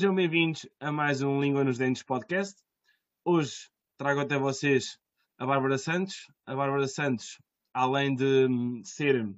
Sejam 0.00 0.14
bem-vindos 0.14 0.66
a 0.80 0.90
mais 0.90 1.20
um 1.20 1.42
Língua 1.42 1.62
nos 1.62 1.76
Dentes 1.76 2.02
podcast. 2.02 2.58
Hoje 3.22 3.68
trago 3.98 4.20
até 4.20 4.38
vocês 4.38 4.98
a 5.36 5.44
Bárbara 5.44 5.76
Santos. 5.76 6.26
A 6.46 6.56
Bárbara 6.56 6.88
Santos, 6.88 7.36
além 7.74 8.14
de 8.14 8.46
hum, 8.46 8.80
ser 8.82 9.30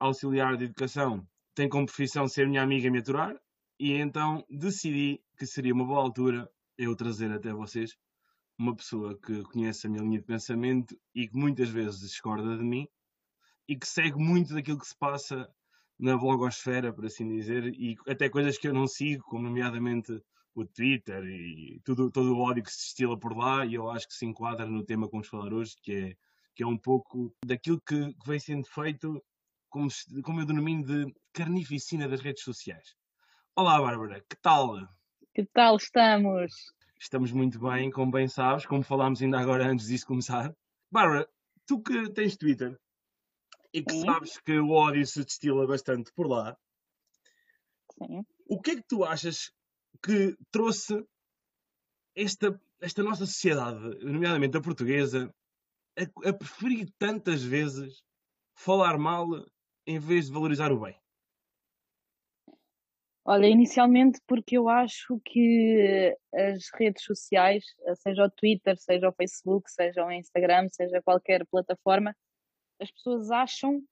auxiliar 0.00 0.56
de 0.56 0.64
educação, 0.64 1.24
tem 1.54 1.68
como 1.68 1.86
profissão 1.86 2.26
ser 2.26 2.48
minha 2.48 2.64
amiga 2.64 2.88
e 2.88 2.90
me 2.90 2.98
aturar, 2.98 3.36
e 3.78 3.92
então 3.92 4.44
decidi 4.50 5.22
que 5.38 5.46
seria 5.46 5.72
uma 5.72 5.86
boa 5.86 6.00
altura 6.00 6.50
eu 6.76 6.96
trazer 6.96 7.30
até 7.30 7.52
vocês 7.52 7.96
uma 8.58 8.74
pessoa 8.74 9.16
que 9.16 9.44
conhece 9.44 9.86
a 9.86 9.90
minha 9.90 10.02
linha 10.02 10.18
de 10.18 10.26
pensamento 10.26 10.98
e 11.14 11.28
que 11.28 11.36
muitas 11.36 11.68
vezes 11.68 12.00
discorda 12.00 12.58
de 12.58 12.64
mim 12.64 12.88
e 13.68 13.76
que 13.76 13.86
segue 13.86 14.16
muito 14.16 14.54
daquilo 14.54 14.80
que 14.80 14.88
se 14.88 14.98
passa 14.98 15.48
na 15.98 16.16
blogosfera, 16.16 16.92
por 16.92 17.06
assim 17.06 17.28
dizer, 17.28 17.72
e 17.74 17.96
até 18.08 18.28
coisas 18.28 18.58
que 18.58 18.68
eu 18.68 18.74
não 18.74 18.86
sigo, 18.86 19.22
como 19.24 19.44
nomeadamente 19.44 20.20
o 20.54 20.64
Twitter 20.64 21.24
e 21.24 21.80
tudo, 21.84 22.10
todo 22.10 22.34
o 22.34 22.40
ódio 22.40 22.62
que 22.62 22.70
se 22.70 22.78
destila 22.78 23.18
por 23.18 23.36
lá, 23.36 23.64
e 23.66 23.74
eu 23.74 23.90
acho 23.90 24.06
que 24.06 24.14
se 24.14 24.24
enquadra 24.24 24.66
no 24.66 24.84
tema 24.84 25.06
que 25.06 25.12
vamos 25.12 25.28
falar 25.28 25.52
hoje, 25.52 25.74
que 25.82 25.92
é, 25.92 26.16
que 26.54 26.62
é 26.62 26.66
um 26.66 26.78
pouco 26.78 27.34
daquilo 27.44 27.80
que, 27.80 28.14
que 28.14 28.26
vem 28.26 28.38
sendo 28.38 28.66
feito, 28.66 29.22
como, 29.68 29.88
como 30.22 30.40
eu 30.40 30.46
denomino 30.46 30.84
de 30.84 31.12
carnificina 31.32 32.08
das 32.08 32.20
redes 32.20 32.44
sociais. 32.44 32.94
Olá, 33.56 33.80
Bárbara, 33.80 34.20
que 34.28 34.36
tal? 34.40 34.76
Que 35.34 35.44
tal 35.46 35.76
estamos? 35.76 36.52
Estamos 36.98 37.32
muito 37.32 37.58
bem, 37.58 37.90
como 37.90 38.12
bem 38.12 38.28
sabes, 38.28 38.66
como 38.66 38.82
falámos 38.82 39.20
ainda 39.20 39.38
agora 39.38 39.66
antes 39.66 39.86
disso 39.88 40.06
começar. 40.06 40.54
Bárbara, 40.90 41.28
tu 41.66 41.82
que 41.82 42.10
tens 42.12 42.36
Twitter 42.36 42.78
e 43.74 43.82
que 43.82 43.92
Sim. 43.92 44.06
sabes 44.06 44.38
que 44.38 44.56
o 44.60 44.70
ódio 44.70 45.04
se 45.04 45.24
destila 45.24 45.66
bastante 45.66 46.12
por 46.12 46.28
lá, 46.28 46.56
Sim. 47.98 48.24
o 48.48 48.60
que 48.60 48.70
é 48.70 48.76
que 48.76 48.86
tu 48.86 49.04
achas 49.04 49.52
que 50.00 50.36
trouxe 50.52 51.04
esta, 52.14 52.58
esta 52.80 53.02
nossa 53.02 53.26
sociedade, 53.26 53.80
nomeadamente 54.04 54.56
a 54.56 54.60
portuguesa, 54.60 55.34
a, 55.98 56.28
a 56.28 56.32
preferir 56.32 56.88
tantas 56.96 57.42
vezes 57.42 58.04
falar 58.54 58.96
mal 58.96 59.26
em 59.84 59.98
vez 59.98 60.26
de 60.26 60.32
valorizar 60.32 60.70
o 60.70 60.80
bem? 60.80 60.96
Olha, 63.26 63.46
inicialmente 63.46 64.20
porque 64.26 64.56
eu 64.56 64.68
acho 64.68 65.18
que 65.24 66.14
as 66.32 66.68
redes 66.78 67.02
sociais, 67.02 67.64
seja 67.96 68.26
o 68.26 68.30
Twitter, 68.30 68.76
seja 68.76 69.08
o 69.08 69.14
Facebook, 69.14 69.68
seja 69.70 70.04
o 70.04 70.12
Instagram, 70.12 70.68
seja 70.68 71.02
qualquer 71.02 71.44
plataforma, 71.46 72.14
as 72.80 72.90
pessoas 72.90 73.30
acham 73.30 73.82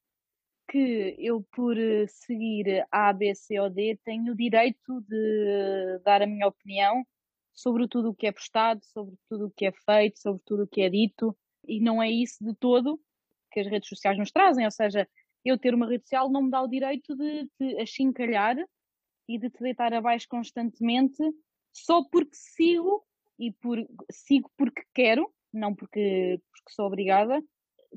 que 0.68 1.14
eu, 1.18 1.42
por 1.52 1.76
eh, 1.78 2.06
seguir 2.06 2.86
A, 2.90 3.12
B, 3.12 3.34
C 3.34 3.60
ou 3.60 3.68
D, 3.68 3.98
tenho 4.04 4.32
o 4.32 4.36
direito 4.36 5.00
de 5.02 5.98
dar 6.04 6.22
a 6.22 6.26
minha 6.26 6.46
opinião 6.46 7.04
sobre 7.52 7.86
tudo 7.86 8.10
o 8.10 8.14
que 8.14 8.26
é 8.26 8.32
postado, 8.32 8.84
sobre 8.84 9.14
tudo 9.28 9.46
o 9.46 9.50
que 9.50 9.66
é 9.66 9.72
feito, 9.72 10.18
sobre 10.18 10.42
tudo 10.44 10.62
o 10.64 10.66
que 10.66 10.82
é 10.82 10.88
dito, 10.88 11.36
e 11.66 11.80
não 11.80 12.02
é 12.02 12.10
isso 12.10 12.42
de 12.44 12.54
todo 12.54 13.00
que 13.50 13.60
as 13.60 13.66
redes 13.66 13.88
sociais 13.88 14.18
nos 14.18 14.32
trazem, 14.32 14.64
ou 14.64 14.70
seja, 14.70 15.06
eu 15.44 15.58
ter 15.58 15.74
uma 15.74 15.86
rede 15.86 16.04
social 16.04 16.30
não 16.30 16.42
me 16.42 16.50
dá 16.50 16.62
o 16.62 16.68
direito 16.68 17.14
de 17.14 17.46
te 17.58 17.80
achincalhar 17.80 18.56
e 19.28 19.38
de 19.38 19.50
te 19.50 19.62
deitar 19.62 19.92
abaixo 19.92 20.26
constantemente 20.28 21.22
só 21.72 22.02
porque 22.04 22.34
sigo 22.34 23.04
e 23.38 23.52
por, 23.52 23.78
sigo 24.10 24.50
porque 24.56 24.82
quero, 24.94 25.32
não 25.52 25.74
porque, 25.74 26.40
porque 26.50 26.72
sou 26.72 26.86
obrigada, 26.86 27.42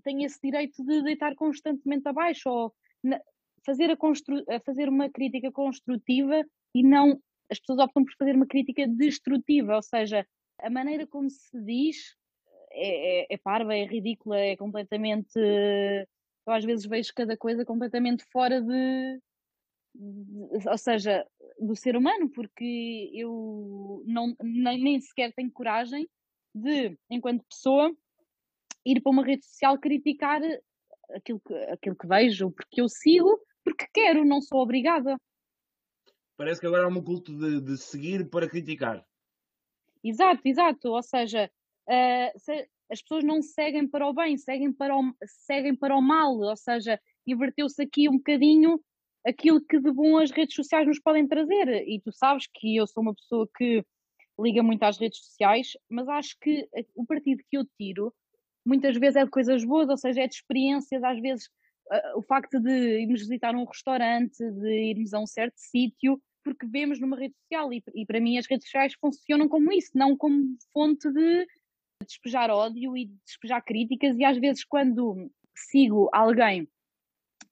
tenho 0.04 0.26
esse 0.26 0.40
direito 0.42 0.84
de 0.84 1.02
deitar 1.04 1.36
constantemente 1.36 2.08
abaixo 2.08 2.50
ou 2.50 2.74
na- 3.04 3.22
fazer, 3.66 3.90
a 3.92 3.98
constru, 3.98 4.44
a 4.50 4.60
fazer 4.60 4.88
uma 4.90 5.10
crítica 5.10 5.52
construtiva 5.52 6.44
e 6.74 6.84
não 6.84 7.20
as 7.50 7.60
pessoas 7.60 7.80
optam 7.80 8.04
por 8.04 8.14
fazer 8.18 8.36
uma 8.36 8.48
crítica 8.48 8.88
destrutiva, 8.88 9.76
ou 9.76 9.82
seja, 9.82 10.26
a 10.60 10.70
maneira 10.70 11.06
como 11.06 11.30
se 11.30 11.62
diz 11.64 12.16
é, 12.72 13.22
é, 13.22 13.28
é 13.30 13.38
parva, 13.38 13.76
é 13.76 13.86
ridícula, 13.86 14.38
é 14.40 14.56
completamente. 14.56 15.38
Eu 15.38 16.54
às 16.54 16.64
vezes 16.64 16.86
vejo 16.86 17.12
cada 17.16 17.38
coisa 17.38 17.64
completamente 17.66 18.24
fora 18.32 18.62
de, 18.62 19.20
de- 19.94 20.70
ou 20.70 20.78
seja, 20.78 21.26
do 21.60 21.76
ser 21.76 21.96
humano, 21.96 22.30
porque 22.30 23.10
eu 23.14 24.04
não, 24.06 24.36
nem, 24.42 24.82
nem 24.84 25.00
sequer 25.00 25.34
tenho 25.34 25.52
coragem 25.52 26.08
de, 26.54 26.98
enquanto 27.10 27.46
pessoa, 27.46 27.96
ir 28.86 29.02
para 29.02 29.12
uma 29.12 29.26
rede 29.26 29.46
social 29.46 29.78
criticar 29.80 30.42
aquilo 31.14 31.40
que, 31.40 31.54
aquilo 31.54 31.96
que 31.96 32.08
vejo, 32.08 32.52
porque 32.52 32.82
eu 32.82 32.90
sigo, 32.90 33.40
porque 33.64 33.88
quero, 33.94 34.24
não 34.26 34.42
sou 34.42 34.62
obrigada. 34.62 35.18
Parece 36.38 36.60
que 36.60 36.68
agora 36.68 36.86
há 36.86 36.88
um 36.88 37.02
culto 37.04 37.38
de, 37.38 37.62
de 37.62 37.78
seguir 37.78 38.30
para 38.30 38.50
criticar. 38.50 39.06
Exato, 40.04 40.42
exato. 40.46 40.90
Ou 40.90 41.02
seja, 41.02 41.50
ah, 41.90 42.32
se- 42.38 42.70
as 42.92 43.02
pessoas 43.02 43.24
não 43.24 43.42
seguem 43.42 43.88
para 43.88 44.08
o 44.08 44.14
bem, 44.14 44.38
seguem 44.38 44.72
para 44.72 44.96
o, 44.96 45.14
seguem 45.26 45.76
para 45.76 45.96
o 45.96 46.02
mal. 46.02 46.38
Ou 46.38 46.56
seja, 46.56 47.00
inverteu-se 47.26 47.82
aqui 47.82 48.10
um 48.10 48.18
bocadinho 48.18 48.80
aquilo 49.26 49.60
que 49.66 49.80
de 49.80 49.92
bom 49.92 50.18
as 50.18 50.30
redes 50.30 50.56
sociais 50.56 50.86
nos 50.86 51.00
podem 51.00 51.28
trazer. 51.28 51.88
E 51.88 52.00
tu 52.02 52.12
sabes 52.12 52.48
que 52.54 52.76
eu 52.76 52.86
sou 52.86 53.02
uma 53.02 53.16
pessoa 53.16 53.50
que 53.58 53.84
liga 54.40 54.62
muito 54.62 54.84
às 54.84 54.98
redes 54.98 55.20
sociais, 55.20 55.72
mas 55.90 56.08
acho 56.10 56.38
que 56.42 56.68
o 56.94 57.06
partido 57.06 57.42
que 57.50 57.58
eu 57.58 57.66
tiro 57.78 58.14
muitas 58.66 58.98
vezes 58.98 59.16
é 59.18 59.24
de 59.24 59.30
coisas 59.30 59.64
boas, 59.64 59.90
ou 59.90 59.98
seja, 59.98 60.22
é 60.22 60.28
de 60.28 60.36
experiências, 60.36 61.04
às 61.04 61.20
vezes 61.22 61.50
ah, 61.92 62.14
o 62.16 62.22
facto 62.22 62.60
de 62.60 63.02
irmos 63.02 63.22
visitar 63.22 63.56
um 63.56 63.66
restaurante, 63.66 64.38
de 64.38 64.90
irmos 64.90 65.14
a 65.14 65.20
um 65.20 65.28
certo 65.28 65.56
sítio, 65.58 66.22
porque 66.44 66.66
vemos 66.68 67.00
numa 67.00 67.18
rede 67.18 67.36
social 67.44 67.74
e, 67.74 67.84
e 67.94 68.06
para 68.06 68.20
mim 68.20 68.38
as 68.38 68.48
redes 68.48 68.66
sociais 68.66 68.94
funcionam 69.00 69.48
como 69.48 69.72
isso, 69.72 69.92
não 69.94 70.16
como 70.18 70.56
fonte 70.74 71.12
de 71.12 71.48
despejar 72.06 72.50
ódio 72.50 72.96
e 72.96 73.06
de 73.06 73.16
despejar 73.26 73.64
críticas 73.64 74.18
e 74.18 74.24
às 74.24 74.38
vezes 74.38 74.64
quando 74.64 75.32
sigo 75.56 76.10
alguém 76.14 76.68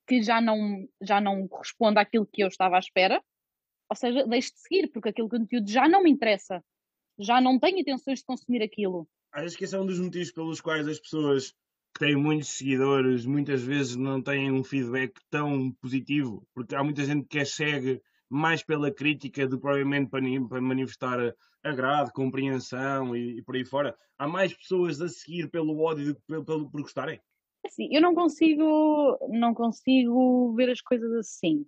que 0.07 0.21
já 0.21 0.41
não, 0.41 0.87
já 1.01 1.21
não 1.21 1.47
corresponde 1.47 1.99
àquilo 1.99 2.27
que 2.27 2.43
eu 2.43 2.47
estava 2.47 2.75
à 2.75 2.79
espera, 2.79 3.23
ou 3.89 3.95
seja, 3.95 4.25
deixo 4.27 4.53
de 4.53 4.59
seguir, 4.59 4.87
porque 4.89 5.09
aquele 5.09 5.29
conteúdo 5.29 5.69
já 5.69 5.87
não 5.87 6.03
me 6.03 6.11
interessa, 6.11 6.63
já 7.17 7.39
não 7.39 7.59
tenho 7.59 7.79
intenções 7.79 8.19
de 8.19 8.25
consumir 8.25 8.61
aquilo. 8.61 9.07
Achas 9.33 9.55
que 9.55 9.63
esse 9.63 9.75
é 9.75 9.79
um 9.79 9.85
dos 9.85 9.99
motivos 9.99 10.31
pelos 10.31 10.61
quais 10.61 10.87
as 10.87 10.99
pessoas 10.99 11.51
que 11.95 11.99
têm 12.05 12.15
muitos 12.15 12.49
seguidores 12.49 13.25
muitas 13.25 13.63
vezes 13.63 13.95
não 13.95 14.21
têm 14.21 14.51
um 14.51 14.63
feedback 14.63 15.19
tão 15.27 15.71
positivo? 15.81 16.47
Porque 16.53 16.75
há 16.75 16.83
muita 16.83 17.03
gente 17.03 17.27
que 17.27 17.39
é 17.39 17.45
segue 17.45 17.99
mais 18.29 18.63
pela 18.63 18.93
crítica 18.93 19.47
do 19.47 19.57
que 19.57 19.61
provavelmente 19.61 20.11
para, 20.11 20.21
ni- 20.21 20.47
para 20.47 20.61
manifestar 20.61 21.33
agrado, 21.63 22.11
compreensão 22.11 23.15
e, 23.15 23.37
e 23.37 23.41
por 23.41 23.55
aí 23.55 23.65
fora. 23.65 23.97
Há 24.19 24.27
mais 24.27 24.53
pessoas 24.53 25.01
a 25.01 25.09
seguir 25.09 25.49
pelo 25.49 25.79
ódio 25.79 26.13
do 26.13 26.15
que 26.15 26.21
pelo, 26.27 26.69
por 26.69 26.81
gostarem. 26.81 27.19
Assim, 27.65 27.89
eu 27.91 28.01
não 28.01 28.13
consigo, 28.13 29.17
não 29.29 29.55
consigo 29.55 30.53
ver 30.53 30.69
as 30.69 30.81
coisas 30.81 31.11
assim. 31.13 31.65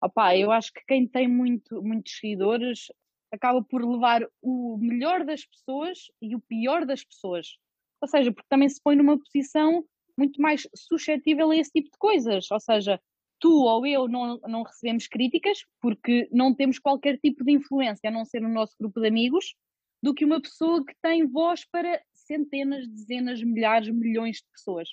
Opá, 0.00 0.36
eu 0.36 0.52
acho 0.52 0.72
que 0.72 0.84
quem 0.86 1.08
tem 1.08 1.26
muito, 1.26 1.82
muitos 1.82 2.16
seguidores 2.16 2.86
acaba 3.32 3.62
por 3.62 3.84
levar 3.84 4.26
o 4.42 4.78
melhor 4.78 5.24
das 5.24 5.44
pessoas 5.44 5.98
e 6.20 6.34
o 6.34 6.40
pior 6.40 6.86
das 6.86 7.04
pessoas. 7.04 7.58
Ou 8.00 8.08
seja, 8.08 8.32
porque 8.32 8.48
também 8.48 8.68
se 8.68 8.80
põe 8.82 8.96
numa 8.96 9.18
posição 9.18 9.84
muito 10.16 10.40
mais 10.40 10.66
suscetível 10.74 11.50
a 11.50 11.56
esse 11.56 11.70
tipo 11.70 11.90
de 11.90 11.98
coisas. 11.98 12.50
Ou 12.50 12.60
seja, 12.60 13.00
tu 13.40 13.62
ou 13.64 13.86
eu 13.86 14.08
não, 14.08 14.38
não 14.48 14.62
recebemos 14.62 15.06
críticas 15.06 15.58
porque 15.80 16.28
não 16.32 16.54
temos 16.54 16.78
qualquer 16.78 17.18
tipo 17.18 17.44
de 17.44 17.52
influência, 17.52 18.08
a 18.08 18.12
não 18.12 18.24
ser 18.24 18.40
no 18.40 18.48
nosso 18.48 18.74
grupo 18.78 19.00
de 19.00 19.08
amigos, 19.08 19.54
do 20.02 20.14
que 20.14 20.24
uma 20.24 20.40
pessoa 20.40 20.84
que 20.84 20.94
tem 21.02 21.26
voz 21.26 21.64
para 21.64 22.02
centenas, 22.14 22.86
dezenas, 22.88 23.42
milhares, 23.42 23.88
milhões 23.88 24.36
de 24.38 24.44
pessoas. 24.52 24.88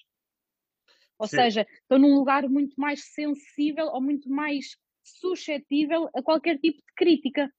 Ou 1.17 1.27
Certo. 1.27 1.43
seja, 1.43 1.67
estão 1.81 1.97
num 1.97 2.15
lugar 2.15 2.47
muito 2.49 2.75
mais 2.79 3.13
sensível 3.13 3.87
ou 3.87 4.01
muito 4.01 4.29
mais 4.29 4.77
suscetível 5.03 6.09
a 6.15 6.21
qualquer 6.21 6.57
tipo 6.59 6.77
de 6.77 6.93
crítica. 6.95 7.53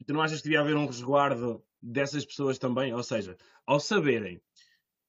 E 0.00 0.04
tu 0.04 0.14
não 0.14 0.22
achas 0.22 0.38
que 0.38 0.44
devia 0.44 0.60
haver 0.60 0.76
um 0.76 0.86
resguardo 0.86 1.62
dessas 1.82 2.24
pessoas 2.24 2.58
também? 2.58 2.94
Ou 2.94 3.02
seja, 3.02 3.36
ao 3.66 3.78
saberem 3.78 4.40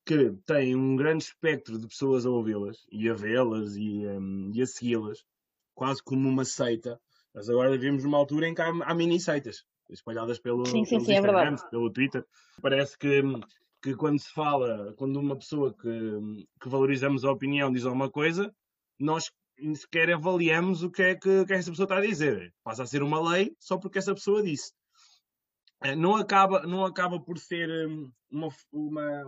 que 0.06 0.32
têm 0.46 0.76
um 0.76 0.96
grande 0.96 1.24
espectro 1.24 1.80
de 1.80 1.88
pessoas 1.88 2.26
a 2.26 2.30
ouvi-las 2.30 2.86
e 2.92 3.10
a 3.10 3.14
vê-las 3.14 3.76
e, 3.76 4.06
hum, 4.06 4.52
e 4.54 4.62
a 4.62 4.66
segui-las, 4.66 5.24
quase 5.74 6.04
como 6.04 6.28
uma 6.28 6.44
seita, 6.44 7.00
mas 7.34 7.50
agora 7.50 7.72
vivemos 7.72 8.04
numa 8.04 8.18
altura 8.18 8.48
em 8.48 8.54
que 8.54 8.62
há, 8.62 8.68
há 8.68 8.94
mini-seitas 8.94 9.64
espalhadas 9.90 10.40
pelo, 10.40 10.66
Sim, 10.66 10.86
sim, 10.86 11.00
sim, 11.00 11.14
é 11.14 11.22
verdade. 11.22 11.54
Instagrams, 11.54 11.70
pelo 11.70 11.92
Twitter. 11.92 12.26
Parece 12.62 12.98
que, 12.98 13.22
que 13.82 13.96
quando 13.96 14.20
se 14.20 14.32
fala, 14.32 14.94
quando 14.98 15.18
uma 15.20 15.38
pessoa 15.38 15.74
que, 15.74 16.48
que 16.62 16.70
valorizamos 16.70 17.24
a 17.26 17.32
opinião 17.32 17.72
diz 17.72 17.86
alguma 17.86 18.10
coisa, 18.10 18.54
nós 19.00 19.32
nem 19.58 19.76
sequer 19.76 20.12
avaliamos 20.12 20.84
o 20.84 20.90
que 20.90 21.04
é 21.04 21.16
que, 21.16 21.46
que 21.46 21.54
essa 21.54 21.70
pessoa 21.70 21.86
está 21.86 21.98
a 21.98 22.02
dizer. 22.02 22.54
Passa 22.64 22.84
a 22.84 22.86
ser 22.86 23.04
uma 23.04 23.22
lei 23.32 23.56
só 23.60 23.78
porque 23.78 24.00
essa 24.00 24.14
pessoa 24.14 24.42
disse. 24.42 24.74
Eh, 25.84 25.96
Não 25.96 26.16
acaba, 26.16 26.62
não 26.66 26.86
acaba 26.86 27.20
por 27.20 27.38
ser 27.40 27.70
hum, 27.90 28.12
uma, 28.32 28.50
uma 28.72 29.24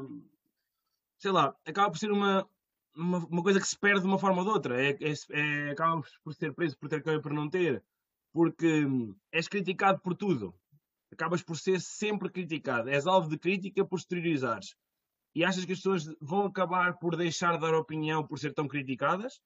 sei 1.17 1.31
lá, 1.31 1.55
acaba 1.65 1.89
por 1.91 1.97
ser 1.97 2.11
uma, 2.11 2.47
uma, 2.95 3.17
uma 3.25 3.43
coisa 3.43 3.59
que 3.59 3.67
se 3.67 3.77
perde 3.77 4.01
de 4.01 4.07
uma 4.07 4.19
forma 4.19 4.39
ou 4.39 4.45
de 4.45 4.51
outra. 4.51 4.81
É, 4.81 4.91
é, 4.91 5.13
é- 5.31 5.71
acaba 5.71 6.01
por 6.23 6.33
ser 6.33 6.53
preso 6.53 6.77
por 6.77 6.89
ter 6.89 7.01
que 7.03 7.19
por 7.19 7.33
não 7.33 7.49
ter. 7.49 7.83
porque 8.33 8.85
hum, 8.85 9.15
és 9.31 9.47
criticado 9.47 9.99
por 10.01 10.15
tudo. 10.15 10.55
Acabas 11.11 11.43
por 11.43 11.57
ser 11.57 11.79
sempre 11.81 12.29
criticado. 12.31 12.89
És 12.89 13.05
alvo 13.07 13.29
de 13.29 13.37
crítica 13.39 13.85
por 13.85 13.99
exteriorizares. 13.99 14.75
E 15.35 15.43
achas 15.45 15.65
que 15.65 15.73
as 15.73 15.79
pessoas 15.79 16.05
vão 16.21 16.45
acabar 16.47 16.97
por 16.99 17.15
deixar 17.17 17.53
de 17.55 17.61
dar 17.61 17.75
opinião 17.75 18.25
por 18.27 18.39
ser 18.39 18.53
tão 18.53 18.67
criticadas? 18.67 19.41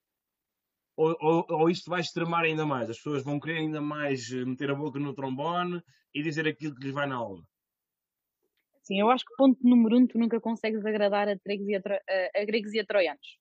Ou, 0.98 1.16
ou, 1.20 1.46
ou 1.48 1.70
isto 1.70 1.88
vai 1.88 2.00
extremar 2.00 2.42
ainda 2.42 2.66
mais? 2.66 2.90
As 2.90 2.96
pessoas 2.96 3.22
vão 3.22 3.38
querer 3.38 3.58
ainda 3.58 3.80
mais 3.80 4.32
eh, 4.32 4.44
meter 4.44 4.68
a 4.72 4.74
boca 4.74 4.98
no 4.98 5.14
trombone 5.14 5.80
e 6.12 6.24
dizer 6.24 6.48
aquilo 6.48 6.74
que 6.74 6.82
lhes 6.82 6.92
vai 6.92 7.06
na 7.06 7.14
alma? 7.14 7.44
Sim, 8.82 8.98
eu 8.98 9.08
acho 9.08 9.24
que 9.24 9.32
ponto 9.36 9.60
número 9.62 9.96
um, 9.96 10.08
tu 10.08 10.18
nunca 10.18 10.40
consegues 10.40 10.84
agradar 10.84 11.28
a 11.28 11.36
gregos 11.36 11.68
e 11.68 11.76
a, 11.76 11.80
a, 12.34 12.44
gregos 12.44 12.74
e 12.74 12.80
a 12.80 12.84
troianos. 12.84 13.38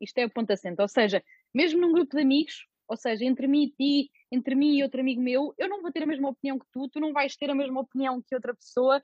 Isto 0.00 0.18
é 0.18 0.26
o 0.26 0.30
ponto 0.30 0.52
assente. 0.52 0.80
Ou 0.80 0.86
seja, 0.86 1.24
mesmo 1.52 1.80
num 1.80 1.92
grupo 1.92 2.14
de 2.14 2.22
amigos, 2.22 2.68
ou 2.86 2.96
seja, 2.96 3.24
entre 3.24 3.48
mim 3.48 3.64
e 3.64 3.70
ti, 3.72 4.10
entre 4.30 4.54
mim 4.54 4.76
e 4.76 4.84
outro 4.84 5.00
amigo 5.00 5.20
meu, 5.20 5.52
eu 5.58 5.68
não 5.68 5.82
vou 5.82 5.90
ter 5.90 6.04
a 6.04 6.06
mesma 6.06 6.28
opinião 6.28 6.56
que 6.56 6.66
tu, 6.72 6.88
tu 6.88 7.00
não 7.00 7.12
vais 7.12 7.34
ter 7.36 7.50
a 7.50 7.54
mesma 7.54 7.80
opinião 7.80 8.22
que 8.22 8.32
outra 8.32 8.54
pessoa, 8.54 9.02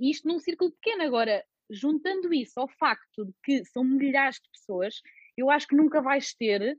e 0.00 0.10
isto 0.10 0.26
num 0.26 0.40
círculo 0.40 0.72
pequeno. 0.72 1.04
Agora, 1.04 1.44
juntando 1.70 2.34
isso 2.34 2.58
ao 2.58 2.66
facto 2.66 3.24
de 3.24 3.32
que 3.44 3.64
são 3.66 3.84
milhares 3.84 4.40
de 4.40 4.50
pessoas, 4.50 4.96
eu 5.36 5.48
acho 5.48 5.68
que 5.68 5.76
nunca 5.76 6.02
vais 6.02 6.34
ter 6.34 6.76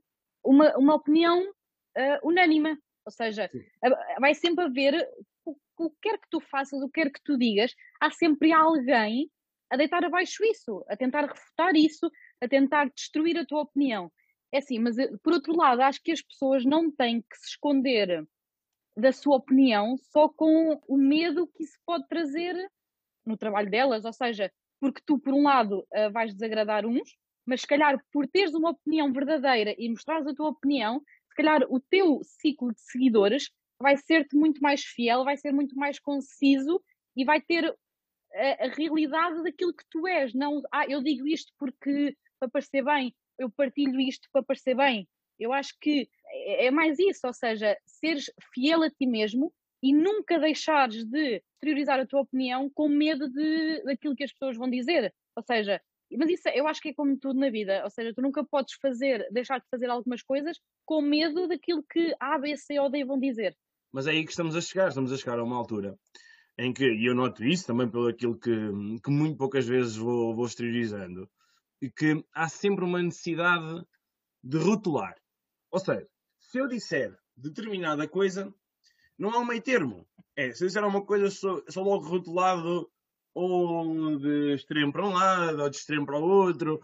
uma, 0.47 0.75
uma 0.77 0.95
opinião 0.95 1.41
uh, 1.43 2.27
unânime. 2.27 2.77
Ou 3.05 3.11
seja, 3.11 3.49
vai 4.19 4.33
sempre 4.33 4.65
haver, 4.65 5.07
o, 5.45 5.55
que 5.55 5.95
quer 6.01 6.17
que 6.19 6.27
tu 6.29 6.41
faças, 6.41 6.81
o 6.81 6.89
que 6.89 7.01
quer 7.01 7.09
que 7.09 7.21
tu 7.23 7.37
digas, 7.37 7.73
há 8.01 8.11
sempre 8.11 8.51
alguém 8.51 9.31
a 9.69 9.77
deitar 9.77 10.03
abaixo 10.03 10.43
isso, 10.43 10.83
a 10.89 10.97
tentar 10.97 11.21
refutar 11.21 11.75
isso, 11.75 12.11
a 12.41 12.47
tentar 12.47 12.89
destruir 12.89 13.37
a 13.37 13.45
tua 13.45 13.61
opinião. 13.61 14.11
É 14.51 14.57
assim, 14.59 14.79
mas 14.79 14.97
eh, 14.97 15.09
por 15.23 15.33
outro 15.33 15.55
lado, 15.55 15.81
acho 15.81 16.01
que 16.01 16.11
as 16.11 16.21
pessoas 16.21 16.65
não 16.65 16.91
têm 16.91 17.21
que 17.21 17.37
se 17.37 17.49
esconder 17.49 18.27
da 18.95 19.11
sua 19.11 19.37
opinião 19.37 19.95
só 19.97 20.27
com 20.27 20.81
o 20.87 20.97
medo 20.97 21.47
que 21.47 21.63
isso 21.63 21.77
pode 21.85 22.07
trazer 22.07 22.55
no 23.25 23.37
trabalho 23.37 23.69
delas, 23.69 24.05
ou 24.05 24.13
seja, 24.13 24.51
porque 24.79 25.01
tu, 25.05 25.19
por 25.19 25.33
um 25.33 25.43
lado, 25.43 25.87
uh, 25.93 26.11
vais 26.11 26.33
desagradar 26.33 26.85
uns, 26.85 27.15
mas 27.47 27.61
se 27.61 27.67
calhar 27.67 27.97
por 28.11 28.27
teres 28.27 28.53
uma 28.53 28.71
opinião 28.71 29.11
verdadeira 29.11 29.73
e 29.77 29.89
mostrares 29.89 30.27
a 30.27 30.35
tua 30.35 30.49
opinião, 30.49 31.01
se 31.29 31.35
calhar 31.35 31.63
o 31.69 31.79
teu 31.79 32.19
ciclo 32.23 32.73
de 32.73 32.81
seguidores 32.81 33.49
vai 33.79 33.95
ser-te 33.95 34.35
muito 34.35 34.61
mais 34.61 34.83
fiel, 34.83 35.23
vai 35.23 35.37
ser 35.37 35.53
muito 35.53 35.75
mais 35.75 35.97
conciso 35.99 36.81
e 37.15 37.23
vai 37.23 37.39
ter 37.41 37.65
a, 37.65 38.65
a, 38.65 38.67
realidade 38.69 39.41
daquilo 39.43 39.73
que 39.73 39.85
tu 39.89 40.07
és. 40.07 40.33
Não, 40.33 40.61
ah, 40.71 40.85
eu 40.87 41.01
digo 41.01 41.27
isto 41.27 41.53
porque 41.57 42.17
para 42.39 42.49
parecer 42.49 42.83
bem, 42.83 43.15
eu 43.39 43.49
partilho 43.49 43.99
isto 43.99 44.27
para 44.31 44.43
parecer 44.43 44.75
bem. 44.75 45.07
Eu 45.39 45.53
acho 45.53 45.73
que 45.79 46.09
é, 46.25 46.65
é 46.65 46.71
mais 46.71 46.99
isso, 46.99 47.25
ou 47.25 47.33
seja, 47.33 47.77
seres 47.85 48.31
fiel 48.53 48.83
a 48.83 48.89
ti 48.89 49.05
mesmo 49.05 49.53
e 49.81 49.93
nunca 49.93 50.39
deixares 50.39 51.05
de 51.05 51.41
exteriorizar 51.53 51.99
a 51.99 52.05
tua 52.05 52.21
opinião 52.21 52.69
com 52.69 52.89
medo 52.89 53.29
de, 53.29 53.83
daquilo 53.83 54.15
que 54.15 54.23
as 54.23 54.33
pessoas 54.33 54.57
vão 54.57 54.69
dizer. 54.69 55.13
Ou 55.35 55.43
seja, 55.43 55.81
mas 56.15 56.29
isso 56.29 56.47
eu 56.49 56.67
acho 56.67 56.81
que 56.81 56.89
é 56.89 56.93
como 56.93 57.17
tudo 57.17 57.39
na 57.39 57.49
vida, 57.49 57.83
ou 57.83 57.89
seja, 57.89 58.13
tu 58.13 58.21
nunca 58.21 58.45
podes 58.45 58.75
fazer, 58.81 59.27
deixar 59.31 59.59
de 59.59 59.65
fazer 59.69 59.89
algumas 59.89 60.21
coisas 60.21 60.57
com 60.85 61.01
medo 61.01 61.47
daquilo 61.47 61.83
que 61.83 62.15
A, 62.19 62.37
B, 62.37 62.55
C 62.55 62.79
ou 62.79 62.89
D 62.89 63.03
vão 63.03 63.19
dizer. 63.19 63.55
Mas 63.91 64.07
é 64.07 64.11
aí 64.11 64.23
que 64.23 64.31
estamos 64.31 64.55
a 64.55 64.61
chegar, 64.61 64.89
estamos 64.89 65.11
a 65.11 65.17
chegar 65.17 65.39
a 65.39 65.43
uma 65.43 65.57
altura 65.57 65.97
em 66.57 66.73
que, 66.73 66.85
e 66.85 67.05
eu 67.05 67.13
noto 67.13 67.43
isso 67.43 67.67
também 67.67 67.89
pelo 67.89 68.07
aquilo 68.07 68.37
que, 68.37 68.49
que 69.03 69.11
muito 69.11 69.37
poucas 69.37 69.67
vezes 69.67 69.95
vou, 69.95 70.35
vou 70.35 70.45
exteriorizando, 70.45 71.29
e 71.81 71.89
que 71.89 72.23
há 72.33 72.49
sempre 72.49 72.83
uma 72.83 73.01
necessidade 73.01 73.85
de 74.43 74.57
rotular. 74.57 75.15
Ou 75.71 75.79
seja, 75.79 76.07
se 76.39 76.57
eu 76.57 76.67
disser 76.67 77.15
determinada 77.35 78.07
coisa, 78.07 78.51
não 79.17 79.31
há 79.31 79.39
um 79.39 79.45
meio 79.45 79.61
termo. 79.61 80.07
É, 80.35 80.51
se 80.51 80.63
eu 80.63 80.67
disser 80.67 80.83
uma 80.83 81.05
coisa, 81.05 81.29
sou, 81.29 81.63
sou 81.69 81.83
logo 81.83 82.07
rotulado 82.07 82.89
ou 83.39 84.17
de 84.17 84.55
extremo 84.55 84.91
para 84.91 85.05
um 85.05 85.13
lado, 85.13 85.61
ou 85.61 85.69
de 85.69 85.75
extremo 85.75 86.07
para 86.07 86.17
o 86.17 86.23
outro. 86.23 86.79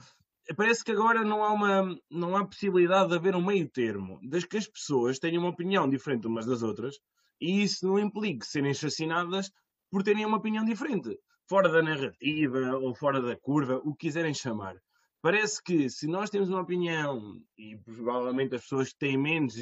Parece 0.56 0.84
que 0.84 0.92
agora 0.92 1.24
não 1.24 1.44
há, 1.44 1.52
uma, 1.52 1.98
não 2.12 2.38
há 2.38 2.46
possibilidade 2.46 3.10
de 3.10 3.16
haver 3.16 3.36
um 3.36 3.44
meio 3.44 3.68
termo, 3.70 4.20
desde 4.22 4.48
que 4.48 4.58
as 4.58 4.68
pessoas 4.68 5.18
tenham 5.18 5.42
uma 5.42 5.50
opinião 5.50 5.90
diferente 5.90 6.28
umas 6.28 6.46
das 6.46 6.62
outras, 6.62 6.96
e 7.42 7.64
isso 7.64 7.88
não 7.88 7.98
implique 7.98 8.46
serem 8.46 8.72
assassinadas 8.72 9.52
por 9.90 10.04
terem 10.04 10.26
uma 10.26 10.38
opinião 10.38 10.64
diferente, 10.64 11.18
fora 11.50 11.70
da 11.70 11.82
narrativa 11.82 12.78
ou 12.78 12.94
fora 12.94 13.20
da 13.20 13.36
curva, 13.36 13.82
o 13.84 13.96
que 13.96 14.08
quiserem 14.08 14.34
chamar. 14.34 14.76
Parece 15.24 15.64
que 15.64 15.90
se 15.90 16.06
nós 16.06 16.30
temos 16.30 16.50
uma 16.50 16.62
opinião, 16.62 17.42
e 17.58 17.78
provavelmente 17.78 18.56
as 18.56 18.62
pessoas 18.62 18.90
que 18.90 19.00
têm 19.00 19.18
menos, 19.18 19.56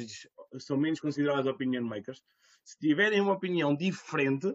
são 0.58 0.76
menos 0.76 1.00
consideradas 1.00 1.46
opinion 1.46 1.84
makers, 1.84 2.20
se 2.64 2.76
tiverem 2.78 3.20
uma 3.20 3.32
opinião 3.32 3.74
diferente, 3.74 4.52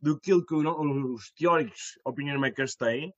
do 0.00 0.18
que 0.18 0.32
os 0.34 1.30
teóricos 1.32 1.98
opinion 2.04 2.38
makers 2.38 2.76
têm, 2.76 3.12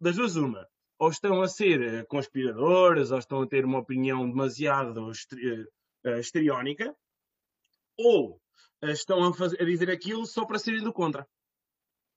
das 0.00 0.16
duas 0.16 0.36
uma. 0.36 0.68
Ou 0.98 1.10
estão 1.10 1.40
a 1.42 1.48
ser 1.48 1.80
eh, 1.80 2.04
conspiradores, 2.04 3.10
ou 3.10 3.18
estão 3.18 3.42
a 3.42 3.46
ter 3.46 3.64
uma 3.64 3.78
opinião 3.78 4.28
demasiado 4.28 5.12
estereónica, 6.18 6.84
eh, 6.84 6.94
ou 7.96 8.40
eh, 8.82 8.92
estão 8.92 9.22
a, 9.24 9.32
fazer, 9.32 9.62
a 9.62 9.64
dizer 9.64 9.90
aquilo 9.90 10.26
só 10.26 10.44
para 10.44 10.58
serem 10.58 10.82
do 10.82 10.92
contra. 10.92 11.26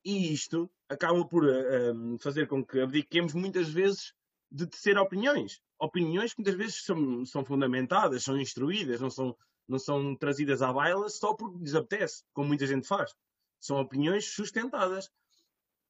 E 0.03 0.33
isto 0.33 0.69
acaba 0.89 1.23
por 1.27 1.43
uh, 1.45 2.17
fazer 2.19 2.47
com 2.47 2.65
que 2.65 2.79
abdiquemos 2.79 3.35
muitas 3.35 3.69
vezes 3.69 4.13
de 4.51 4.65
tecer 4.65 4.97
opiniões. 4.97 5.61
Opiniões 5.79 6.33
que 6.33 6.39
muitas 6.39 6.55
vezes 6.55 6.83
são, 6.83 7.23
são 7.23 7.45
fundamentadas, 7.45 8.23
são 8.23 8.35
instruídas, 8.39 8.99
não 8.99 9.11
são, 9.11 9.37
não 9.67 9.77
são 9.77 10.15
trazidas 10.15 10.63
à 10.63 10.73
baila 10.73 11.07
só 11.07 11.35
porque 11.35 11.59
lhes 11.59 11.75
apetece, 11.75 12.23
como 12.33 12.47
muita 12.47 12.65
gente 12.65 12.87
faz 12.87 13.13
são 13.61 13.79
opiniões 13.79 14.25
sustentadas. 14.25 15.09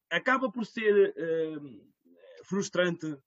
Acaba 0.10 0.52
por 0.52 0.66
ser 0.66 1.16
uh, 1.18 2.44
frustrante 2.44 3.18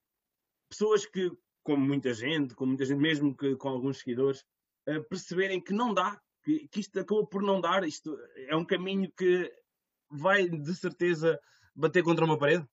pessoas 0.68 1.06
que, 1.06 1.32
como 1.62 1.84
muita 1.84 2.12
gente, 2.12 2.54
como 2.54 2.68
muita 2.68 2.84
gente 2.84 3.00
mesmo 3.00 3.34
que 3.34 3.56
com 3.56 3.70
alguns 3.70 3.98
seguidores, 3.98 4.44
uh, 4.86 5.02
perceberem 5.08 5.60
que 5.60 5.72
não 5.72 5.94
dá, 5.94 6.20
que, 6.44 6.68
que 6.68 6.80
isto 6.80 7.00
acabou 7.00 7.26
por 7.26 7.42
não 7.42 7.60
dar, 7.60 7.84
isto 7.84 8.16
é 8.36 8.54
um 8.54 8.66
caminho 8.66 9.10
que 9.16 9.50
vai 10.10 10.46
de 10.46 10.74
certeza 10.76 11.40
bater 11.74 12.04
contra 12.04 12.24
uma 12.24 12.38
parede. 12.38 12.68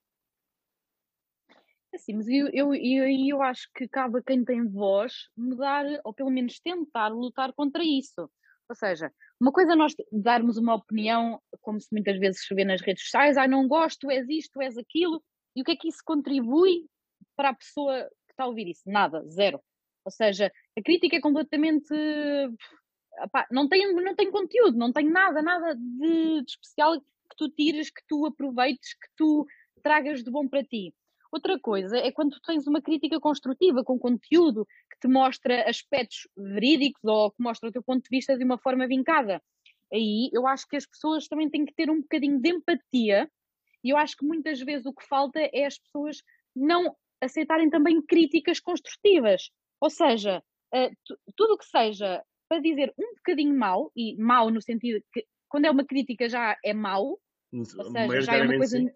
É 1.93 1.97
sim, 1.97 2.13
mas 2.13 2.27
eu, 2.27 2.47
eu, 2.53 2.73
eu, 2.73 3.05
eu 3.07 3.41
acho 3.41 3.69
que 3.73 3.87
cabe 3.87 4.19
a 4.19 4.23
quem 4.23 4.43
tem 4.45 4.65
voz 4.67 5.29
mudar, 5.35 5.85
ou 6.03 6.13
pelo 6.13 6.29
menos 6.29 6.59
tentar 6.59 7.09
lutar 7.09 7.53
contra 7.53 7.83
isso. 7.83 8.29
Ou 8.69 8.75
seja, 8.75 9.11
uma 9.41 9.51
coisa 9.51 9.73
é 9.73 9.75
nós 9.75 9.95
darmos 10.11 10.57
uma 10.57 10.75
opinião, 10.75 11.41
como 11.61 11.81
se 11.81 11.87
muitas 11.91 12.19
vezes 12.19 12.45
se 12.45 12.53
vê 12.53 12.63
nas 12.63 12.79
redes 12.79 13.03
sociais, 13.03 13.37
ah, 13.37 13.47
não 13.47 13.67
gosto, 13.67 14.11
és 14.11 14.29
isto, 14.29 14.61
és 14.61 14.77
aquilo, 14.77 15.21
e 15.55 15.61
o 15.61 15.65
que 15.65 15.71
é 15.71 15.75
que 15.75 15.87
isso 15.87 16.01
contribui 16.05 16.85
para 17.35 17.49
a 17.49 17.55
pessoa 17.55 18.03
que 18.27 18.33
está 18.33 18.43
a 18.43 18.47
ouvir 18.47 18.69
isso? 18.69 18.83
Nada, 18.85 19.23
zero. 19.27 19.59
Ou 20.05 20.11
seja, 20.11 20.51
a 20.77 20.81
crítica 20.83 21.15
é 21.15 21.21
completamente. 21.21 21.91
Não, 23.51 23.67
tem, 23.67 23.93
não 23.93 24.15
tem 24.15 24.31
conteúdo, 24.31 24.77
não 24.77 24.93
tem 24.93 25.09
nada, 25.09 25.41
nada 25.41 25.75
de, 25.75 26.41
de 26.41 26.51
especial 26.51 26.99
que 26.99 27.35
tu 27.35 27.49
tires, 27.49 27.89
que 27.89 28.01
tu 28.07 28.25
aproveites, 28.27 28.93
que 28.93 29.07
tu 29.17 29.45
tragas 29.81 30.23
de 30.23 30.29
bom 30.29 30.47
para 30.47 30.63
ti. 30.63 30.93
Outra 31.31 31.57
coisa 31.57 31.97
é 31.97 32.11
quando 32.11 32.31
tu 32.31 32.41
tens 32.41 32.67
uma 32.67 32.81
crítica 32.81 33.17
construtiva, 33.19 33.85
com 33.85 33.97
conteúdo, 33.97 34.67
que 34.91 34.99
te 34.99 35.07
mostra 35.07 35.69
aspectos 35.69 36.27
verídicos 36.35 37.01
ou 37.05 37.31
que 37.31 37.41
mostra 37.41 37.69
o 37.69 37.71
teu 37.71 37.81
ponto 37.81 38.03
de 38.03 38.09
vista 38.09 38.37
de 38.37 38.43
uma 38.43 38.57
forma 38.57 38.85
vincada. 38.85 39.41
Aí 39.93 40.29
eu 40.33 40.45
acho 40.45 40.67
que 40.67 40.75
as 40.75 40.85
pessoas 40.85 41.27
também 41.29 41.49
têm 41.49 41.65
que 41.65 41.73
ter 41.73 41.89
um 41.89 42.01
bocadinho 42.01 42.37
de 42.37 42.49
empatia 42.49 43.29
e 43.81 43.89
eu 43.89 43.97
acho 43.97 44.17
que 44.17 44.25
muitas 44.25 44.59
vezes 44.59 44.85
o 44.85 44.93
que 44.93 45.07
falta 45.07 45.39
é 45.39 45.65
as 45.65 45.77
pessoas 45.77 46.21
não 46.53 46.95
aceitarem 47.21 47.69
também 47.69 48.01
críticas 48.01 48.59
construtivas. 48.59 49.51
Ou 49.79 49.89
seja, 49.89 50.43
uh, 50.75 51.15
tudo 51.37 51.53
o 51.53 51.57
que 51.57 51.65
seja 51.65 52.21
para 52.49 52.59
dizer 52.59 52.93
um 52.99 53.15
bocadinho 53.15 53.57
mal, 53.57 53.89
e 53.95 54.17
mal 54.17 54.49
no 54.49 54.61
sentido 54.61 55.01
que 55.13 55.25
quando 55.47 55.65
é 55.65 55.71
uma 55.71 55.85
crítica 55.85 56.27
já 56.27 56.57
é 56.63 56.73
mau, 56.73 57.17
ou 57.53 57.65
seja, 57.65 58.21
já 58.21 58.35
é 58.35 58.43
uma 58.43 58.57
coisa. 58.57 58.77
Sim 58.77 58.89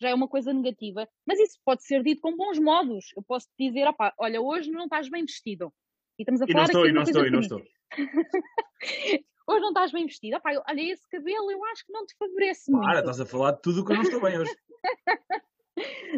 já 0.00 0.08
é 0.08 0.14
uma 0.14 0.28
coisa 0.28 0.52
negativa, 0.52 1.06
mas 1.26 1.38
isso 1.38 1.58
pode 1.64 1.84
ser 1.84 2.02
dito 2.02 2.22
com 2.22 2.36
bons 2.36 2.58
modos. 2.58 3.06
Eu 3.16 3.22
posso 3.22 3.46
te 3.48 3.68
dizer, 3.68 3.86
opa, 3.86 4.12
olha, 4.18 4.40
hoje 4.40 4.70
não 4.70 4.84
estás 4.84 5.08
bem 5.08 5.24
vestido. 5.24 5.72
E 6.18 6.22
estamos 6.22 6.40
a 6.42 6.46
falar 6.46 6.88
e 6.88 6.92
não 6.92 7.02
estou, 7.02 7.20
aqui 7.22 7.28
e 7.28 7.30
não 7.30 7.40
estou, 7.40 7.58
e 7.58 7.62
não 7.62 7.62
estou. 7.62 7.62
hoje 9.46 9.60
não 9.60 9.68
estás 9.68 9.92
bem 9.92 10.06
vestido. 10.06 10.36
Opa, 10.36 10.50
olha, 10.68 10.92
esse 10.92 11.06
cabelo 11.08 11.50
eu 11.50 11.64
acho 11.66 11.84
que 11.84 11.92
não 11.92 12.06
te 12.06 12.14
favorece 12.16 12.70
muito. 12.70 12.84
Para, 12.84 13.00
estás 13.00 13.20
a 13.20 13.26
falar 13.26 13.52
de 13.52 13.62
tudo 13.62 13.82
o 13.82 13.84
que 13.84 13.92
eu 13.92 13.96
não 13.96 14.02
estou 14.02 14.20
bem 14.20 14.38
hoje. 14.38 14.56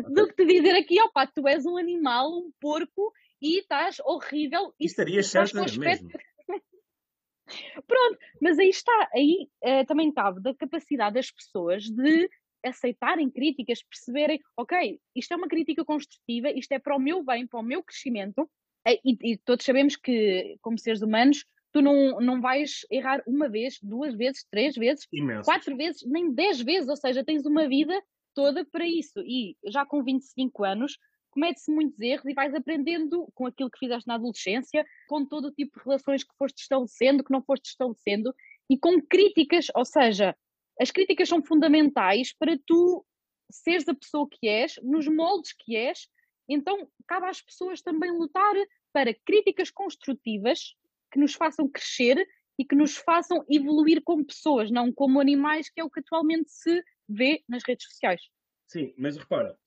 Do 0.08 0.26
que 0.26 0.34
te 0.34 0.46
dizer 0.46 0.74
aqui, 0.76 1.00
opa, 1.02 1.26
tu 1.26 1.46
és 1.46 1.64
um 1.66 1.76
animal, 1.76 2.30
um 2.30 2.50
porco 2.60 3.12
e 3.40 3.58
estás 3.58 4.00
horrível. 4.00 4.74
E 4.80 4.86
estaria 4.86 5.22
certo 5.22 5.54
mesmo. 5.78 6.08
Pronto, 7.86 8.18
mas 8.40 8.58
aí 8.58 8.70
está, 8.70 9.10
aí 9.14 9.48
uh, 9.62 9.84
também 9.86 10.12
cabe 10.12 10.40
da 10.40 10.54
capacidade 10.54 11.14
das 11.14 11.30
pessoas 11.30 11.84
de 11.84 12.30
aceitarem 12.64 13.30
críticas, 13.30 13.82
perceberem, 13.82 14.40
ok, 14.56 14.98
isto 15.14 15.32
é 15.32 15.36
uma 15.36 15.48
crítica 15.48 15.84
construtiva, 15.84 16.50
isto 16.50 16.72
é 16.72 16.78
para 16.78 16.96
o 16.96 17.00
meu 17.00 17.22
bem, 17.24 17.46
para 17.46 17.60
o 17.60 17.62
meu 17.62 17.82
crescimento, 17.82 18.48
e, 18.86 19.32
e 19.32 19.36
todos 19.38 19.64
sabemos 19.64 19.96
que, 19.96 20.56
como 20.60 20.78
seres 20.78 21.02
humanos, 21.02 21.44
tu 21.72 21.80
não, 21.80 22.20
não 22.20 22.40
vais 22.40 22.80
errar 22.90 23.22
uma 23.26 23.48
vez, 23.48 23.78
duas 23.82 24.14
vezes, 24.14 24.44
três 24.50 24.74
vezes, 24.74 25.06
Imenso. 25.12 25.44
quatro 25.44 25.76
vezes, 25.76 26.02
nem 26.06 26.32
dez 26.32 26.60
vezes, 26.60 26.88
ou 26.88 26.96
seja, 26.96 27.24
tens 27.24 27.46
uma 27.46 27.68
vida 27.68 27.98
toda 28.34 28.64
para 28.64 28.86
isso. 28.86 29.20
E 29.20 29.56
já 29.66 29.86
com 29.86 30.02
25 30.02 30.64
anos, 30.64 30.98
comete-se 31.30 31.72
muitos 31.72 31.98
erros 31.98 32.26
e 32.26 32.34
vais 32.34 32.54
aprendendo 32.54 33.26
com 33.34 33.46
aquilo 33.46 33.70
que 33.70 33.78
fizeste 33.78 34.06
na 34.06 34.14
adolescência, 34.14 34.84
com 35.08 35.24
todo 35.24 35.46
o 35.46 35.52
tipo 35.52 35.78
de 35.78 35.84
relações 35.84 36.22
que 36.22 36.36
foste 36.36 36.58
estabelecendo, 36.58 37.24
que 37.24 37.32
não 37.32 37.42
foste 37.42 37.66
estabelecendo, 37.66 38.34
e 38.68 38.78
com 38.78 39.00
críticas, 39.00 39.66
ou 39.74 39.84
seja, 39.84 40.36
as 40.80 40.90
críticas 40.90 41.28
são 41.28 41.42
fundamentais 41.42 42.34
para 42.36 42.58
tu 42.66 43.04
seres 43.50 43.88
a 43.88 43.94
pessoa 43.94 44.26
que 44.28 44.48
és, 44.48 44.76
nos 44.82 45.06
moldes 45.06 45.52
que 45.52 45.76
és, 45.76 46.08
então 46.48 46.88
cabe 47.06 47.26
às 47.26 47.40
pessoas 47.40 47.82
também 47.82 48.10
lutar 48.10 48.54
para 48.92 49.14
críticas 49.24 49.70
construtivas 49.70 50.74
que 51.10 51.18
nos 51.18 51.34
façam 51.34 51.68
crescer 51.68 52.26
e 52.58 52.64
que 52.64 52.74
nos 52.74 52.96
façam 52.96 53.44
evoluir 53.48 54.02
como 54.02 54.24
pessoas, 54.24 54.70
não 54.70 54.92
como 54.92 55.20
animais, 55.20 55.70
que 55.70 55.80
é 55.80 55.84
o 55.84 55.90
que 55.90 56.00
atualmente 56.00 56.50
se 56.50 56.82
vê 57.08 57.42
nas 57.48 57.62
redes 57.66 57.86
sociais. 57.86 58.20
Sim, 58.66 58.94
mas 58.96 59.16
repara, 59.16 59.58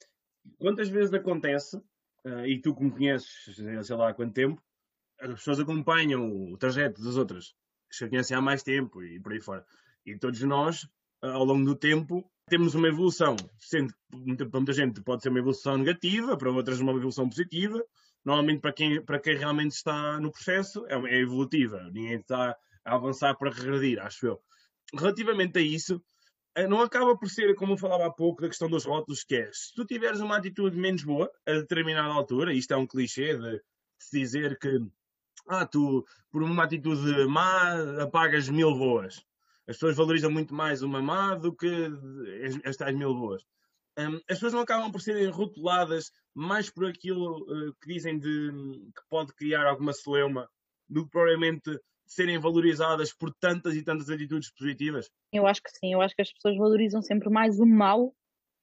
quantas 0.58 0.90
vezes 0.90 1.14
acontece, 1.14 1.78
uh, 1.78 2.46
e 2.46 2.60
tu 2.62 2.74
como 2.74 2.92
conheces, 2.92 3.56
sei 3.56 3.96
lá 3.96 4.10
há 4.10 4.14
quanto 4.14 4.34
tempo, 4.34 4.62
as 5.20 5.30
pessoas 5.34 5.60
acompanham 5.60 6.52
o 6.52 6.58
trajeto 6.58 7.02
das 7.02 7.16
outras, 7.16 7.56
que 7.90 7.98
já 7.98 8.10
conhecem 8.10 8.36
há 8.36 8.42
mais 8.42 8.64
tempo 8.64 9.04
e 9.04 9.20
por 9.20 9.32
aí 9.32 9.42
fora. 9.42 9.66
E 10.06 10.18
todos 10.18 10.42
nós, 10.42 10.88
ao 11.22 11.44
longo 11.44 11.66
do 11.66 11.76
tempo, 11.76 12.30
temos 12.48 12.76
uma 12.76 12.88
evolução, 12.88 13.36
sendo 13.60 13.94
que 14.38 14.46
para 14.46 14.60
muita 14.60 14.74
gente 14.74 15.02
pode 15.02 15.24
ser 15.24 15.30
uma 15.30 15.40
evolução 15.40 15.78
negativa, 15.78 16.38
para 16.38 16.52
outras 16.52 16.80
uma 16.80 16.92
evolução 16.92 17.28
positiva. 17.28 17.84
Normalmente 18.24 18.60
para 18.60 18.74
quem, 18.74 19.04
para 19.04 19.20
quem 19.20 19.36
realmente 19.36 19.72
está 19.72 20.20
no 20.20 20.32
processo 20.32 20.86
é, 20.88 20.94
é 20.94 21.20
evolutiva. 21.20 21.90
Ninguém 21.92 22.20
está 22.20 22.56
a 22.84 22.96
avançar 22.96 23.36
para 23.36 23.52
regredir, 23.52 24.00
acho 24.00 24.28
eu. 24.28 24.42
Relativamente 24.94 25.58
a 25.58 25.62
isso, 25.62 26.02
eh, 26.56 26.68
não 26.68 26.82
acaba 26.82 27.18
por 27.18 27.30
ser, 27.30 27.56
como 27.56 27.74
eu 27.74 27.78
falava 27.78 28.06
há 28.06 28.12
pouco, 28.12 28.42
da 28.42 28.48
questão 28.48 28.70
dos 28.70 28.86
rótulos, 28.86 29.24
que 29.24 29.36
é, 29.36 29.50
se 29.52 29.74
tu 29.74 29.86
tiveres 29.86 30.20
uma 30.20 30.38
atitude 30.38 30.78
menos 30.78 31.04
boa 31.04 31.32
a 31.48 31.54
determinada 31.54 32.14
altura, 32.14 32.54
isto 32.54 32.74
é 32.74 32.78
um 32.78 32.88
clichê 32.88 33.38
de, 33.38 33.62
se 34.00 34.20
dizer 34.20 34.58
que, 34.60 34.80
ah, 35.48 35.66
tu, 35.66 36.06
por 36.32 36.44
uma 36.44 36.64
atitude 36.64 37.26
má, 37.28 37.74
apagas 38.02 38.50
mil 38.50 38.76
boas. 38.76 39.24
As 39.68 39.78
pessoas 39.78 39.98
valorizam 39.98 40.32
muito 40.32 40.54
mais 40.54 40.82
uma 40.84 41.02
má 41.02 41.36
do 41.36 41.56
que 41.56 41.68
as, 42.64 42.78
tais 42.78 42.96
mil 42.96 43.14
boas. 43.16 43.44
Um, 43.98 44.16
as 44.16 44.38
pessoas 44.38 44.54
não 44.54 44.60
acabam 44.60 44.92
por 44.92 45.02
serem 45.02 45.28
rotuladas 45.30 46.12
mais 46.34 46.70
por 46.70 46.86
aquilo 46.86 47.38
uh, 47.44 47.74
que 47.82 47.94
dizem 47.94 48.20
de 48.20 48.52
que 48.96 49.02
pode 49.10 49.34
criar 49.34 49.66
alguma 49.66 49.94
celeuma 49.94 50.50
do 50.88 51.06
que 51.06 51.12
provavelmente 51.12 51.80
serem 52.06 52.38
valorizadas 52.38 53.14
por 53.14 53.34
tantas 53.34 53.76
e 53.76 53.84
tantas 53.84 54.10
atitudes 54.10 54.52
positivas? 54.54 55.10
Eu 55.32 55.48
acho 55.48 55.62
que 55.62 55.72
sim, 55.72 55.94
eu 55.94 56.02
acho 56.02 56.16
que 56.16 56.22
as 56.22 56.32
pessoas 56.32 56.58
valorizam 56.58 57.02
sempre 57.02 57.30
mais 57.30 57.60
o 57.60 57.66
mal 57.66 58.14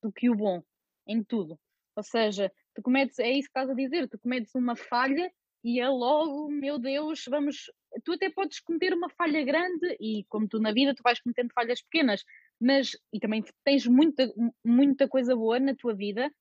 do 0.03 0.13
que 0.13 0.31
o 0.31 0.37
bom, 0.37 0.63
em 1.07 1.25
tudo. 1.25 1.59
Ou 1.97 2.03
seja, 2.03 2.53
tu 2.75 2.83
cometes, 2.83 3.19
é 3.19 3.31
isso 3.31 3.49
que 3.49 3.59
estás 3.59 3.71
a 3.71 3.75
dizer, 3.75 4.09
tu 4.09 4.19
cometes 4.19 4.55
uma 4.55 4.77
falha 4.77 5.31
e 5.65 5.81
é 5.81 5.89
logo, 5.89 6.49
meu 6.49 6.79
Deus, 6.79 7.25
vamos. 7.29 7.71
Tu 8.05 8.13
até 8.13 8.31
podes 8.31 8.61
cometer 8.61 8.95
uma 8.95 9.09
falha 9.11 9.45
grande 9.45 9.97
e, 10.01 10.25
como 10.29 10.49
tu 10.49 10.59
na 10.59 10.73
vida, 10.73 10.95
tu 10.95 11.03
vais 11.03 11.21
cometendo 11.21 11.53
falhas 11.55 11.83
pequenas, 11.83 12.25
mas 12.61 12.93
e 13.13 13.21
também 13.21 13.45
tens 13.65 13.87
muita, 13.87 14.33
muita 14.65 15.07
coisa 15.07 15.37
boa 15.37 15.61
na 15.61 15.75
tua 15.75 15.95
vida 15.95 16.33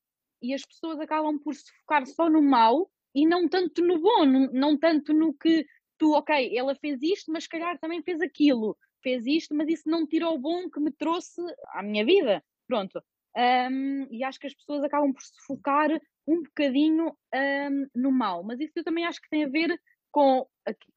e 0.41 0.53
as 0.53 0.65
pessoas 0.65 0.99
acabam 0.99 1.37
por 1.37 1.53
se 1.53 1.71
focar 1.79 2.05
só 2.07 2.29
no 2.29 2.41
mal 2.41 2.89
e 3.13 3.27
não 3.27 3.47
tanto 3.47 3.83
no 3.83 3.99
bom, 3.99 4.25
não, 4.25 4.51
não 4.51 4.77
tanto 4.77 5.13
no 5.13 5.33
que 5.33 5.65
tu, 5.97 6.13
ok, 6.13 6.57
ela 6.57 6.73
fez 6.75 7.01
isto, 7.03 7.31
mas 7.31 7.43
se 7.43 7.49
calhar 7.49 7.77
também 7.77 8.01
fez 8.01 8.21
aquilo, 8.21 8.75
fez 9.03 9.27
isto, 9.27 9.53
mas 9.53 9.67
isso 9.67 9.87
não 9.87 10.07
tirou 10.07 10.35
o 10.35 10.39
bom 10.39 10.69
que 10.69 10.79
me 10.79 10.91
trouxe 10.91 11.41
à 11.73 11.83
minha 11.83 12.03
vida. 12.03 12.43
Pronto. 12.67 13.03
Um, 13.35 14.07
e 14.09 14.23
acho 14.23 14.39
que 14.39 14.47
as 14.47 14.53
pessoas 14.53 14.83
acabam 14.83 15.13
por 15.13 15.21
se 15.21 15.33
focar 15.45 15.89
um 16.31 16.43
bocadinho 16.43 17.15
um, 17.33 17.87
no 17.95 18.11
mal. 18.11 18.43
Mas 18.43 18.59
isso 18.59 18.73
eu 18.75 18.83
também 18.83 19.05
acho 19.05 19.21
que 19.21 19.29
tem 19.29 19.43
a 19.43 19.49
ver 19.49 19.79
com 20.11 20.47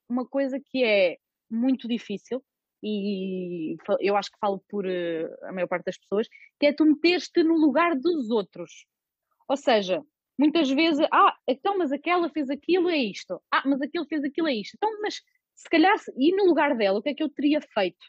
uma 0.09 0.27
coisa 0.27 0.61
que 0.61 0.85
é 0.85 1.17
muito 1.51 1.89
difícil, 1.89 2.43
e 2.83 3.77
eu 4.01 4.17
acho 4.17 4.31
que 4.31 4.39
falo 4.39 4.63
por 4.69 4.85
uh, 4.85 5.47
a 5.47 5.53
maior 5.53 5.67
parte 5.67 5.87
das 5.87 5.97
pessoas, 5.97 6.29
que 6.61 6.67
é 6.67 6.73
tu 6.73 6.85
meter-te 6.85 7.43
no 7.43 7.55
lugar 7.55 7.97
dos 7.97 8.31
outros. 8.31 8.87
Ou 9.49 9.57
seja, 9.57 10.03
muitas 10.39 10.69
vezes, 10.71 11.07
ah, 11.11 11.35
então, 11.49 11.79
mas 11.79 11.93
aquela 11.93 12.29
fez 12.29 12.51
aquilo, 12.51 12.91
é 12.91 12.99
isto. 12.99 13.41
Ah, 13.51 13.63
mas 13.65 13.81
aquele 13.81 14.07
fez 14.07 14.23
aquilo, 14.23 14.49
é 14.49 14.55
isto. 14.55 14.75
Então, 14.77 14.91
mas 15.01 15.23
se 15.55 15.69
calhar, 15.71 15.97
e 16.19 16.37
no 16.37 16.45
lugar 16.45 16.77
dela, 16.77 16.99
o 16.99 17.03
que 17.03 17.11
é 17.11 17.15
que 17.15 17.23
eu 17.23 17.29
teria 17.31 17.61
feito? 17.61 18.05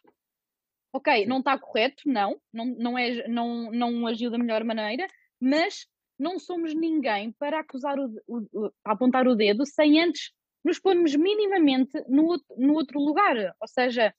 Ok, 0.92 1.26
não 1.26 1.40
está 1.40 1.58
correto, 1.58 2.04
não, 2.06 2.40
não, 2.52 2.66
não, 2.66 2.98
é, 2.98 3.28
não, 3.28 3.72
não 3.72 4.08
agiu 4.08 4.30
da 4.30 4.38
melhor 4.38 4.64
maneira, 4.64 5.08
mas 5.40 5.88
não 6.18 6.40
somos 6.40 6.74
ninguém 6.74 7.32
para 7.34 7.60
acusar 7.60 7.98
o, 8.00 8.12
o, 8.28 8.72
apontar 8.84 9.28
o 9.28 9.36
dedo 9.36 9.66
sem 9.66 10.02
antes 10.02 10.32
nos 10.64 10.80
pormos 10.80 11.16
minimamente 11.16 12.04
no, 12.08 12.42
no 12.58 12.74
outro 12.74 13.00
lugar. 13.00 13.36
Ou 13.60 13.68
seja, 13.68 14.14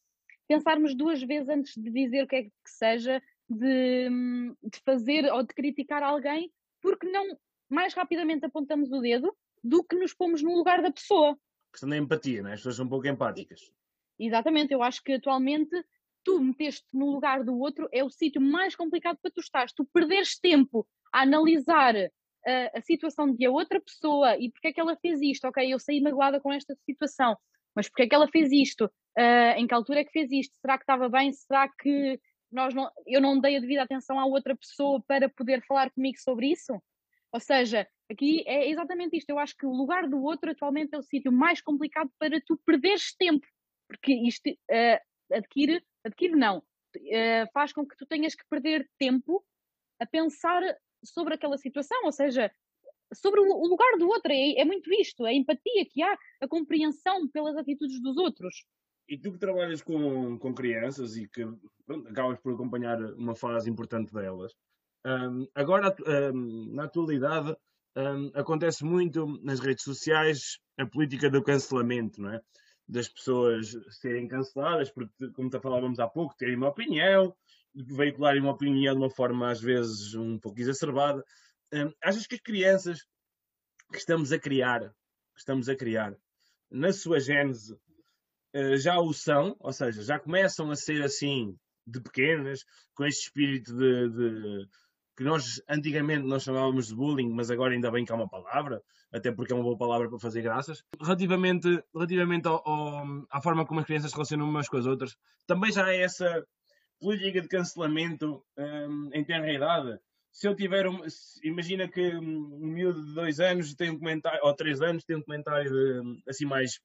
pensarmos 0.47 0.95
duas 0.95 1.23
vezes 1.23 1.49
antes 1.49 1.75
de 1.75 1.91
dizer 1.91 2.25
o 2.25 2.29
que 2.29 2.37
é 2.37 2.43
que 2.43 2.50
seja, 2.67 3.21
de, 3.49 4.09
de 4.62 4.81
fazer 4.85 5.31
ou 5.33 5.43
de 5.43 5.55
criticar 5.55 6.03
alguém, 6.03 6.50
porque 6.81 7.09
não 7.09 7.37
mais 7.69 7.95
rapidamente 7.95 8.45
apontamos 8.45 8.93
o 8.93 9.00
dedo 9.00 9.35
do 9.62 9.83
que 9.83 9.97
nos 9.97 10.15
pomos 10.15 10.43
no 10.43 10.55
lugar 10.55 10.83
da 10.83 10.91
pessoa. 10.91 11.37
Questão 11.73 11.88
da 11.88 11.97
empatia, 11.97 12.43
não 12.43 12.50
é? 12.50 12.55
As 12.55 12.61
pessoas 12.61 12.76
são 12.76 12.87
um 12.87 12.88
pouco 12.88 13.07
empáticas. 13.09 13.73
Exatamente, 14.19 14.73
eu 14.73 14.83
acho 14.83 15.03
que 15.03 15.15
atualmente 15.15 15.76
tu 16.26 16.42
meteste 16.42 16.85
no 16.92 17.06
lugar 17.06 17.45
do 17.45 17.56
outro 17.56 17.88
é 17.92 18.02
o 18.02 18.11
sítio 18.11 18.40
mais 18.40 18.75
complicado 18.75 19.16
para 19.23 19.30
tu 19.30 19.40
estás. 19.40 19.73
Tu 19.73 19.85
perderes 19.85 20.37
tempo 20.40 20.85
a 21.12 21.23
analisar 21.23 21.95
a, 21.95 22.11
eh, 22.45 22.73
a 22.75 22.80
situação 22.80 23.33
de 23.33 23.47
a 23.47 23.50
outra 23.50 23.80
pessoa 23.80 24.37
e 24.37 24.50
porque 24.50 24.66
é 24.66 24.73
que 24.73 24.80
ela 24.80 24.97
fez 24.97 25.23
isto. 25.23 25.47
Ok, 25.47 25.73
eu 25.73 25.78
saí 25.78 26.00
magoada 26.00 26.40
com 26.40 26.52
esta 26.52 26.75
situação, 26.85 27.37
mas 27.76 27.88
porque 27.88 28.02
é 28.02 28.09
que 28.09 28.14
ela 28.14 28.26
fez 28.26 28.50
isto? 28.50 28.87
Uh, 29.16 29.56
em 29.56 29.68
que 29.68 29.73
altura 29.73 30.00
é 30.00 30.04
que 30.04 30.11
fez 30.11 30.33
isto? 30.33 30.56
Será 30.61 30.76
que 30.76 30.83
estava 30.83 31.09
bem? 31.09 31.33
Será 31.33 31.68
que 31.68 32.21
nós 32.50 32.75
não, 32.75 32.90
eu 33.06 33.21
não 33.21 33.38
dei 33.38 33.56
a 33.56 33.61
devida 33.61 33.83
atenção 33.83 34.18
à 34.18 34.26
outra 34.26 34.56
pessoa 34.56 35.00
para 35.06 35.28
poder 35.28 35.64
falar 35.64 35.90
comigo 35.92 36.18
sobre 36.18 36.49
isso? 36.50 36.73
Ou 37.33 37.38
seja, 37.38 37.87
aqui 38.11 38.42
é 38.49 38.68
exatamente 38.68 39.16
isto. 39.16 39.30
Eu 39.30 39.38
acho 39.38 39.56
que 39.56 39.64
o 39.64 39.73
lugar 39.73 40.09
do 40.09 40.21
outro 40.21 40.50
atualmente 40.50 40.92
é 40.92 40.99
o 40.99 41.02
sítio 41.02 41.30
mais 41.30 41.61
complicado 41.61 42.11
para 42.18 42.40
tu 42.45 42.61
perderes 42.66 43.14
tempo, 43.16 43.47
porque 43.88 44.12
isto 44.12 44.50
uh, 44.50 44.99
adquire, 45.33 45.83
adquire 46.07 46.35
não, 46.35 46.59
uh, 46.59 47.53
faz 47.53 47.73
com 47.73 47.87
que 47.87 47.97
tu 47.97 48.07
tenhas 48.07 48.35
que 48.35 48.47
perder 48.49 48.89
tempo 48.99 49.45
a 50.01 50.07
pensar 50.07 50.63
sobre 51.05 51.35
aquela 51.35 51.59
situação, 51.59 52.05
ou 52.05 52.13
seja, 52.13 52.51
sobre 53.15 53.41
o 53.41 53.67
lugar 53.67 53.99
do 53.99 54.09
outro. 54.09 54.33
É, 54.33 54.61
é 54.61 54.65
muito 54.65 54.93
isto, 54.95 55.25
a 55.25 55.33
empatia 55.33 55.87
que 55.91 56.03
há, 56.03 56.17
a 56.41 56.49
compreensão 56.49 57.29
pelas 57.29 57.57
atitudes 57.57 58.01
dos 58.01 58.17
outros. 58.17 58.65
E 59.09 59.17
tu 59.17 59.33
que 59.33 59.39
trabalhas 59.39 59.83
com, 59.83 60.39
com 60.39 60.55
crianças 60.55 61.17
e 61.17 61.29
que 61.29 61.47
pronto, 61.87 62.09
acabas 62.09 62.41
por 62.41 62.55
acompanhar 62.55 63.01
uma 63.15 63.37
fase 63.37 63.71
importante 63.71 64.13
delas, 64.13 64.53
um, 65.07 65.47
agora, 65.55 65.95
um, 66.35 66.75
na 66.75 66.85
atualidade, 66.85 67.55
um, 67.97 68.31
acontece 68.35 68.85
muito 68.85 69.27
nas 69.43 69.61
redes 69.61 69.85
sociais 69.85 70.59
a 70.77 70.85
política 70.85 71.31
do 71.31 71.43
cancelamento, 71.43 72.21
não 72.21 72.33
é? 72.33 72.41
Das 72.88 73.09
pessoas 73.09 73.76
serem 74.00 74.28
canceladas, 74.28 74.90
porque, 74.90 75.28
como 75.33 75.50
falávamos 75.61 75.99
há 75.99 76.07
pouco, 76.07 76.37
terem 76.37 76.57
uma 76.57 76.69
opinião, 76.69 77.35
veicularem 77.75 78.40
uma 78.40 78.52
opinião 78.52 78.95
de 78.95 79.00
uma 79.00 79.11
forma 79.11 79.50
às 79.50 79.61
vezes 79.61 80.14
um 80.14 80.38
pouco 80.38 80.61
exacerbada. 80.61 81.25
achas 82.02 82.26
que 82.26 82.37
as 82.37 82.40
crianças 82.40 83.00
que 83.93 83.99
estamos 83.99 84.33
a 84.33 84.38
criar, 84.38 84.81
que 85.35 85.38
estamos 85.38 85.69
a 85.69 85.76
criar, 85.76 86.16
na 86.71 86.93
sua 86.93 87.21
gênese, 87.21 87.75
uh, 88.55 88.76
já 88.76 88.99
o 88.99 89.12
são, 89.12 89.57
ou 89.61 89.73
seja, 89.73 90.02
já 90.02 90.19
começam 90.19 90.71
a 90.71 90.76
ser 90.76 91.02
assim 91.02 91.57
de 91.87 92.00
pequenas, 92.00 92.64
com 92.95 93.05
este 93.05 93.25
espírito 93.26 93.76
de, 93.76 94.09
de 94.09 94.69
que 95.17 95.25
nós 95.25 95.63
antigamente 95.69 96.27
nós 96.27 96.43
chamávamos 96.43 96.89
de 96.89 96.95
bullying, 96.95 97.31
mas 97.31 97.51
agora 97.51 97.73
ainda 97.73 97.91
bem 97.91 98.05
que 98.05 98.13
há 98.13 98.15
uma 98.15 98.29
palavra, 98.29 98.83
até 99.11 99.33
porque 99.33 99.53
é 99.53 99.57
uma 99.57 99.65
boa 99.65 99.79
palavra 99.79 100.09
para 100.09 100.19
fazer 100.19 100.43
graças. 100.43 100.85
Relativamente, 101.01 101.83
relativamente 101.95 102.47
ao, 102.47 102.67
ao, 102.69 103.27
à 103.31 103.41
forma 103.41 103.65
como 103.65 103.81
as 103.81 103.87
crianças 103.87 104.11
se 104.11 104.17
relacionam 104.17 104.49
umas 104.49 104.69
com 104.69 104.77
as 104.77 104.87
outras, 104.87 105.17
também 105.47 105.73
já 105.73 105.87
há 105.87 105.95
essa 105.95 106.47
política 107.01 107.41
de 107.41 107.49
cancelamento 107.49 108.45
um, 108.59 109.11
em 109.13 109.25
tenra 109.25 109.51
idade. 109.51 109.99
Se 110.31 110.47
eu 110.47 110.55
tiver 110.55 110.87
um, 110.87 111.01
imagina 111.43 111.89
que 111.89 112.15
um 112.15 112.67
miúdo 112.67 113.03
de 113.03 113.15
dois 113.15 113.41
anos 113.41 113.75
tem 113.75 113.91
um 113.91 113.99
comentário, 113.99 114.41
ou 114.43 114.55
três 114.55 114.83
anos 114.83 115.05
tem 115.05 115.17
um 115.17 115.23
comentário 115.23 115.71
de, 115.71 116.23
assim 116.29 116.45
mais 116.45 116.79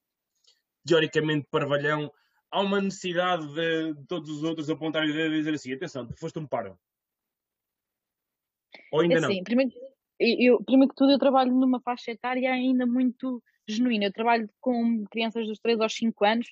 teoricamente 0.87 1.47
parvalhão, 1.51 2.09
há 2.49 2.61
uma 2.61 2.79
necessidade 2.79 3.45
de, 3.53 3.93
de 3.93 4.07
todos 4.07 4.29
os 4.29 4.43
outros 4.43 4.69
apontarem 4.69 5.11
o 5.11 5.13
dedo 5.13 5.35
e 5.35 5.39
dizer 5.39 5.53
assim, 5.53 5.73
atenção, 5.73 6.07
tu 6.07 6.15
foste 6.17 6.39
um 6.39 6.47
paro 6.47 6.79
ou 8.91 9.01
ainda 9.01 9.19
assim, 9.19 9.37
não? 9.37 9.43
Primeiro, 9.43 9.71
eu, 10.19 10.63
primeiro 10.63 10.89
que 10.89 10.95
tudo, 10.95 11.11
eu 11.11 11.19
trabalho 11.19 11.51
numa 11.53 11.81
faixa 11.81 12.11
etária 12.11 12.51
ainda 12.51 12.85
muito 12.85 13.41
genuína. 13.67 14.05
Eu 14.05 14.13
trabalho 14.13 14.49
com 14.59 15.03
crianças 15.09 15.47
dos 15.47 15.59
3 15.59 15.79
aos 15.81 15.93
5 15.93 16.25
anos, 16.25 16.47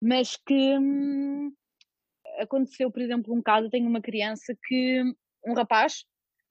mas 0.00 0.36
que 0.36 0.78
hum, 0.78 1.52
aconteceu, 2.38 2.90
por 2.90 3.00
exemplo, 3.00 3.34
um 3.34 3.42
caso, 3.42 3.66
eu 3.66 3.70
tenho 3.70 3.88
uma 3.88 4.00
criança 4.00 4.56
que, 4.66 5.02
um 5.46 5.54
rapaz, 5.54 6.04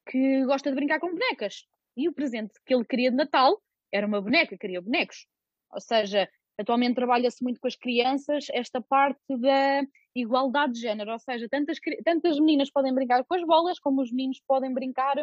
que 0.10 0.46
gosta 0.46 0.70
de 0.70 0.76
brincar 0.76 1.00
com 1.00 1.12
bonecas. 1.12 1.66
E 1.96 2.08
o 2.10 2.14
presente 2.14 2.54
que 2.66 2.74
ele 2.74 2.86
queria 2.86 3.12
de 3.12 3.18
Natal 3.18 3.62
era 3.92 4.08
uma 4.08 4.22
boneca, 4.22 4.58
queria 4.58 4.82
bonecos. 4.82 5.28
Ou 5.72 5.80
seja, 5.80 6.28
atualmente 6.58 6.96
trabalha-se 6.96 7.44
muito 7.44 7.60
com 7.60 7.68
as 7.68 7.76
crianças 7.76 8.48
esta 8.52 8.82
parte 8.82 9.38
da 9.38 9.84
igualdade 10.16 10.74
de 10.74 10.80
género, 10.80 11.12
ou 11.12 11.20
seja, 11.20 11.48
tantas, 11.50 11.80
tantas 12.04 12.40
meninas 12.40 12.70
podem 12.70 12.94
brincar 12.94 13.24
com 13.24 13.34
as 13.34 13.44
bolas 13.44 13.80
como 13.80 14.02
os 14.02 14.12
meninos 14.12 14.40
podem 14.48 14.74
brincar 14.74 15.16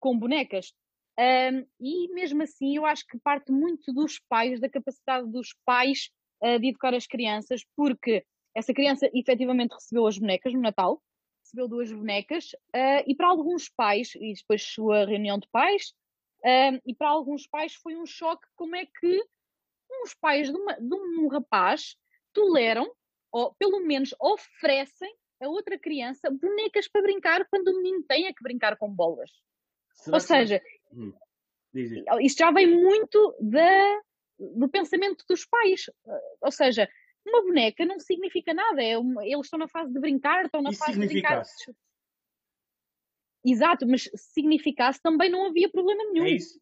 com 0.00 0.18
bonecas. 0.18 0.72
Um, 1.18 1.66
e 1.80 2.08
mesmo 2.14 2.42
assim, 2.42 2.76
eu 2.76 2.86
acho 2.86 3.04
que 3.06 3.18
parte 3.18 3.50
muito 3.50 3.92
dos 3.92 4.20
pais, 4.28 4.60
da 4.60 4.68
capacidade 4.68 5.28
dos 5.28 5.52
pais 5.64 6.10
uh, 6.42 6.60
de 6.60 6.68
educar 6.68 6.94
as 6.94 7.06
crianças, 7.06 7.64
porque 7.74 8.24
essa 8.54 8.72
criança 8.72 9.10
efetivamente 9.12 9.72
recebeu 9.72 10.06
as 10.06 10.16
bonecas 10.16 10.52
no 10.52 10.60
Natal, 10.60 11.02
recebeu 11.42 11.66
duas 11.66 11.92
bonecas, 11.92 12.52
uh, 12.74 13.02
e 13.04 13.16
para 13.16 13.28
alguns 13.28 13.68
pais, 13.68 14.14
e 14.14 14.32
depois 14.34 14.60
chegou 14.60 14.92
a 14.92 15.04
reunião 15.04 15.38
de 15.38 15.48
pais, 15.48 15.92
uh, 16.44 16.80
e 16.86 16.94
para 16.94 17.08
alguns 17.08 17.48
pais 17.48 17.74
foi 17.74 17.96
um 17.96 18.06
choque 18.06 18.46
como 18.54 18.76
é 18.76 18.86
que 18.86 19.20
uns 19.90 20.14
pais 20.14 20.48
de, 20.48 20.56
uma, 20.56 20.74
de 20.74 20.94
um 20.94 21.26
rapaz 21.28 21.96
toleram, 22.32 22.88
ou 23.32 23.54
pelo 23.54 23.80
menos 23.80 24.14
oferecem 24.20 25.14
a 25.40 25.48
outra 25.48 25.78
criança 25.78 26.30
bonecas 26.30 26.88
para 26.88 27.02
brincar 27.02 27.46
quando 27.48 27.68
o 27.68 27.76
menino 27.76 28.02
tem 28.04 28.26
é 28.26 28.32
que 28.32 28.42
brincar 28.42 28.76
com 28.76 28.92
bolas. 28.92 29.30
Será 29.92 30.16
ou 30.16 30.20
seja, 30.20 30.62
hum. 30.92 31.12
isto 32.20 32.38
já 32.38 32.50
vem 32.50 32.66
muito 32.66 33.36
da, 33.40 34.00
do 34.38 34.68
pensamento 34.68 35.24
dos 35.28 35.44
pais. 35.44 35.84
Ou 36.40 36.50
seja, 36.50 36.88
uma 37.26 37.42
boneca 37.42 37.84
não 37.84 37.98
significa 37.98 38.52
nada. 38.54 38.82
É 38.82 38.98
uma, 38.98 39.24
eles 39.24 39.46
estão 39.46 39.58
na 39.58 39.68
fase 39.68 39.92
de 39.92 40.00
brincar, 40.00 40.44
estão 40.44 40.62
na 40.62 40.70
e 40.70 40.76
fase 40.76 40.98
de 40.98 41.06
brincar. 41.06 41.42
Exato, 43.44 43.86
mas 43.86 44.02
se 44.02 44.32
significasse 44.32 45.00
também 45.00 45.30
não 45.30 45.46
havia 45.46 45.70
problema 45.70 46.02
nenhum. 46.10 46.26
É 46.26 46.30
isso. 46.30 46.60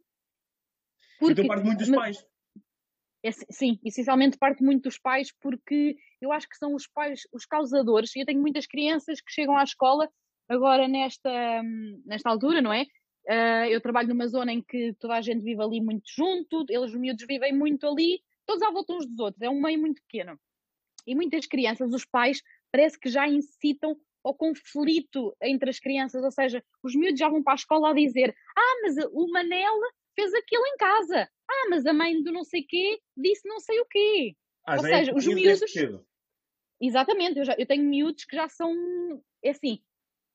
Porque, 1.18 1.32
então 1.32 1.46
parte 1.46 1.64
muito 1.64 1.78
dos 1.78 1.88
mas, 1.88 1.99
pais. 1.99 2.28
É, 3.26 3.33
sim, 3.50 3.76
essencialmente 3.85 4.38
parte 4.38 4.62
muito 4.62 4.85
dos 4.85 4.99
pais, 4.99 5.33
porque 5.40 5.97
eu 6.21 6.30
acho 6.30 6.49
que 6.49 6.56
são 6.56 6.75
os 6.75 6.87
pais 6.87 7.23
os 7.33 7.45
causadores. 7.45 8.14
Eu 8.14 8.25
tenho 8.25 8.40
muitas 8.40 8.66
crianças 8.66 9.21
que 9.21 9.33
chegam 9.33 9.56
à 9.56 9.64
escola 9.64 10.09
agora 10.49 10.87
nesta, 10.87 11.61
nesta 12.04 12.30
altura, 12.30 12.62
não 12.62 12.73
é? 12.73 12.83
Uh, 13.28 13.66
eu 13.68 13.80
trabalho 13.80 14.09
numa 14.09 14.28
zona 14.28 14.52
em 14.52 14.62
que 14.62 14.95
toda 15.00 15.14
a 15.14 15.21
gente 15.21 15.42
vive 15.42 15.61
ali 15.61 15.80
muito 15.80 16.04
junto, 16.16 16.64
eles, 16.68 16.92
os 16.92 16.97
miúdos, 16.97 17.26
vivem 17.26 17.52
muito 17.52 17.85
ali, 17.85 18.21
todos 18.47 18.62
à 18.62 18.71
volta 18.71 18.92
uns 18.92 19.06
dos 19.06 19.18
outros, 19.18 19.42
é 19.42 19.50
um 19.50 19.61
meio 19.61 19.80
muito 19.80 20.00
pequeno. 20.02 20.38
E 21.04 21.12
muitas 21.12 21.47
crianças, 21.47 21.92
os 21.92 22.04
pais, 22.04 22.40
parece 22.71 22.97
que 22.97 23.09
já 23.09 23.26
incitam 23.26 23.97
ao 24.23 24.35
conflito 24.35 25.37
entre 25.42 25.68
as 25.68 25.80
crianças, 25.80 26.23
ou 26.23 26.30
seja, 26.30 26.62
os 26.85 26.95
miúdos 26.95 27.18
já 27.18 27.28
vão 27.28 27.42
para 27.42 27.54
a 27.54 27.56
escola 27.56 27.90
a 27.90 27.95
dizer: 27.95 28.33
Ah, 28.56 28.75
mas 28.83 28.97
o 29.11 29.28
Manel 29.33 29.75
fez 30.14 30.33
aquilo 30.33 30.64
em 30.64 30.76
casa. 30.76 31.28
Ah, 31.48 31.68
mas 31.70 31.86
a 31.86 31.92
mãe 31.92 32.22
do 32.22 32.32
não 32.32 32.44
sei 32.44 32.62
quê 32.62 33.00
disse 33.16 33.48
não 33.48 33.60
sei 33.60 33.80
o 33.80 33.86
quê. 33.86 34.36
Ah, 34.66 34.76
ou 34.76 34.82
seja, 34.82 35.10
é 35.10 35.14
os 35.14 35.26
miúdos. 35.26 35.72
Exatamente, 36.80 37.38
eu, 37.38 37.44
já, 37.44 37.54
eu 37.58 37.66
tenho 37.66 37.84
miúdos 37.84 38.24
que 38.24 38.36
já 38.36 38.48
são, 38.48 38.70
é 39.42 39.50
assim, 39.50 39.80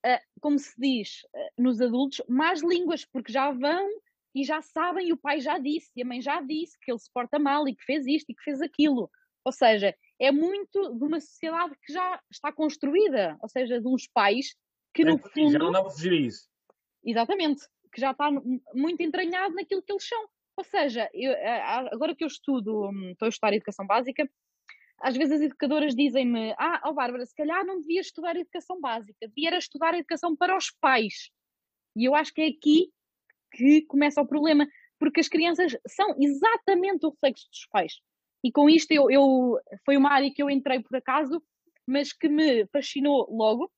uh, 0.05 0.19
como 0.39 0.57
se 0.57 0.73
diz 0.77 1.21
uh, 1.35 1.61
nos 1.61 1.79
adultos, 1.79 2.21
más 2.27 2.61
línguas, 2.63 3.05
porque 3.05 3.31
já 3.31 3.51
vão 3.51 3.87
e 4.33 4.43
já 4.43 4.61
sabem, 4.61 5.09
e 5.09 5.13
o 5.13 5.17
pai 5.17 5.39
já 5.39 5.59
disse, 5.59 5.91
e 5.95 6.01
a 6.01 6.05
mãe 6.05 6.21
já 6.21 6.41
disse 6.41 6.77
que 6.81 6.91
ele 6.91 6.99
se 6.99 7.11
porta 7.13 7.37
mal 7.37 7.67
e 7.67 7.75
que 7.75 7.83
fez 7.83 8.07
isto 8.07 8.29
e 8.29 8.35
que 8.35 8.43
fez 8.43 8.61
aquilo. 8.61 9.09
Ou 9.43 9.51
seja, 9.51 9.95
é 10.19 10.31
muito 10.31 10.95
de 10.95 11.03
uma 11.03 11.19
sociedade 11.19 11.75
que 11.83 11.93
já 11.93 12.19
está 12.31 12.51
construída, 12.51 13.37
ou 13.41 13.49
seja, 13.49 13.79
de 13.79 13.87
uns 13.87 14.07
pais 14.07 14.55
que 14.93 15.03
no 15.03 15.17
fundo. 15.17 15.51
Já 15.51 15.59
não 15.59 15.71
dá 15.71 15.81
para 15.81 15.91
fugir 15.91 16.11
a 16.11 16.15
isso. 16.15 16.49
Exatamente, 17.03 17.61
que 17.91 17.99
já 17.99 18.11
está 18.11 18.29
muito 18.73 19.01
entranhado 19.01 19.53
naquilo 19.55 19.81
que 19.81 19.91
eles 19.91 20.07
são. 20.07 20.29
Ou 20.61 20.63
seja, 20.63 21.09
eu, 21.11 21.33
agora 21.91 22.15
que 22.15 22.23
eu 22.23 22.27
estudo, 22.27 22.87
hum, 22.87 23.09
estou 23.13 23.25
a 23.25 23.29
estudar 23.29 23.51
educação 23.51 23.83
básica, 23.87 24.29
às 24.99 25.17
vezes 25.17 25.33
as 25.33 25.41
educadoras 25.41 25.95
dizem-me: 25.95 26.53
Ah, 26.55 26.83
oh 26.85 26.93
Bárbara, 26.93 27.25
se 27.25 27.33
calhar 27.33 27.65
não 27.65 27.81
devia 27.81 27.99
estudar 27.99 28.35
educação 28.35 28.79
básica, 28.79 29.27
devia 29.27 29.57
estudar 29.57 29.95
educação 29.95 30.35
para 30.35 30.55
os 30.55 30.69
pais. 30.79 31.31
E 31.95 32.05
eu 32.05 32.13
acho 32.13 32.31
que 32.31 32.41
é 32.41 32.47
aqui 32.49 32.91
que 33.53 33.81
começa 33.87 34.21
o 34.21 34.27
problema, 34.27 34.67
porque 34.99 35.19
as 35.19 35.27
crianças 35.27 35.75
são 35.87 36.15
exatamente 36.19 37.07
o 37.07 37.09
reflexo 37.09 37.49
dos 37.49 37.65
pais. 37.71 37.93
E 38.43 38.51
com 38.51 38.69
isto 38.69 38.91
eu, 38.91 39.09
eu 39.09 39.59
foi 39.83 39.97
uma 39.97 40.11
área 40.11 40.31
que 40.31 40.43
eu 40.43 40.49
entrei 40.49 40.79
por 40.79 40.95
acaso, 40.95 41.41
mas 41.87 42.13
que 42.13 42.29
me 42.29 42.67
fascinou 42.67 43.27
logo. 43.35 43.71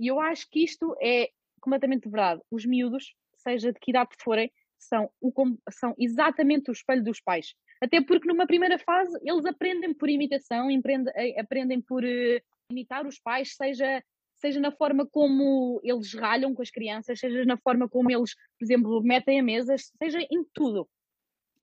E 0.00 0.06
eu 0.06 0.18
acho 0.18 0.48
que 0.48 0.64
isto 0.64 0.96
é 0.98 1.28
completamente 1.60 2.08
verdade. 2.08 2.40
Os 2.50 2.64
miúdos, 2.64 3.14
seja 3.36 3.70
de 3.70 3.78
que 3.78 3.90
idade 3.90 4.16
forem, 4.18 4.50
são, 4.82 5.10
o, 5.20 5.32
são 5.70 5.94
exatamente 5.98 6.70
o 6.70 6.72
espelho 6.72 7.02
dos 7.02 7.20
pais. 7.20 7.54
Até 7.80 8.00
porque 8.00 8.28
numa 8.28 8.46
primeira 8.46 8.78
fase 8.78 9.16
eles 9.22 9.44
aprendem 9.44 9.94
por 9.94 10.08
imitação, 10.08 10.68
aprendem, 10.76 11.12
eh, 11.16 11.40
aprendem 11.40 11.80
por 11.80 12.04
uh, 12.04 12.40
imitar 12.70 13.06
os 13.06 13.18
pais, 13.18 13.54
seja, 13.54 14.02
seja 14.36 14.60
na 14.60 14.72
forma 14.72 15.06
como 15.06 15.80
eles 15.82 16.14
ralham 16.14 16.54
com 16.54 16.62
as 16.62 16.70
crianças, 16.70 17.18
seja 17.18 17.44
na 17.44 17.56
forma 17.56 17.88
como 17.88 18.10
eles, 18.10 18.34
por 18.58 18.64
exemplo, 18.64 19.02
metem 19.02 19.40
a 19.40 19.42
mesa, 19.42 19.74
seja 19.76 20.20
em 20.20 20.44
tudo. 20.52 20.88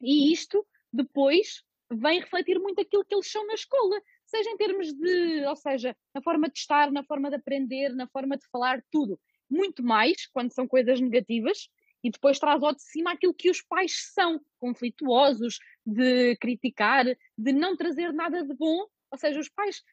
E 0.02 0.32
isto 0.32 0.66
depois 0.92 1.64
vem 1.92 2.20
refletir 2.20 2.60
muito 2.60 2.82
aquilo 2.82 3.04
que 3.04 3.16
eles 3.16 3.32
são 3.32 3.46
na 3.48 3.54
escola, 3.54 4.02
seja 4.26 4.50
em 4.50 4.58
termos 4.58 4.94
de, 4.94 5.46
ou 5.46 5.56
seja, 5.56 5.96
na 6.14 6.22
forma 6.22 6.50
de 6.50 6.60
estar, 6.60 6.92
na 6.92 7.04
forma 7.04 7.30
de 7.30 7.36
aprender, 7.36 7.90
na 7.96 8.08
forma 8.08 8.38
de 8.38 8.48
falar, 8.52 8.84
tudo. 8.92 9.20
Muito 9.50 9.84
mais 9.84 10.28
quando 10.28 10.54
são 10.54 10.68
coisas 10.68 11.02
negativas, 11.02 11.68
e 12.04 12.10
depois 12.10 12.40
traz 12.40 12.62
ao 12.64 12.74
de 12.74 12.82
cima 12.82 13.12
aquilo 13.12 13.34
que 13.34 13.50
os 13.50 13.62
pais 13.62 14.12
são, 14.14 14.40
conflituosos, 14.58 15.60
de 15.86 16.36
criticar, 16.38 17.06
de 17.38 17.52
não 17.52 17.76
trazer 17.76 18.14
nada 18.14 18.44
de 18.44 18.54
bom. 18.54 18.86
Ou 19.12 19.18
seja, 19.18 19.40
os 19.40 19.50
pais, 19.50 19.84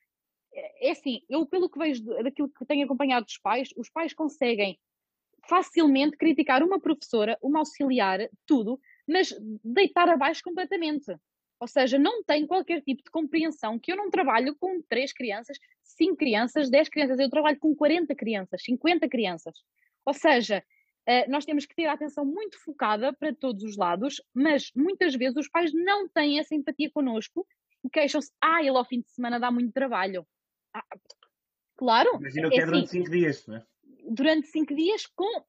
é, 0.52 0.88
é 0.88 0.90
assim, 0.92 1.22
eu 1.28 1.46
pelo 1.46 1.68
que 1.68 1.78
vejo 1.78 2.04
daquilo 2.04 2.48
que 2.48 2.64
tenho 2.64 2.84
acompanhado 2.84 3.26
dos 3.26 3.38
pais, 3.38 3.70
os 3.76 3.90
pais 3.90 4.12
conseguem 4.12 4.78
facilmente 5.48 6.16
criticar 6.16 6.62
uma 6.62 6.80
professora, 6.80 7.38
uma 7.42 7.60
auxiliar, 7.60 8.28
tudo, 8.46 8.80
mas 9.06 9.34
deitar 9.64 10.08
abaixo 10.08 10.42
completamente. 10.42 11.16
Ou 11.58 11.66
seja, 11.66 11.98
não 11.98 12.22
tem 12.22 12.46
qualquer 12.46 12.82
tipo 12.82 13.02
de 13.02 13.10
compreensão 13.10 13.78
que 13.78 13.90
eu 13.90 13.96
não 13.96 14.10
trabalho 14.10 14.54
com 14.56 14.82
três 14.82 15.12
crianças, 15.12 15.58
cinco 15.82 16.16
crianças, 16.16 16.68
dez 16.68 16.88
crianças, 16.88 17.18
eu 17.18 17.30
trabalho 17.30 17.58
com 17.58 17.74
40 17.74 18.14
crianças, 18.14 18.62
50 18.62 19.08
crianças. 19.08 19.54
Ou 20.04 20.12
seja, 20.12 20.62
eh, 21.06 21.28
nós 21.28 21.44
temos 21.44 21.64
que 21.64 21.74
ter 21.74 21.86
a 21.86 21.92
atenção 21.92 22.24
muito 22.24 22.58
focada 22.62 23.12
para 23.12 23.34
todos 23.34 23.62
os 23.62 23.76
lados, 23.76 24.20
mas 24.34 24.72
muitas 24.74 25.14
vezes 25.14 25.36
os 25.36 25.48
pais 25.48 25.72
não 25.72 26.08
têm 26.08 26.38
essa 26.38 26.54
empatia 26.54 26.90
connosco 26.90 27.46
e 27.84 27.90
queixam-se, 27.90 28.32
ah, 28.40 28.60
ele 28.60 28.76
ao 28.76 28.84
fim 28.84 29.00
de 29.00 29.10
semana 29.10 29.38
dá 29.38 29.50
muito 29.50 29.72
trabalho. 29.72 30.26
Ah, 30.74 30.84
claro. 31.76 32.16
Imagina 32.16 32.50
que 32.50 32.58
é, 32.58 32.62
é 32.62 32.66
durante 32.66 32.84
assim, 32.84 32.98
cinco 32.98 33.10
dias, 33.10 33.46
não 33.46 33.56
é? 33.56 33.66
Durante 34.08 34.46
cinco 34.48 34.74
dias 34.74 35.06
com 35.06 35.44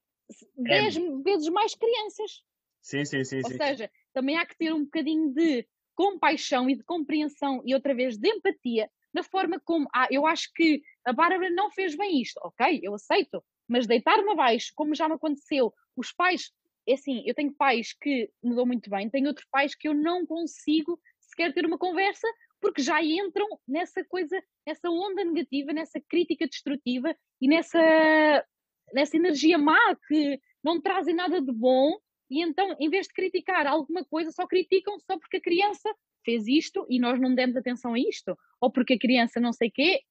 dez 0.58 0.96
é. 0.96 1.02
vezes 1.24 1.50
mais 1.50 1.74
crianças. 1.74 2.44
Sim, 2.82 3.04
sim, 3.06 3.24
sim. 3.24 3.38
Ou 3.38 3.50
sim. 3.50 3.58
seja, 3.58 3.92
também 4.14 4.38
há 4.38 4.46
que 4.46 4.58
ter 4.58 4.74
um 4.74 4.84
bocadinho 4.84 5.34
de 5.34 5.68
compaixão 5.96 6.70
e 6.70 6.76
de 6.76 6.84
compreensão 6.84 7.62
e 7.66 7.74
outra 7.74 7.94
vez 7.96 8.18
de 8.18 8.30
empatia 8.30 8.90
na 9.14 9.24
forma 9.24 9.60
como, 9.60 9.88
ah, 9.94 10.08
eu 10.12 10.28
acho 10.28 10.52
que 10.54 10.84
a 11.04 11.12
Bárbara 11.12 11.50
não 11.50 11.72
fez 11.72 11.96
bem 11.96 12.22
isto, 12.22 12.40
ok, 12.44 12.80
eu 12.84 12.94
aceito, 12.94 13.44
mas 13.68 13.88
deitar-me 13.88 14.32
abaixo, 14.32 14.72
como 14.76 14.96
já 14.96 15.08
me 15.08 15.16
aconteceu, 15.16 15.74
os 15.96 16.12
pais, 16.12 16.52
é 16.88 16.94
assim, 16.94 17.24
eu 17.26 17.34
tenho 17.34 17.54
pais 17.54 17.94
que 17.94 18.30
me 18.44 18.56
dão 18.56 18.66
muito 18.66 18.90
bem, 18.90 19.10
tenho 19.10 19.28
outros 19.28 19.48
pais 19.52 19.76
que 19.76 19.88
eu 19.88 19.94
não 19.94 20.26
consigo 20.26 21.00
sequer 21.20 21.54
ter 21.54 21.66
uma 21.66 21.78
conversa 21.78 22.28
porque 22.60 22.82
já 22.82 23.04
entram 23.04 23.48
nessa 23.68 24.04
coisa, 24.06 24.42
nessa 24.66 24.90
onda 24.90 25.24
negativa, 25.24 25.74
nessa 25.74 26.00
crítica 26.00 26.48
destrutiva 26.48 27.16
e 27.40 27.48
nessa, 27.48 28.46
nessa 28.94 29.16
energia 29.16 29.58
má 29.58 29.78
que 30.08 30.40
não 30.64 30.82
trazem 30.82 31.14
nada 31.14 31.40
de 31.40 31.52
bom 31.52 31.98
e 32.30 32.42
então, 32.42 32.76
em 32.80 32.90
vez 32.90 33.08
de 33.08 33.14
criticar 33.14 33.66
alguma 33.68 34.04
coisa, 34.04 34.32
só 34.32 34.46
criticam 34.46 35.00
só 35.00 35.18
porque 35.18 35.38
a 35.38 35.42
criança 35.42 35.94
fez 36.26 36.48
isto 36.48 36.86
e 36.90 37.00
nós 37.00 37.20
não 37.20 37.34
demos 37.34 37.56
atenção 37.56 37.94
a 37.94 38.00
isto, 38.00 38.38
ou 38.60 38.72
porque 38.72 38.94
a 38.94 39.00
criança 39.00 39.40
não 39.40 39.54
sei 39.54 39.72
quê, 39.72 40.02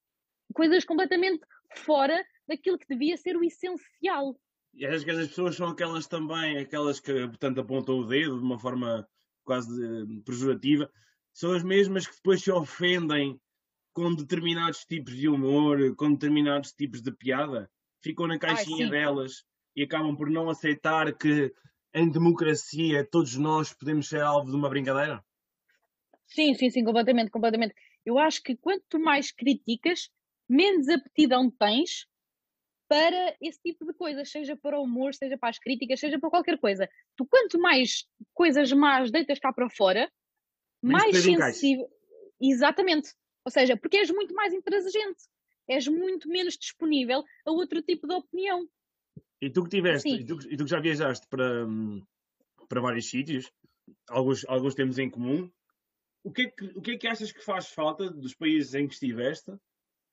coisas 0.53 0.83
completamente 0.83 1.41
fora 1.75 2.25
daquilo 2.47 2.77
que 2.77 2.87
devia 2.87 3.17
ser 3.17 3.35
o 3.35 3.43
essencial. 3.43 4.39
E 4.73 4.85
acho 4.85 5.03
que 5.03 5.11
as 5.11 5.27
pessoas 5.27 5.55
são 5.55 5.69
aquelas 5.69 6.07
também, 6.07 6.57
aquelas 6.57 6.99
que, 6.99 7.11
portanto, 7.27 7.61
apontam 7.61 7.99
o 7.99 8.05
dedo 8.05 8.37
de 8.37 8.43
uma 8.43 8.59
forma 8.59 9.07
quase 9.43 9.83
eh, 9.83 10.05
pejorativa, 10.25 10.91
são 11.33 11.53
as 11.53 11.63
mesmas 11.63 12.05
que 12.05 12.15
depois 12.15 12.41
se 12.41 12.51
ofendem 12.51 13.39
com 13.93 14.13
determinados 14.13 14.85
tipos 14.85 15.15
de 15.15 15.27
humor, 15.27 15.95
com 15.95 16.11
determinados 16.11 16.71
tipos 16.73 17.01
de 17.01 17.11
piada, 17.11 17.69
ficam 18.03 18.27
na 18.27 18.37
caixinha 18.37 18.85
Ai, 18.85 18.91
delas 18.91 19.43
e 19.75 19.83
acabam 19.83 20.15
por 20.15 20.29
não 20.29 20.49
aceitar 20.49 21.15
que 21.17 21.51
em 21.93 22.09
democracia 22.09 23.07
todos 23.09 23.35
nós 23.35 23.73
podemos 23.73 24.07
ser 24.07 24.21
alvo 24.21 24.51
de 24.51 24.55
uma 24.55 24.69
brincadeira? 24.69 25.23
Sim, 26.27 26.53
sim, 26.53 26.69
sim, 26.69 26.83
completamente, 26.83 27.31
completamente. 27.31 27.73
Eu 28.05 28.19
acho 28.19 28.43
que 28.43 28.55
quanto 28.55 28.99
mais 28.99 29.31
criticas, 29.31 30.09
menos 30.47 30.87
aptidão 30.89 31.49
tens 31.49 32.05
para 32.87 33.35
esse 33.41 33.61
tipo 33.61 33.85
de 33.85 33.93
coisas, 33.93 34.29
seja 34.31 34.55
para 34.55 34.79
o 34.79 34.83
humor, 34.83 35.13
seja 35.13 35.37
para 35.37 35.49
as 35.49 35.59
críticas, 35.59 35.99
seja 35.99 36.19
para 36.19 36.29
qualquer 36.29 36.57
coisa. 36.57 36.89
Tu 37.15 37.25
quanto 37.25 37.59
mais 37.59 38.07
coisas 38.33 38.71
más 38.71 39.11
deitas 39.11 39.39
cá 39.39 39.51
para 39.51 39.69
fora, 39.69 40.11
mais 40.81 41.17
sensível. 41.21 41.89
Exatamente. 42.39 43.13
Ou 43.43 43.51
seja, 43.51 43.77
porque 43.77 43.97
és 43.97 44.11
muito 44.11 44.33
mais 44.33 44.53
intransigente, 44.53 45.23
és 45.67 45.87
muito 45.87 46.29
menos 46.29 46.57
disponível 46.57 47.23
a 47.45 47.51
outro 47.51 47.81
tipo 47.81 48.07
de 48.07 48.13
opinião. 48.13 48.67
E 49.41 49.49
tu 49.49 49.63
que 49.63 49.69
tiveste, 49.69 50.09
e 50.09 50.25
tu, 50.25 50.37
e 50.49 50.57
tu, 50.57 50.63
que 50.63 50.69
já 50.69 50.79
viajaste 50.79 51.27
para, 51.27 51.65
para 52.67 52.81
vários 52.81 53.09
sítios, 53.09 53.51
alguns, 54.09 54.45
alguns 54.47 54.75
temos 54.75 54.97
em 54.97 55.09
comum, 55.09 55.49
o 56.23 56.31
que, 56.31 56.41
é 56.43 56.49
que, 56.49 56.65
o 56.75 56.81
que 56.81 56.91
é 56.91 56.97
que 56.97 57.07
achas 57.07 57.31
que 57.31 57.43
faz 57.43 57.69
falta 57.69 58.09
dos 58.09 58.33
países 58.33 58.73
em 58.73 58.87
que 58.87 58.93
estiveste? 58.93 59.51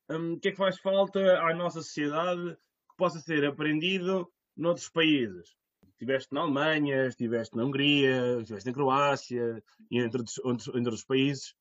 Um, 0.09 0.35
o 0.35 0.41
que 0.41 0.49
é 0.49 0.51
que 0.51 0.57
faz 0.57 0.79
falta 0.79 1.41
à 1.41 1.55
nossa 1.55 1.81
sociedade 1.81 2.57
que 2.91 2.97
possa 2.97 3.19
ser 3.21 3.45
aprendido 3.45 4.31
noutros 4.57 4.89
países? 4.89 5.57
Estiveste 5.93 6.35
na 6.35 6.43
Alemanha, 6.43 7.07
estiveste 7.07 7.57
na 7.57 7.65
Hungria, 7.65 8.39
estiveste 8.41 8.69
na 8.69 8.75
Croácia 8.75 9.63
e 9.91 10.01
entre 10.01 10.19
outros, 10.19 10.69
entre 10.69 10.79
outros 10.79 11.05
países. 11.05 11.55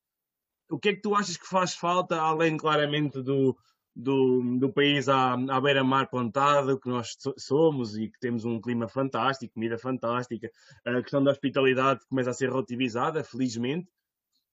O 0.68 0.78
que 0.78 0.90
é 0.90 0.94
que 0.94 1.00
tu 1.00 1.14
achas 1.14 1.36
que 1.36 1.46
faz 1.46 1.74
falta, 1.74 2.20
além 2.20 2.56
claramente 2.56 3.22
do, 3.22 3.56
do, 3.94 4.58
do 4.58 4.72
país 4.72 5.08
à, 5.08 5.34
à 5.34 5.60
beira-mar 5.60 6.10
plantado, 6.10 6.78
que 6.80 6.88
nós 6.88 7.16
somos 7.38 7.96
e 7.96 8.08
que 8.08 8.18
temos 8.18 8.44
um 8.44 8.60
clima 8.60 8.88
fantástico, 8.88 9.54
comida 9.54 9.78
fantástica. 9.78 10.50
A 10.84 11.00
questão 11.00 11.22
da 11.22 11.30
hospitalidade 11.30 12.04
começa 12.08 12.30
a 12.30 12.34
ser 12.34 12.50
relativizada, 12.50 13.22
felizmente, 13.22 13.88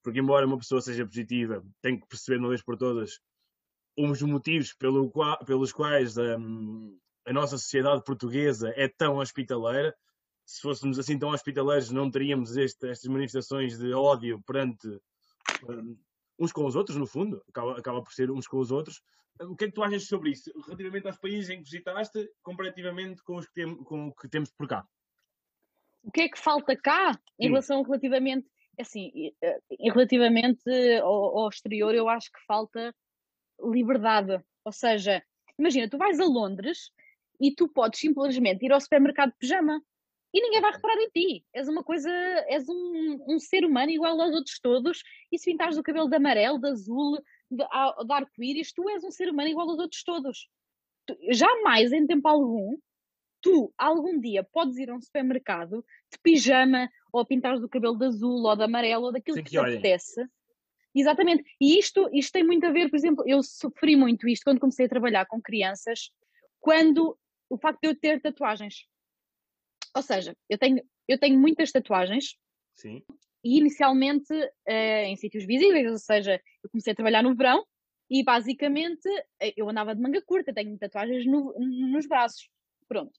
porque 0.02 0.20
embora 0.20 0.46
uma 0.46 0.58
pessoa 0.58 0.80
seja 0.80 1.04
positiva, 1.04 1.62
tem 1.80 1.98
que 1.98 2.06
perceber 2.06 2.38
de 2.38 2.44
uma 2.44 2.50
vez 2.50 2.62
por 2.62 2.76
todas 2.76 3.20
os 3.96 4.22
motivos 4.22 4.72
pelo 4.72 5.10
qual, 5.10 5.38
pelos 5.44 5.72
quais 5.72 6.16
um, 6.16 6.98
a 7.26 7.32
nossa 7.32 7.58
sociedade 7.58 8.02
portuguesa 8.04 8.72
é 8.76 8.88
tão 8.88 9.16
hospitaleira. 9.16 9.94
Se 10.44 10.60
fôssemos 10.60 10.98
assim 10.98 11.18
tão 11.18 11.30
hospitaleiros, 11.30 11.90
não 11.90 12.10
teríamos 12.10 12.56
este, 12.56 12.88
estas 12.88 13.10
manifestações 13.10 13.78
de 13.78 13.92
ódio 13.92 14.42
perante 14.46 14.88
um, 15.68 15.96
uns 16.38 16.52
com 16.52 16.64
os 16.64 16.74
outros, 16.74 16.96
no 16.96 17.06
fundo, 17.06 17.42
acaba, 17.48 17.78
acaba 17.78 18.02
por 18.02 18.12
ser 18.12 18.30
uns 18.30 18.46
com 18.46 18.58
os 18.58 18.70
outros. 18.70 19.00
O 19.40 19.56
que 19.56 19.64
é 19.64 19.68
que 19.68 19.74
tu 19.74 19.82
achas 19.82 20.06
sobre 20.06 20.30
isso, 20.30 20.50
relativamente 20.66 21.06
aos 21.06 21.18
países 21.18 21.50
em 21.50 21.58
que 21.58 21.64
visitaste, 21.64 22.28
comparativamente 22.42 23.22
com 23.22 23.36
os 23.36 23.46
que, 23.46 23.54
tem, 23.54 23.76
com 23.84 24.08
o 24.08 24.14
que 24.14 24.28
temos 24.28 24.50
por 24.52 24.68
cá? 24.68 24.86
O 26.02 26.10
que 26.10 26.22
é 26.22 26.28
que 26.28 26.38
falta 26.38 26.76
cá 26.76 27.18
em 27.38 27.44
Sim. 27.44 27.48
relação 27.50 27.82
relativamente, 27.82 28.46
assim, 28.78 29.32
eh, 29.40 29.60
relativamente 29.80 30.68
ao, 31.00 31.38
ao 31.38 31.48
exterior, 31.48 31.94
eu 31.94 32.08
acho 32.08 32.30
que 32.30 32.44
falta 32.44 32.94
liberdade. 33.64 34.42
Ou 34.64 34.72
seja, 34.72 35.22
imagina, 35.58 35.88
tu 35.88 35.98
vais 35.98 36.18
a 36.20 36.24
Londres 36.24 36.90
e 37.40 37.54
tu 37.54 37.68
podes 37.68 38.00
simplesmente 38.00 38.64
ir 38.64 38.72
ao 38.72 38.80
supermercado 38.80 39.30
de 39.30 39.38
pijama 39.38 39.82
e 40.34 40.40
ninguém 40.40 40.60
vai 40.60 40.72
reparar 40.72 40.96
em 40.96 41.10
ti. 41.10 41.44
És 41.52 41.68
uma 41.68 41.84
coisa, 41.84 42.10
és 42.48 42.68
um, 42.68 43.24
um 43.28 43.38
ser 43.38 43.64
humano 43.64 43.90
igual 43.90 44.18
aos 44.20 44.34
outros 44.34 44.58
todos, 44.60 45.02
e 45.30 45.38
se 45.38 45.50
pintares 45.50 45.76
o 45.76 45.82
cabelo 45.82 46.08
de 46.08 46.16
amarelo, 46.16 46.58
de 46.58 46.68
azul, 46.68 47.18
de, 47.50 47.64
de 47.64 48.12
arco-íris, 48.12 48.72
tu 48.72 48.88
és 48.88 49.04
um 49.04 49.10
ser 49.10 49.28
humano 49.28 49.50
igual 49.50 49.68
aos 49.68 49.78
outros 49.78 50.02
todos. 50.02 50.48
Tu, 51.06 51.16
jamais, 51.32 51.92
em 51.92 52.06
tempo 52.06 52.26
algum, 52.28 52.78
tu 53.42 53.74
algum 53.76 54.18
dia 54.18 54.42
podes 54.42 54.78
ir 54.78 54.88
a 54.88 54.94
um 54.94 55.00
supermercado 55.00 55.84
de 56.10 56.18
pijama, 56.22 56.88
ou 57.12 57.26
pintares 57.26 57.62
o 57.62 57.68
cabelo 57.68 57.98
de 57.98 58.06
azul, 58.06 58.46
ou 58.46 58.56
de 58.56 58.62
amarelo, 58.62 59.06
ou 59.06 59.12
daquilo 59.12 59.36
Sim, 59.36 59.42
que, 59.42 59.50
que 59.50 59.56
te 59.56 59.58
apetece. 59.58 60.26
Exatamente. 60.94 61.44
E 61.60 61.78
isto, 61.78 62.08
isto 62.12 62.32
tem 62.32 62.44
muito 62.44 62.66
a 62.66 62.70
ver, 62.70 62.90
por 62.90 62.96
exemplo, 62.96 63.24
eu 63.26 63.42
sofri 63.42 63.96
muito 63.96 64.28
isto 64.28 64.44
quando 64.44 64.60
comecei 64.60 64.86
a 64.86 64.88
trabalhar 64.88 65.26
com 65.26 65.40
crianças, 65.40 66.10
quando 66.60 67.18
o 67.48 67.58
facto 67.58 67.80
de 67.82 67.88
eu 67.88 67.98
ter 67.98 68.20
tatuagens. 68.20 68.86
Ou 69.94 70.02
seja, 70.02 70.36
eu 70.48 70.58
tenho, 70.58 70.82
eu 71.08 71.18
tenho 71.18 71.38
muitas 71.38 71.70
tatuagens. 71.70 72.36
Sim. 72.74 73.02
E 73.44 73.58
inicialmente 73.58 74.32
uh, 74.32 75.04
em 75.06 75.16
sítios 75.16 75.44
visíveis, 75.44 75.90
ou 75.90 75.98
seja, 75.98 76.40
eu 76.62 76.70
comecei 76.70 76.92
a 76.92 76.96
trabalhar 76.96 77.22
no 77.22 77.34
verão 77.34 77.64
e 78.08 78.22
basicamente 78.22 79.08
eh, 79.40 79.52
eu 79.56 79.68
andava 79.68 79.94
de 79.94 80.00
manga 80.00 80.22
curta, 80.22 80.52
tenho 80.52 80.78
tatuagens 80.78 81.26
no, 81.26 81.54
nos 81.58 82.06
braços. 82.06 82.48
Pronto. 82.86 83.12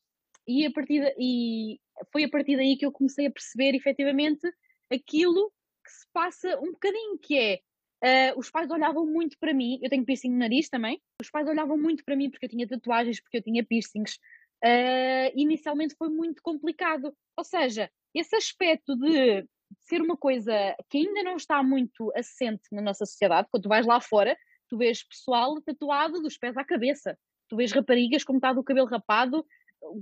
E, 0.48 0.66
a 0.66 0.72
partir 0.72 1.02
de, 1.02 1.16
e 1.18 1.80
foi 2.12 2.24
a 2.24 2.30
partir 2.30 2.56
daí 2.56 2.78
que 2.78 2.86
eu 2.86 2.92
comecei 2.92 3.26
a 3.26 3.32
perceber 3.32 3.76
efetivamente 3.76 4.48
aquilo 4.92 5.52
que 5.84 5.92
se 5.92 6.08
passa 6.14 6.60
um 6.60 6.72
bocadinho, 6.72 7.18
que 7.20 7.38
é 7.38 7.60
Uh, 8.04 8.38
os 8.38 8.52
pais 8.52 8.70
olhavam 8.70 9.06
muito 9.06 9.40
para 9.40 9.54
mim, 9.54 9.80
eu 9.82 9.90
tenho 9.90 10.04
piercing 10.04 10.30
no 10.30 10.40
nariz 10.40 10.68
também, 10.68 11.02
os 11.22 11.30
pais 11.30 11.48
olhavam 11.48 11.78
muito 11.78 12.04
para 12.04 12.18
mim 12.18 12.30
porque 12.30 12.48
eu 12.48 12.50
tinha 12.50 12.68
tatuagens, 12.68 13.22
porque 13.22 13.38
eu 13.38 13.42
tinha 13.42 13.64
piercings, 13.64 14.18
uh, 14.62 15.32
inicialmente 15.34 15.96
foi 15.96 16.10
muito 16.10 16.42
complicado. 16.44 17.16
Ou 17.38 17.46
seja, 17.46 17.90
esse 18.14 18.36
aspecto 18.36 18.98
de 18.98 19.48
ser 19.80 20.02
uma 20.02 20.18
coisa 20.18 20.54
que 20.90 20.98
ainda 20.98 21.24
não 21.24 21.38
está 21.38 21.64
muito 21.64 22.12
assente 22.14 22.64
na 22.74 22.82
nossa 22.82 23.06
sociedade, 23.06 23.48
quando 23.50 23.64
tu 23.64 23.70
vais 23.70 23.86
lá 23.86 24.02
fora, 24.02 24.38
tu 24.68 24.78
vês 24.78 25.02
pessoal 25.08 25.62
tatuado 25.62 26.22
dos 26.22 26.38
pés 26.38 26.58
à 26.58 26.64
cabeça, 26.66 27.18
tu 27.48 27.56
vês 27.56 27.72
raparigas 27.72 28.26
com 28.26 28.34
metade 28.34 28.56
do 28.56 28.66
cabelo 28.66 28.88
rapado, 28.88 29.46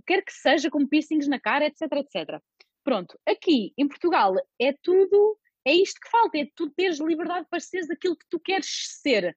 quer 0.08 0.24
que 0.24 0.34
seja, 0.34 0.72
com 0.72 0.88
piercings 0.88 1.28
na 1.28 1.39
cara, 1.39 1.67
etc, 1.67 1.82
etc. 1.98 2.41
Pronto, 2.84 3.20
aqui 3.28 3.74
em 3.78 3.88
Portugal 3.88 4.34
é 4.60 4.74
tudo, 4.82 5.38
é 5.65 5.74
isto 5.74 6.00
que 6.00 6.10
falta, 6.10 6.38
é 6.38 6.47
tu 6.56 6.69
teres 6.71 7.00
liberdade 7.00 7.47
para 7.50 7.60
seres 7.60 7.89
aquilo 7.89 8.15
que 8.15 8.26
tu 8.30 8.39
queres 8.39 8.67
ser. 9.02 9.36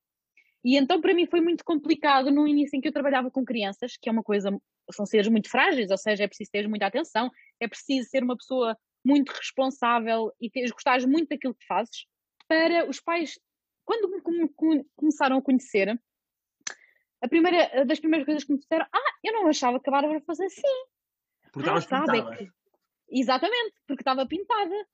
E 0.65 0.77
então 0.77 1.01
para 1.01 1.15
mim 1.15 1.27
foi 1.27 1.41
muito 1.41 1.65
complicado 1.65 2.31
no 2.31 2.49
início 2.49 2.77
em 2.77 2.81
que 2.81 2.89
eu 2.89 2.93
trabalhava 2.93 3.31
com 3.31 3.45
crianças, 3.45 3.97
que 4.01 4.09
é 4.09 4.13
uma 4.13 4.23
coisa 4.23 4.51
são 4.93 5.07
seres 5.07 5.29
muito 5.29 5.51
frágeis, 5.51 5.91
ou 5.91 5.97
seja, 5.97 6.25
é 6.25 6.29
preciso 6.29 6.51
ter 6.51 6.69
muita 6.69 6.87
atenção, 6.87 7.31
é 7.61 7.67
preciso 7.67 8.09
ser 8.09 8.23
uma 8.23 8.37
pessoa 8.37 8.77
muito 9.05 9.31
responsável 9.31 10.33
e 10.41 10.51
teres, 10.51 10.71
gostares 10.71 11.05
muito 11.05 11.29
daquilo 11.29 11.55
que 11.55 11.67
fazes, 11.67 12.07
para 12.49 12.89
os 12.89 13.01
pais, 13.01 13.39
quando 13.85 14.09
me 14.11 14.49
começaram 14.97 15.39
a 15.39 15.43
conhecer, 15.43 15.99
a 17.23 17.29
primeira 17.29 17.85
das 17.87 17.99
primeiras 17.99 18.27
coisas 18.27 18.45
que 18.45 18.53
me 18.53 18.59
disseram, 18.59 18.87
ah, 18.93 19.13
eu 19.23 19.33
não 19.33 19.49
achava 19.49 19.81
que 19.81 19.89
a 19.89 19.93
Bárbara 19.93 20.21
fosse 20.21 20.45
assim. 20.45 20.85
Porque 21.53 21.71
ah, 21.71 21.81
sabe, 21.81 22.19
é 22.19 22.37
que... 22.37 22.51
Exatamente, 23.09 23.75
porque 23.87 24.03
estava 24.03 24.27
pintada. 24.27 24.87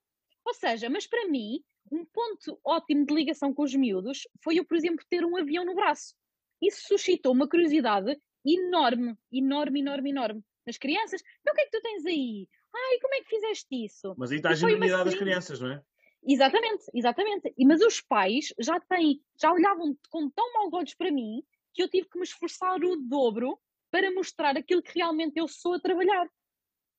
Ou 0.44 0.54
seja, 0.54 0.88
mas 0.88 1.06
para 1.06 1.28
mim, 1.28 1.62
um 1.90 2.04
ponto 2.04 2.58
ótimo 2.64 3.04
de 3.04 3.14
ligação 3.14 3.52
com 3.52 3.62
os 3.62 3.74
miúdos 3.74 4.26
foi 4.42 4.58
eu, 4.58 4.64
por 4.64 4.76
exemplo, 4.76 5.04
ter 5.08 5.24
um 5.24 5.36
avião 5.36 5.64
no 5.64 5.74
braço. 5.74 6.14
Isso 6.62 6.86
suscitou 6.86 7.32
uma 7.32 7.48
curiosidade 7.48 8.18
enorme, 8.44 9.16
enorme, 9.32 9.80
enorme, 9.80 10.10
enorme 10.10 10.44
nas 10.66 10.78
crianças. 10.78 11.22
Então 11.40 11.52
o 11.52 11.56
que 11.56 11.62
é 11.62 11.64
que 11.64 11.70
tu 11.70 11.82
tens 11.82 12.06
aí? 12.06 12.48
Ai, 12.74 12.98
como 13.00 13.14
é 13.14 13.20
que 13.20 13.28
fizeste 13.28 13.84
isso? 13.84 14.14
Mas 14.16 14.30
aí 14.30 14.36
está 14.36 14.50
a 14.50 14.54
genuinidade 14.54 15.04
das 15.04 15.18
crianças, 15.18 15.60
não 15.60 15.72
é? 15.72 15.82
Exatamente, 16.22 16.84
exatamente. 16.94 17.54
E, 17.56 17.66
mas 17.66 17.80
os 17.80 18.00
pais 18.00 18.52
já 18.58 18.78
têm, 18.80 19.22
já 19.40 19.52
olhavam 19.52 19.96
com 20.10 20.30
tão 20.30 20.52
maus 20.52 20.72
olhos 20.72 20.94
para 20.94 21.10
mim 21.10 21.42
que 21.72 21.82
eu 21.82 21.88
tive 21.88 22.08
que 22.08 22.18
me 22.18 22.24
esforçar 22.24 22.82
o 22.82 22.96
dobro 22.96 23.58
para 23.90 24.12
mostrar 24.12 24.56
aquilo 24.56 24.82
que 24.82 24.98
realmente 24.98 25.38
eu 25.38 25.48
sou 25.48 25.74
a 25.74 25.80
trabalhar. 25.80 26.28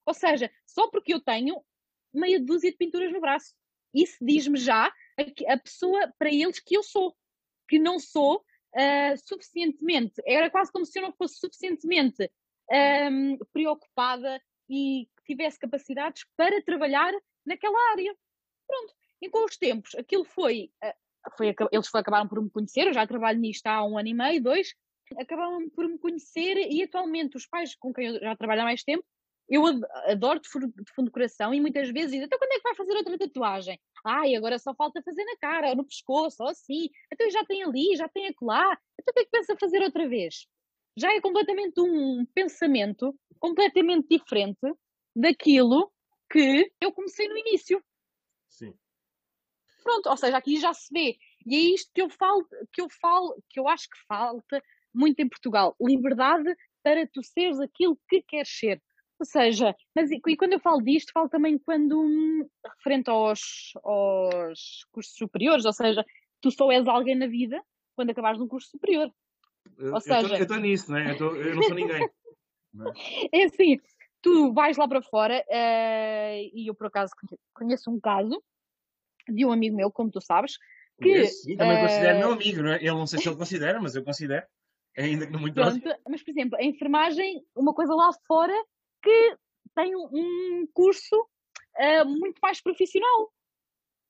Ou 0.06 0.13
seja, 0.13 0.51
só 0.65 0.89
porque 0.89 1.13
eu 1.13 1.21
tenho 1.21 1.63
meia 2.13 2.39
dúzia 2.39 2.71
de 2.71 2.78
pinturas 2.78 3.12
no 3.12 3.21
braço. 3.21 3.54
Isso 3.93 4.17
diz-me 4.21 4.58
já 4.58 4.88
a, 4.88 5.54
a 5.54 5.58
pessoa 5.58 6.13
para 6.17 6.30
eles 6.30 6.60
que 6.60 6.76
eu 6.76 6.84
sou. 6.84 7.15
Que 7.67 7.80
não 7.80 8.00
sou 8.00 8.38
uh, 8.76 9.17
suficientemente, 9.26 10.21
era 10.26 10.50
quase 10.50 10.71
como 10.71 10.86
se 10.86 10.97
eu 11.00 11.04
não 11.04 11.13
fosse 11.13 11.39
suficientemente 11.39 12.30
um, 12.71 13.38
preocupada 13.54 14.41
e 14.69 15.08
tivesse 15.26 15.60
capacidades 15.60 16.26
para 16.38 16.62
trabalhar 16.63 17.13
naquela 17.45 17.91
área. 17.91 18.15
Pronto. 18.67 18.93
E 19.21 19.30
com 19.30 19.45
os 19.45 19.58
tempos, 19.58 19.93
aquilo 19.95 20.26
foi, 20.26 20.71
uh, 20.84 21.32
foi 21.38 21.54
eles 21.71 21.88
foi, 21.88 22.02
acabaram 22.02 22.28
por 22.28 22.41
me 22.41 22.50
conhecer, 22.50 22.88
eu 22.88 22.93
já 22.93 23.06
trabalho 23.06 23.39
nisto 23.39 23.67
há 23.67 23.86
um 23.86 23.97
ano 23.97 24.08
e 24.08 24.13
meio, 24.13 24.41
dois, 24.41 24.74
acabaram 25.17 25.69
por 25.69 25.88
me 25.88 26.00
conhecer 26.00 26.58
e 26.58 26.82
atualmente 26.84 27.38
os 27.38 27.45
pais 27.45 27.76
com 27.76 27.93
quem 27.93 28.08
eu 28.08 28.19
já 28.19 28.36
trabalho 28.36 28.62
há 28.62 28.65
mais 28.65 28.84
tempo 28.84 29.06
eu 29.52 29.64
adoro 30.06 30.40
de 30.40 30.48
fundo, 30.96 31.12
coração 31.12 31.54
e 31.54 31.60
muitas 31.60 31.90
vezes 31.90 32.12
dizem, 32.12 32.26
então 32.26 32.40
quando 32.40 32.54
é 32.54 32.56
que 32.56 32.64
vai 32.64 32.76
fazer 32.76 32.94
outra 32.96 33.18
tatuagem? 33.18 33.80
Ai, 34.06 34.34
agora 34.34 34.58
só 34.58 34.74
falta 34.74 35.02
fazer 35.04 35.26
na 35.26 35.36
cara, 35.36 35.70
ou 35.70 35.76
no 35.76 35.86
pescoço, 35.86 36.42
ou 36.42 36.50
assim. 36.50 36.90
Então 37.12 37.30
já 37.30 37.44
tem 37.46 37.62
ali, 37.64 37.96
já 37.98 38.08
tem 38.08 38.28
acolá. 38.28 38.78
Então 39.00 39.12
o 39.12 39.14
que 39.14 39.20
é 39.20 39.26
que 39.26 39.32
pensa 39.32 39.58
fazer 39.60 39.82
outra 39.82 40.08
vez? 40.08 40.48
Já 40.98 41.14
é 41.14 41.20
completamente 41.20 41.82
um 41.82 42.26
pensamento 42.34 43.14
completamente 43.40 44.08
diferente 44.10 44.74
daquilo 45.16 45.92
que 46.32 46.72
eu 46.80 46.94
comecei 46.94 47.28
no 47.28 47.38
início. 47.38 47.84
Sim. 48.50 48.74
Pronto, 49.84 50.10
ou 50.10 50.18
seja, 50.18 50.38
aqui 50.38 50.58
já 50.62 50.74
se 50.74 50.94
vê. 50.94 51.18
E 51.46 51.56
é 51.56 51.60
isto 51.74 51.92
que 51.94 52.02
eu 52.02 52.10
falo, 52.10 52.48
que 52.72 52.82
eu 52.82 52.88
falo, 53.02 53.36
que 53.50 53.60
eu 53.60 53.68
acho 53.68 53.90
que 53.90 53.98
falta 54.08 54.64
muito 54.94 55.20
em 55.20 55.28
Portugal. 55.28 55.76
Liberdade 55.82 56.56
para 56.84 57.08
tu 57.08 57.24
seres 57.24 57.60
aquilo 57.60 58.00
que 58.08 58.22
queres 58.22 58.50
ser. 58.50 58.82
Ou 59.21 59.25
seja, 59.25 59.75
mas 59.95 60.10
e, 60.10 60.19
e 60.27 60.36
quando 60.36 60.53
eu 60.53 60.60
falo 60.60 60.81
disto, 60.81 61.12
falo 61.13 61.29
também 61.29 61.55
quando, 61.60 62.01
hum, 62.01 62.49
referente 62.75 63.07
aos, 63.07 63.71
aos 63.84 64.84
cursos 64.91 65.15
superiores, 65.15 65.63
ou 65.63 65.71
seja, 65.71 66.03
tu 66.41 66.49
só 66.49 66.71
és 66.71 66.88
alguém 66.88 67.13
na 67.13 67.27
vida 67.27 67.62
quando 67.95 68.10
acabares 68.10 68.39
num 68.39 68.47
curso 68.47 68.71
superior. 68.71 69.13
Eu 69.77 69.93
Ou 69.93 70.01
seja- 70.01 70.39
estou 70.39 70.57
nisso, 70.57 70.91
né? 70.91 71.12
eu, 71.12 71.17
tô- 71.17 71.36
eu 71.36 71.53
não 71.53 71.62
sou 71.62 71.75
ninguém. 71.75 72.10
É 73.31 73.43
assim, 73.43 73.79
tu 74.23 74.53
vais 74.53 74.75
lá 74.77 74.88
para 74.88 75.01
fora 75.03 75.45
eh, 75.49 76.49
e 76.53 76.67
eu 76.67 76.73
por 76.73 76.88
acaso 76.88 77.12
conhe- 77.19 77.39
conheço 77.53 77.91
um 77.91 77.99
caso 77.99 78.41
de 79.29 79.45
um 79.45 79.51
amigo 79.51 79.75
meu, 79.75 79.91
como 79.91 80.10
tu 80.10 80.19
sabes, 80.21 80.57
que 80.99 81.25
Sim, 81.25 81.57
também 81.57 81.77
eh, 81.77 81.81
considero 81.81 82.17
meu 82.17 82.31
amigo, 82.31 82.63
não 82.63 82.71
é? 82.71 82.79
Eu 82.81 82.95
não 82.95 83.05
sei 83.05 83.19
se 83.19 83.27
ele 83.29 83.36
considera, 83.36 83.79
mas 83.79 83.93
eu 83.93 84.03
considero. 84.03 84.47
Ainda 84.97 85.27
que 85.27 85.31
não 85.34 85.39
muito. 85.41 85.53
Pronto, 85.53 85.79
mas 86.10 86.23
por 86.23 86.31
exemplo, 86.31 86.57
a 86.57 86.63
enfermagem, 86.63 87.45
uma 87.55 87.73
coisa 87.73 87.93
lá 87.93 88.10
fora 88.25 88.53
que 89.02 89.38
tem 89.76 89.96
um, 89.96 90.68
curso 90.74 91.28
eh, 91.78 92.04
muito 92.04 92.40
mais 92.42 92.62
profissional. 92.62 93.32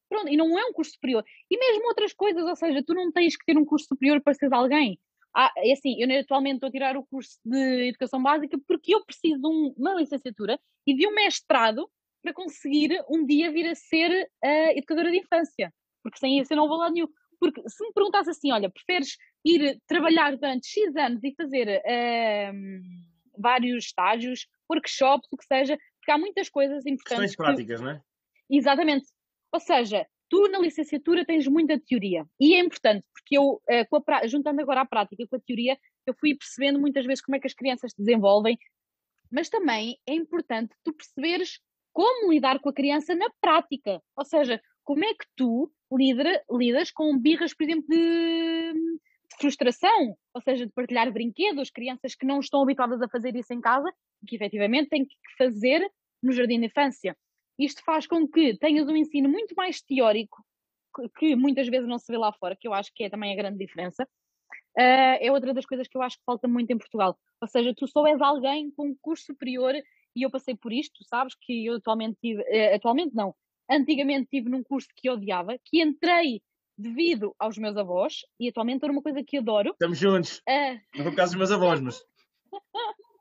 Pronto, 0.10 0.28
e 0.28 0.36
não 0.36 0.58
é 0.60 0.66
um 0.66 0.74
curso 0.74 0.92
superior. 0.92 1.24
E 1.50 1.58
mesmo 1.58 1.88
outras 1.88 2.14
coisas, 2.14 2.44
ou 2.44 2.56
seja, 2.56 2.84
tu 2.86 2.94
não 2.94 3.12
tens 3.12 3.38
que 3.38 3.46
ter 3.46 3.58
um 3.58 3.66
curso 3.66 3.88
superior 3.88 4.22
para 4.22 4.34
seres 4.34 4.52
alguém. 4.52 5.00
Ah, 5.34 5.52
é 5.58 5.72
assim, 5.72 5.96
eu 6.02 6.20
atualmente 6.20 6.56
estou 6.56 6.68
a 6.68 6.72
tirar 6.72 6.98
o 6.98 7.06
curso 7.06 7.40
de 7.46 7.88
Educação 7.88 8.22
Básica 8.22 8.58
porque 8.68 8.94
eu 8.94 9.06
preciso 9.06 9.40
de 9.40 9.48
um- 9.48 9.74
uma 9.78 9.94
licenciatura 9.94 10.60
e 10.86 10.94
de 10.94 11.08
um 11.08 11.14
mestrado 11.14 11.90
para 12.22 12.34
conseguir 12.34 13.02
um 13.10 13.26
dia 13.26 13.52
vir 13.52 13.68
a 13.68 13.76
ser 13.76 14.30
eh, 14.44 14.78
educadora 14.78 15.10
de 15.10 15.20
infância. 15.20 15.74
Porque 16.04 16.20
sem 16.20 16.40
isso 16.40 16.52
eu 16.52 16.58
não 16.58 16.68
vou 16.68 16.78
lá 16.78 16.90
nenhum. 16.90 17.08
Porque 17.40 17.62
se 17.68 17.84
me 17.84 17.94
perguntasse 17.94 18.30
assim, 18.30 18.52
olha, 18.52 18.70
preferes 18.70 19.18
ir 19.44 19.80
trabalhar 19.88 20.36
durante 20.36 20.68
X 20.68 20.96
anos 20.96 21.24
e 21.24 21.34
fazer 21.36 21.82
ehm, 21.86 22.82
vários 23.38 23.86
estágios, 23.86 24.48
workshops, 24.72 25.28
o 25.32 25.38
que 25.38 25.46
seja, 25.46 25.78
porque 26.00 26.12
há 26.12 26.18
muitas 26.18 26.50
coisas 26.50 26.86
importantes. 26.86 27.04
Questões 27.04 27.32
que- 27.32 27.38
práticas, 27.44 27.82
não 27.82 27.92
é? 27.92 28.02
Exatamente. 28.50 29.06
Ou 29.54 29.60
seja, 29.60 30.06
tu 30.30 30.48
na 30.50 30.60
licenciatura 30.60 31.26
tens 31.26 31.48
muita 31.48 31.80
teoria. 31.80 32.26
E 32.40 32.56
é 32.56 32.60
importante, 32.60 33.06
porque 33.14 33.38
eu, 33.38 33.62
eh, 33.70 33.86
a 34.10 34.28
juntando 34.28 34.62
agora 34.62 34.82
a 34.82 34.86
prática 34.86 35.26
com 35.30 35.36
a 35.36 35.40
teoria, 35.40 35.78
eu 36.08 36.14
fui 36.20 36.36
percebendo 36.36 36.80
muitas 36.80 37.06
vezes 37.06 37.22
como 37.24 37.36
é 37.36 37.40
que 37.40 37.48
as 37.48 37.54
crianças 37.54 37.92
se 37.92 37.98
desenvolvem, 37.98 38.58
mas 39.32 39.50
também 39.50 39.98
é 40.08 40.14
importante 40.14 40.74
tu 40.84 40.94
perceberes 40.94 41.60
como 41.94 42.32
lidar 42.32 42.60
com 42.60 42.70
a 42.70 42.74
criança 42.74 43.14
na 43.14 43.28
prática. 43.42 44.02
Ou 44.18 44.26
seja, 44.26 44.62
como 44.84 45.04
é 45.04 45.14
que 45.14 45.26
tu 45.36 45.72
lidera- 45.92 46.42
lidas 46.50 46.90
com 46.92 47.18
birras, 47.20 47.54
por 47.54 47.64
exemplo, 47.64 47.86
de, 47.90 48.74
de 49.32 49.38
frustração, 49.38 50.16
ou 50.34 50.42
seja, 50.42 50.66
de 50.66 50.72
partilhar 50.74 51.12
brinquedos, 51.12 51.70
crianças 51.70 52.16
que 52.16 52.26
não 52.26 52.40
estão 52.40 52.62
habituadas 52.64 53.02
a 53.02 53.10
fazer 53.10 53.36
isso 53.36 53.54
em 53.54 53.62
casa, 53.62 53.92
que 54.28 54.36
efetivamente 54.36 54.90
têm 54.90 55.06
que 55.06 55.16
fazer 55.38 55.82
no 56.22 56.32
jardim 56.32 56.60
de 56.60 56.68
infância. 56.68 57.18
Isto 57.60 57.84
faz 57.84 58.08
com 58.08 58.28
que 58.28 58.58
tenhas 58.58 58.88
um 58.88 58.96
ensino 58.96 59.30
muito 59.30 59.54
mais 59.56 59.82
teórico, 59.82 60.44
que- 61.18 61.36
muitas 61.36 61.68
vezes 61.68 61.88
não 61.88 61.98
se 61.98 62.12
vê 62.12 62.18
lá 62.18 62.32
fora, 62.34 62.56
que 62.60 62.68
eu 62.68 62.74
acho 62.74 62.92
que 62.94 63.04
é 63.06 63.10
também 63.10 63.34
a 63.34 63.36
grande 63.36 63.58
diferença. 63.58 64.08
Ah, 64.78 65.18
é 65.22 65.32
outra 65.32 65.54
das 65.54 65.66
coisas 65.66 65.88
que 65.88 65.98
eu 65.98 66.02
acho 66.02 66.18
que 66.18 66.24
falta 66.26 66.48
muito 66.48 66.72
em 66.72 66.78
Portugal. 66.78 67.18
Ou 67.42 67.48
seja, 67.48 67.74
tu 67.76 67.88
só 67.88 68.06
és 68.08 68.22
alguém 68.22 68.72
com 68.72 68.88
um 68.90 68.96
curso 69.02 69.26
superior 69.26 69.74
e 70.16 70.24
eu 70.24 70.32
passei 70.32 70.56
por 70.56 70.72
isto, 70.74 71.04
sabes 71.06 71.36
que 71.40 71.66
eu 71.66 71.76
atualmente 71.76 72.18
tive, 72.22 72.44
eh, 72.48 72.76
atualmente 72.76 73.14
não, 73.16 73.34
antigamente 73.70 74.30
tive 74.30 74.50
num 74.50 74.64
curso 74.64 74.88
que 74.96 75.10
odiava, 75.10 75.58
que 75.66 75.82
entrei 75.82 76.42
devido 76.82 77.36
aos 77.40 77.58
meus 77.58 77.78
avós 77.78 78.22
e 78.40 78.50
atualmente 78.50 78.78
estou 78.78 78.90
numa 78.90 79.02
coisa 79.02 79.24
que 79.24 79.38
adoro. 79.38 79.72
Estamos 79.72 79.98
juntos. 79.98 80.42
ah, 80.48 80.74
Não 80.96 81.04
foi 81.04 81.12
por 81.12 81.16
causa 81.16 81.32
dos 81.32 81.38
meus 81.38 81.52
avós, 81.52 81.80
mas. 81.80 82.04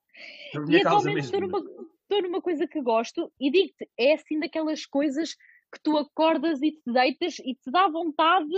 Por 0.52 0.72
e 0.74 0.82
causa 0.82 1.12
mesmo. 1.12 1.20
estou 1.20 1.40
numa, 1.40 1.58
estou 2.02 2.22
numa 2.22 2.42
coisa 2.42 2.66
que 2.66 2.82
gosto 2.82 3.32
e 3.38 3.50
digo-te, 3.50 3.88
é 3.98 4.14
assim 4.14 4.38
daquelas 4.40 4.84
coisas 4.84 5.34
que 5.72 5.80
tu 5.82 5.96
acordas 5.96 6.60
e 6.62 6.72
te 6.72 6.92
deitas 6.92 7.38
e 7.38 7.54
te 7.54 7.70
dá 7.70 7.88
vontade 7.88 8.48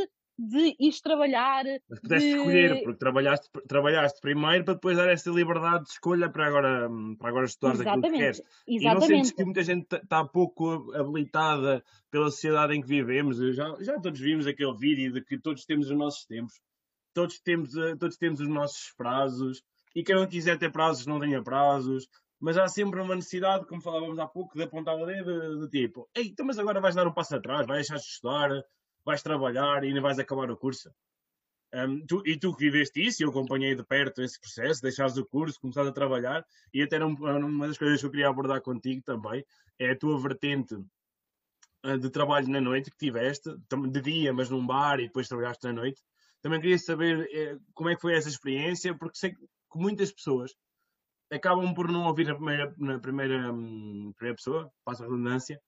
de 0.49 0.75
ir 0.81 0.93
trabalhar. 1.03 1.65
Mas 1.89 2.01
pudeste 2.01 2.29
de- 2.29 2.37
escolher, 2.37 2.83
porque 2.83 2.99
trabalhaste, 2.99 3.49
trabalhaste 3.69 4.21
primeiro 4.21 4.65
para 4.65 4.75
depois 4.75 4.97
dar 4.97 5.09
essa 5.09 5.31
liberdade 5.31 5.85
de 5.85 5.91
escolha 5.91 6.29
para 6.31 6.47
agora, 6.47 6.89
para 7.19 7.29
agora 7.29 7.45
estudares 7.47 7.81
aquilo 7.81 8.03
que 8.03 8.11
queres. 8.11 8.39
Exatamente, 8.39 8.63
E 8.67 8.75
não 8.85 9.01
sentes 9.01 9.03
exatamente. 9.03 9.35
que 9.35 9.45
muita 9.45 9.63
gente 9.63 9.97
está 9.97 10.25
pouco 10.25 10.93
habilitada 10.95 11.85
pela 12.11 12.31
sociedade 12.31 12.75
em 12.75 12.81
que 12.81 12.89
vivemos? 12.89 13.37
Já, 13.55 13.75
já 13.81 14.01
todos 14.01 14.19
vimos 14.21 14.47
aquele 14.47 14.77
vídeo 14.77 15.13
de 15.13 15.23
que 15.25 15.39
todos 15.39 15.65
temos 15.65 15.91
os 15.91 15.97
nossos 15.97 16.25
tempos, 16.27 16.55
todos 17.15 17.39
temos, 17.41 17.77
eh, 17.77 17.95
todos 17.97 18.17
temos 18.17 18.41
os 18.41 18.49
nossos 18.49 18.93
prazos, 18.97 19.63
e 19.95 20.03
quem 20.03 20.15
não 20.17 20.27
quiser 20.27 20.59
ter 20.59 20.73
prazos 20.73 21.07
não 21.07 21.21
tenha 21.21 21.43
prazos, 21.43 22.07
mas 22.41 22.59
há 22.59 22.67
sempre 22.67 23.01
uma 23.01 23.15
necessidade, 23.15 23.67
como 23.67 23.81
falávamos 23.81 24.19
há 24.19 24.27
pouco, 24.27 24.57
de 24.57 24.65
apontar 24.65 24.97
o 24.97 25.07
dedo, 25.07 25.61
de 25.61 25.69
tipo, 25.69 26.09
ei, 26.17 26.29
então 26.29 26.45
mas 26.45 26.59
agora 26.59 26.81
vais 26.81 26.95
dar 26.95 27.07
um 27.07 27.13
passo 27.13 27.37
atrás, 27.37 27.67
vais 27.67 27.87
deixar 27.87 27.97
de 28.03 28.09
estudar, 28.11 28.51
vais 29.05 29.23
trabalhar 29.23 29.85
e 29.85 29.89
ainda 29.89 30.01
vais 30.01 30.19
acabar 30.19 30.51
o 30.51 30.57
curso. 30.57 30.91
Um, 31.75 32.05
tu- 32.07 32.23
e 32.27 32.39
tu 32.39 32.55
que 32.55 32.65
viveste 32.65 33.01
isso, 33.01 33.23
eu 33.23 33.31
acompanhei 33.31 33.75
de 33.75 33.83
perto 33.83 34.23
esse 34.23 34.39
processo, 34.39 34.83
deixares 34.83 35.17
o 35.17 35.25
curso, 35.25 35.59
começares 35.61 35.89
a 35.89 35.93
trabalhar, 35.93 36.45
e 36.73 36.83
até 36.83 37.03
um- 37.03 37.15
uma 37.15 37.67
das 37.67 37.79
coisas 37.79 37.99
que 38.01 38.07
eu 38.07 38.11
queria 38.11 38.29
abordar 38.29 38.61
contigo 38.61 39.03
também, 39.03 39.45
é 39.79 39.91
a 39.91 39.99
tua 39.99 40.21
vertente 40.21 40.77
ah, 41.85 41.97
de 41.97 42.11
trabalho 42.11 42.49
na 42.49 42.61
noite 42.61 42.91
que 42.91 42.97
tiveste, 42.97 43.51
de 43.91 44.01
dia, 44.01 44.33
mas 44.33 44.49
num 44.51 44.65
bar 44.65 45.01
e 45.01 45.07
depois 45.07 45.27
trabalhaste 45.29 45.67
na 45.67 45.73
noite. 45.73 46.01
Também 46.41 46.61
queria 46.61 46.79
saber 46.79 47.29
eh, 47.33 47.59
como 47.75 47.89
é 47.89 47.95
que 47.97 48.01
foi 48.01 48.15
essa 48.15 48.29
experiência, 48.29 48.97
porque 48.97 49.19
sei 49.19 49.31
que 49.35 49.39
muitas 49.75 50.13
pessoas 50.13 50.55
acabam 51.33 51.73
por 51.75 51.91
não 51.91 52.05
ouvir 52.07 52.27
na 52.27 52.35
primeira, 52.35 52.75
na 52.79 52.99
primeira, 53.01 53.53
hum, 53.53 54.13
primeira 54.17 54.37
pessoa, 54.37 54.71
passa 54.85 55.03
a 55.05 55.07
redundância, 55.07 55.61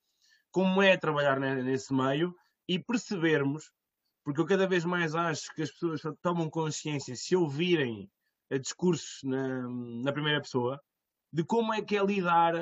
como 0.53 0.83
é 0.83 0.97
trabalhar 0.97 1.41
ne- 1.41 1.63
nesse 1.63 1.93
meio 1.93 2.35
e 2.69 2.79
percebermos, 2.79 3.71
porque 4.25 4.41
eu 4.41 4.47
cada 4.47 4.67
vez 4.67 4.85
mais 4.85 5.15
acho 5.15 5.55
que 5.55 5.63
as 5.63 5.71
pessoas 5.71 6.03
tomam 6.23 6.49
consciência, 6.49 7.15
se 7.15 7.37
ouvirem 7.37 8.11
discursos 8.61 9.21
na, 9.23 9.69
na 9.69 10.13
primeira 10.13 10.41
pessoa, 10.41 10.81
de 11.33 11.45
como 11.45 11.73
é 11.73 11.83
que 11.83 11.97
é 11.97 12.05
lidar 12.05 12.55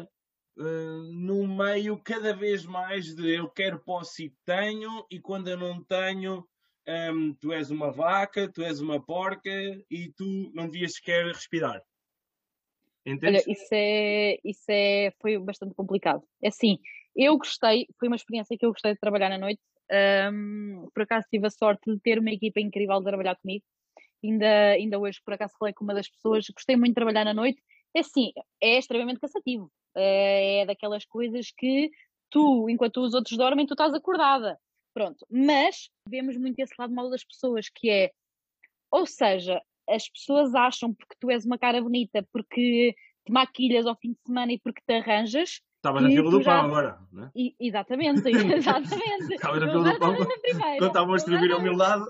eh, 0.58 1.12
num 1.12 1.46
meio 1.46 1.98
cada 2.02 2.34
vez 2.34 2.64
mais 2.64 3.14
de 3.14 3.34
eu 3.36 3.48
quero, 3.48 3.78
posso 3.78 4.22
e 4.22 4.34
tenho, 4.44 5.06
e 5.10 5.20
quando 5.20 5.48
eu 5.48 5.56
não 5.56 5.82
tenho, 5.82 6.46
hum, 6.88 7.34
tu 7.40 7.52
és 7.52 7.70
uma 7.70 7.90
vaca, 7.90 8.50
tu 8.50 8.62
és 8.62 8.80
uma 8.80 9.00
porca 9.00 9.50
e 9.90 10.12
tu 10.16 10.50
não 10.54 10.68
devias 10.68 10.94
sequer 10.94 11.26
respirar. 11.26 11.82
Olha, 13.04 13.42
isso 13.46 13.68
é, 13.72 14.38
isso 14.44 14.64
é, 14.68 15.12
foi 15.20 15.36
bastante 15.38 15.74
complicado. 15.74 16.22
É 16.40 16.48
assim, 16.48 16.78
eu 17.14 17.36
gostei, 17.38 17.86
foi 17.98 18.08
uma 18.08 18.16
experiência 18.16 18.56
que 18.58 18.64
eu 18.64 18.72
gostei 18.72 18.92
de 18.92 19.00
trabalhar 19.00 19.28
na 19.28 19.38
noite. 19.38 19.60
Ahm, 19.90 20.86
por 20.94 21.02
acaso 21.02 21.26
tive 21.30 21.46
a 21.46 21.50
sorte 21.50 21.90
de 21.92 22.00
ter 22.00 22.18
uma 22.18 22.30
equipa 22.30 22.60
incrível 22.60 22.98
de 22.98 23.04
trabalhar 23.04 23.36
comigo. 23.36 23.64
Ainda, 24.24 24.70
ainda 24.70 24.98
hoje, 24.98 25.20
por 25.24 25.34
acaso, 25.34 25.54
falei 25.58 25.74
com 25.74 25.84
uma 25.84 25.94
das 25.94 26.08
pessoas, 26.08 26.46
gostei 26.48 26.76
muito 26.76 26.90
de 26.90 26.94
trabalhar 26.94 27.24
na 27.24 27.34
noite. 27.34 27.60
É 27.94 28.00
assim, 28.00 28.32
é 28.60 28.78
extremamente 28.78 29.20
cansativo. 29.20 29.70
É, 29.94 30.60
é 30.60 30.66
daquelas 30.66 31.04
coisas 31.04 31.52
que 31.56 31.90
tu, 32.30 32.68
enquanto 32.68 32.98
os 32.98 33.14
outros 33.14 33.36
dormem, 33.36 33.66
tu 33.66 33.74
estás 33.74 33.92
acordada. 33.94 34.58
Pronto. 34.94 35.26
Mas 35.30 35.90
vemos 36.08 36.36
muito 36.36 36.58
esse 36.58 36.74
lado 36.78 36.94
mal 36.94 37.10
das 37.10 37.24
pessoas, 37.24 37.68
que 37.68 37.90
é, 37.90 38.12
ou 38.90 39.06
seja, 39.06 39.60
as 39.88 40.08
pessoas 40.08 40.54
acham 40.54 40.94
porque 40.94 41.16
tu 41.20 41.30
és 41.30 41.44
uma 41.44 41.58
cara 41.58 41.80
bonita, 41.80 42.26
porque 42.32 42.94
te 43.24 43.32
maquilhas 43.32 43.86
ao 43.86 43.96
fim 43.96 44.12
de 44.12 44.18
semana 44.26 44.52
e 44.52 44.60
porque 44.60 44.82
te 44.86 44.94
arranjas. 44.94 45.60
Estavas 45.82 46.02
na 46.04 46.08
fila 46.10 46.30
do 46.30 46.40
já- 46.42 46.60
pão 46.60 46.64
agora, 46.66 46.98
não 47.10 47.24
é? 47.24 47.30
Exatamente, 47.58 48.28
exatamente. 48.30 49.34
Estavas 49.34 49.60
na 49.60 49.68
fila 49.72 49.92
do 49.92 49.98
pão 49.98 50.14
quando 50.78 50.86
estavam 50.86 51.12
a 51.12 51.16
distribuir 51.16 51.50
a 51.50 51.54
Eu 51.54 51.56
já 51.56 51.58
humildade. 51.58 52.04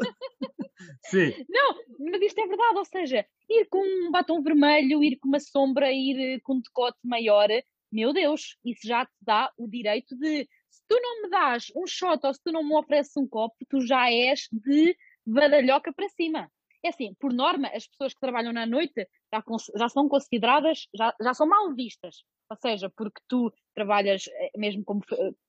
Sim, 1.04 1.32
Não, 1.48 1.74
mas 2.10 2.20
isto 2.20 2.38
é 2.38 2.46
verdade, 2.46 2.76
ou 2.76 2.84
seja, 2.84 3.26
ir 3.48 3.66
com 3.70 3.78
um 3.78 4.10
batom 4.10 4.42
vermelho, 4.42 5.02
ir 5.02 5.16
com 5.18 5.28
uma 5.28 5.40
sombra, 5.40 5.90
ir 5.90 6.34
eh, 6.34 6.40
com 6.40 6.54
um 6.56 6.60
decote 6.60 6.98
maior, 7.02 7.48
meu 7.90 8.12
Deus, 8.12 8.58
isso 8.62 8.86
já 8.86 9.06
te 9.06 9.12
dá 9.22 9.50
o 9.56 9.66
direito 9.66 10.14
de, 10.16 10.46
se 10.68 10.82
tu 10.86 10.98
não 11.00 11.22
me 11.22 11.30
dás 11.30 11.66
um 11.74 11.86
shot 11.86 12.20
ou 12.26 12.34
se 12.34 12.42
tu 12.42 12.52
não 12.52 12.62
me 12.62 12.74
ofereces 12.74 13.16
um 13.16 13.26
copo, 13.26 13.56
tu 13.70 13.80
já 13.80 14.10
és 14.10 14.48
de 14.52 14.94
badalhoca 15.26 15.92
para 15.94 16.08
cima. 16.10 16.50
É 16.84 16.88
assim, 16.88 17.14
por 17.14 17.32
norma, 17.32 17.68
as 17.68 17.86
pessoas 17.86 18.12
que 18.12 18.20
trabalham 18.20 18.52
na 18.52 18.66
noite 18.66 19.06
já, 19.32 19.42
já 19.76 19.88
são 19.88 20.08
consideradas, 20.08 20.88
já, 20.94 21.14
já 21.20 21.32
são 21.32 21.46
mal 21.46 21.72
vistas. 21.74 22.24
Ou 22.50 22.56
seja, 22.56 22.90
porque 22.90 23.20
tu 23.28 23.52
trabalhas 23.74 24.24
eh, 24.28 24.50
mesmo 24.58 24.84
como, 24.84 25.00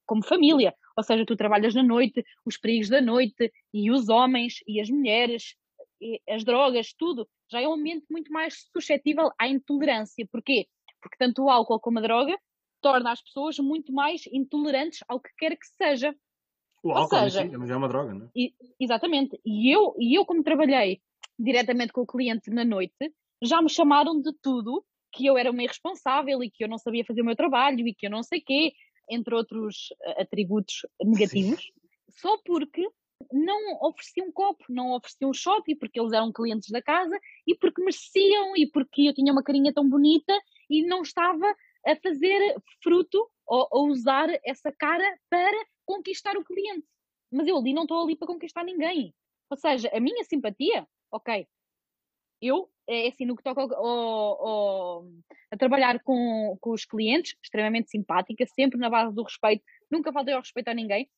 como 0.05 0.23
família, 0.23 0.73
ou 0.95 1.03
seja, 1.03 1.25
tu 1.25 1.35
trabalhas 1.35 1.73
na 1.73 1.83
noite, 1.83 2.23
os 2.45 2.57
perigos 2.57 2.87
da 2.89 3.01
noite, 3.01 3.51
e 3.73 3.91
os 3.91 4.09
homens, 4.09 4.55
e 4.67 4.79
as 4.79 4.89
mulheres, 4.89 5.55
e 5.99 6.21
as 6.29 6.43
drogas, 6.43 6.93
tudo, 6.93 7.27
já 7.51 7.61
é 7.61 7.67
um 7.67 7.73
ambiente 7.73 8.05
muito 8.09 8.31
mais 8.31 8.69
suscetível 8.71 9.31
à 9.39 9.47
intolerância. 9.47 10.27
Porquê? 10.31 10.67
Porque 11.01 11.17
tanto 11.17 11.43
o 11.43 11.49
álcool 11.49 11.79
como 11.79 11.99
a 11.99 12.01
droga 12.01 12.37
torna 12.79 13.11
as 13.11 13.21
pessoas 13.21 13.57
muito 13.57 13.91
mais 13.91 14.23
intolerantes 14.27 14.99
ao 15.07 15.19
que 15.19 15.29
quer 15.37 15.57
que 15.57 15.65
seja. 15.65 16.15
o 16.83 16.89
Ou 16.89 16.95
álcool 16.95 17.29
seja, 17.29 17.47
si, 17.47 17.53
é 17.71 17.75
uma 17.75 17.87
droga, 17.87 18.13
não 18.13 18.25
é? 18.27 18.29
E- 18.35 18.53
exatamente. 18.79 19.39
E 19.45 19.73
eu, 19.73 19.95
e 19.97 20.17
eu, 20.17 20.25
como 20.25 20.43
trabalhei 20.43 21.01
diretamente 21.37 21.91
com 21.91 22.01
o 22.01 22.07
cliente 22.07 22.49
na 22.49 22.65
noite, 22.65 23.13
já 23.41 23.61
me 23.61 23.69
chamaram 23.69 24.21
de 24.21 24.31
tudo, 24.41 24.85
que 25.11 25.25
eu 25.25 25.37
era 25.37 25.51
uma 25.51 25.63
irresponsável 25.63 26.43
e 26.43 26.49
que 26.49 26.63
eu 26.63 26.67
não 26.67 26.77
sabia 26.77 27.05
fazer 27.05 27.21
o 27.21 27.25
meu 27.25 27.35
trabalho 27.35 27.87
e 27.87 27.93
que 27.93 28.07
eu 28.07 28.09
não 28.09 28.23
sei 28.23 28.41
quê, 28.41 28.73
entre 29.09 29.35
outros 29.35 29.89
eh, 30.01 30.21
atributos 30.21 30.85
negativos, 31.01 31.71
só 32.09 32.37
porque 32.45 32.87
não 33.31 33.79
oferecia 33.81 34.23
um 34.23 34.31
copo, 34.31 34.63
não 34.69 34.91
oferecia 34.91 35.27
um 35.27 35.33
shot, 35.33 35.63
e 35.67 35.75
porque 35.75 35.99
eles 35.99 36.11
eram 36.11 36.31
clientes 36.31 36.69
da 36.69 36.81
casa, 36.81 37.17
e 37.47 37.55
porque 37.55 37.81
mereciam, 37.81 38.55
e 38.57 38.69
porque 38.69 39.03
eu 39.03 39.13
tinha 39.13 39.31
uma 39.31 39.43
carinha 39.43 39.73
tão 39.73 39.87
bonita 39.87 40.33
e 40.69 40.85
não 40.85 41.01
estava 41.01 41.45
a 41.85 41.95
fazer 41.97 42.55
fruto 42.81 43.29
ou 43.45 43.67
a 43.71 43.79
usar 43.91 44.29
essa 44.43 44.71
cara 44.71 45.05
para 45.29 45.65
conquistar 45.85 46.35
o 46.37 46.43
cliente. 46.43 46.87
Mas 47.31 47.47
eu 47.47 47.57
ali 47.57 47.73
não 47.73 47.83
estou 47.83 48.01
ali 48.01 48.15
para 48.15 48.27
conquistar 48.27 48.63
ninguém. 48.63 49.13
Ou 49.49 49.57
seja, 49.57 49.89
a 49.93 49.99
minha 49.99 50.23
simpatia, 50.23 50.87
ok, 51.13 51.47
eu, 52.41 52.69
é 52.89 53.07
assim, 53.07 53.25
no 53.25 53.35
que 53.35 53.43
toca 53.43 53.61
ao, 53.61 53.69
ao, 53.77 55.05
a 55.51 55.57
trabalhar 55.57 56.01
com, 56.03 56.57
com 56.59 56.71
os 56.71 56.83
clientes, 56.83 57.35
extremamente 57.41 57.89
simpática, 57.89 58.45
sempre 58.47 58.77
na 58.77 58.89
base 58.89 59.15
do 59.15 59.23
respeito, 59.23 59.63
nunca 59.89 60.11
faltei 60.11 60.33
ao 60.33 60.41
respeito 60.41 60.67
a 60.67 60.73
ninguém, 60.73 61.09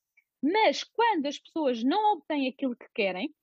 mas 0.44 0.84
quando 0.84 1.26
as 1.26 1.40
pessoas 1.40 1.84
não 1.84 2.14
obtêm 2.14 2.48
aquilo 2.48 2.76
que 2.76 2.88
querem, 2.94 3.34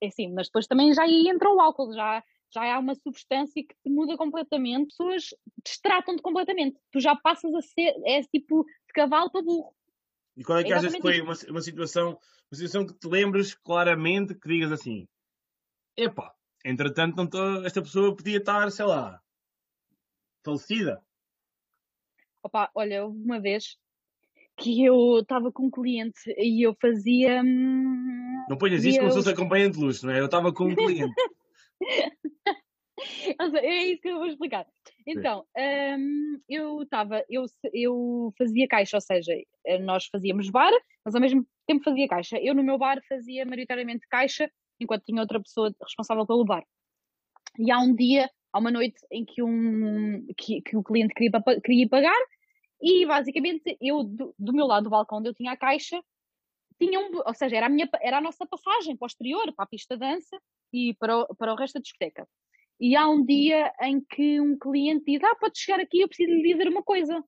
é 0.00 0.06
assim, 0.06 0.32
mas 0.32 0.46
depois 0.46 0.66
também 0.66 0.92
já 0.92 1.02
aí 1.02 1.28
entra 1.28 1.50
o 1.50 1.60
álcool, 1.60 1.92
já, 1.92 2.22
já 2.52 2.74
há 2.74 2.78
uma 2.78 2.94
substância 2.94 3.64
que 3.64 3.74
te 3.82 3.90
muda 3.90 4.16
completamente, 4.16 4.88
as 4.88 4.96
pessoas 4.96 5.24
destratam-te 5.64 6.22
completamente. 6.22 6.78
Tu 6.92 7.00
já 7.00 7.16
passas 7.16 7.52
a 7.54 7.62
ser, 7.62 7.94
é 8.04 8.22
tipo 8.22 8.64
de 8.64 8.92
cavalo 8.94 9.30
para 9.30 9.42
burro. 9.42 9.74
E 10.36 10.44
qual 10.44 10.58
é 10.58 10.64
que 10.64 10.72
é 10.72 10.76
achas 10.76 10.94
que 10.94 11.00
foi 11.00 11.20
uma, 11.20 11.34
uma, 11.48 11.60
situação, 11.60 12.10
uma 12.10 12.56
situação 12.56 12.86
que 12.86 12.94
te 12.94 13.08
lembres 13.08 13.54
claramente 13.54 14.34
que 14.34 14.48
digas 14.48 14.70
assim: 14.70 15.08
epá, 15.96 16.34
entretanto, 16.64 17.16
não 17.16 17.26
tô, 17.26 17.64
esta 17.64 17.82
pessoa 17.82 18.14
podia 18.14 18.38
estar, 18.38 18.70
sei 18.70 18.84
lá, 18.84 19.20
falecida? 20.44 21.02
Opa, 22.42 22.70
olha, 22.74 23.06
uma 23.06 23.40
vez 23.40 23.78
que 24.56 24.84
eu 24.84 25.20
estava 25.20 25.50
com 25.50 25.66
um 25.66 25.70
cliente 25.70 26.20
e 26.36 26.66
eu 26.66 26.76
fazia. 26.80 27.42
Hum, 27.42 28.44
não 28.48 28.56
ponhas 28.56 28.84
isto 28.84 28.98
como 28.98 29.10
se 29.10 29.16
fosse 29.16 29.30
acompanhante 29.30 29.78
de 29.78 29.84
luxo, 29.84 30.06
não 30.06 30.12
é? 30.12 30.20
Eu 30.20 30.26
estava 30.26 30.52
com 30.52 30.64
um 30.64 30.74
cliente. 30.76 31.14
é 33.56 33.84
isso 33.86 34.02
que 34.02 34.08
eu 34.08 34.18
vou 34.18 34.26
explicar. 34.26 34.66
Então, 35.06 35.44
um, 35.98 36.40
eu 36.48 36.82
estava, 36.82 37.24
eu, 37.28 37.44
eu 37.72 38.32
fazia 38.38 38.68
caixa, 38.68 38.96
ou 38.96 39.00
seja, 39.00 39.32
eh, 39.66 39.78
nós 39.78 40.06
fazíamos 40.06 40.48
bar, 40.50 40.72
mas 41.04 41.14
ao 41.14 41.20
mesmo 41.20 41.46
tempo 41.66 41.84
fazia 41.84 42.08
caixa. 42.08 42.38
Eu 42.38 42.54
no 42.54 42.62
meu 42.62 42.78
bar 42.78 43.00
fazia 43.08 43.44
maioritariamente 43.44 44.06
caixa, 44.08 44.50
enquanto 44.84 45.04
tinha 45.04 45.20
outra 45.20 45.40
pessoa 45.40 45.74
responsável 45.82 46.26
pelo 46.26 46.44
bar. 46.44 46.64
E 47.58 47.70
há 47.70 47.78
um 47.78 47.94
dia, 47.94 48.30
há 48.52 48.58
uma 48.58 48.70
noite 48.70 49.00
em 49.10 49.24
que, 49.24 49.42
um, 49.42 50.26
que, 50.36 50.60
que 50.62 50.76
o 50.76 50.82
cliente 50.82 51.14
queria, 51.14 51.30
queria 51.62 51.88
pagar 51.88 52.20
e 52.80 53.06
basicamente 53.06 53.76
eu, 53.80 54.04
do, 54.04 54.34
do, 54.38 54.52
meu 54.52 54.66
lado 54.66 54.84
do 54.84 54.90
balcão 54.90 55.18
onde 55.18 55.28
eu 55.28 55.34
tinha 55.34 55.52
a 55.52 55.56
caixa, 55.56 56.02
tinha 56.78 57.00
um, 57.00 57.10
ou 57.24 57.34
seja, 57.34 57.56
era 57.56 57.66
a, 57.66 57.68
minha, 57.68 57.88
era 58.02 58.18
a 58.18 58.20
nossa 58.20 58.46
passagem 58.46 58.96
posterior 58.96 59.52
para 59.54 59.64
a 59.64 59.68
pista 59.68 59.96
de 59.96 60.00
dança 60.00 60.38
e 60.72 60.94
para 60.94 61.18
o, 61.18 61.34
para 61.34 61.52
o 61.52 61.56
resto 61.56 61.74
da 61.74 61.80
discoteca. 61.80 62.28
E 62.80 62.96
há 62.96 63.08
um 63.08 63.24
dia 63.24 63.72
em 63.82 64.00
que 64.00 64.40
um 64.40 64.58
cliente 64.58 65.04
diz: 65.06 65.22
Ah, 65.22 65.36
pode 65.36 65.58
chegar 65.58 65.80
aqui, 65.80 66.00
eu 66.00 66.08
preciso 66.08 66.30
lhe 66.30 66.42
dizer 66.42 66.68
uma 66.68 66.82
coisa. 66.82 67.22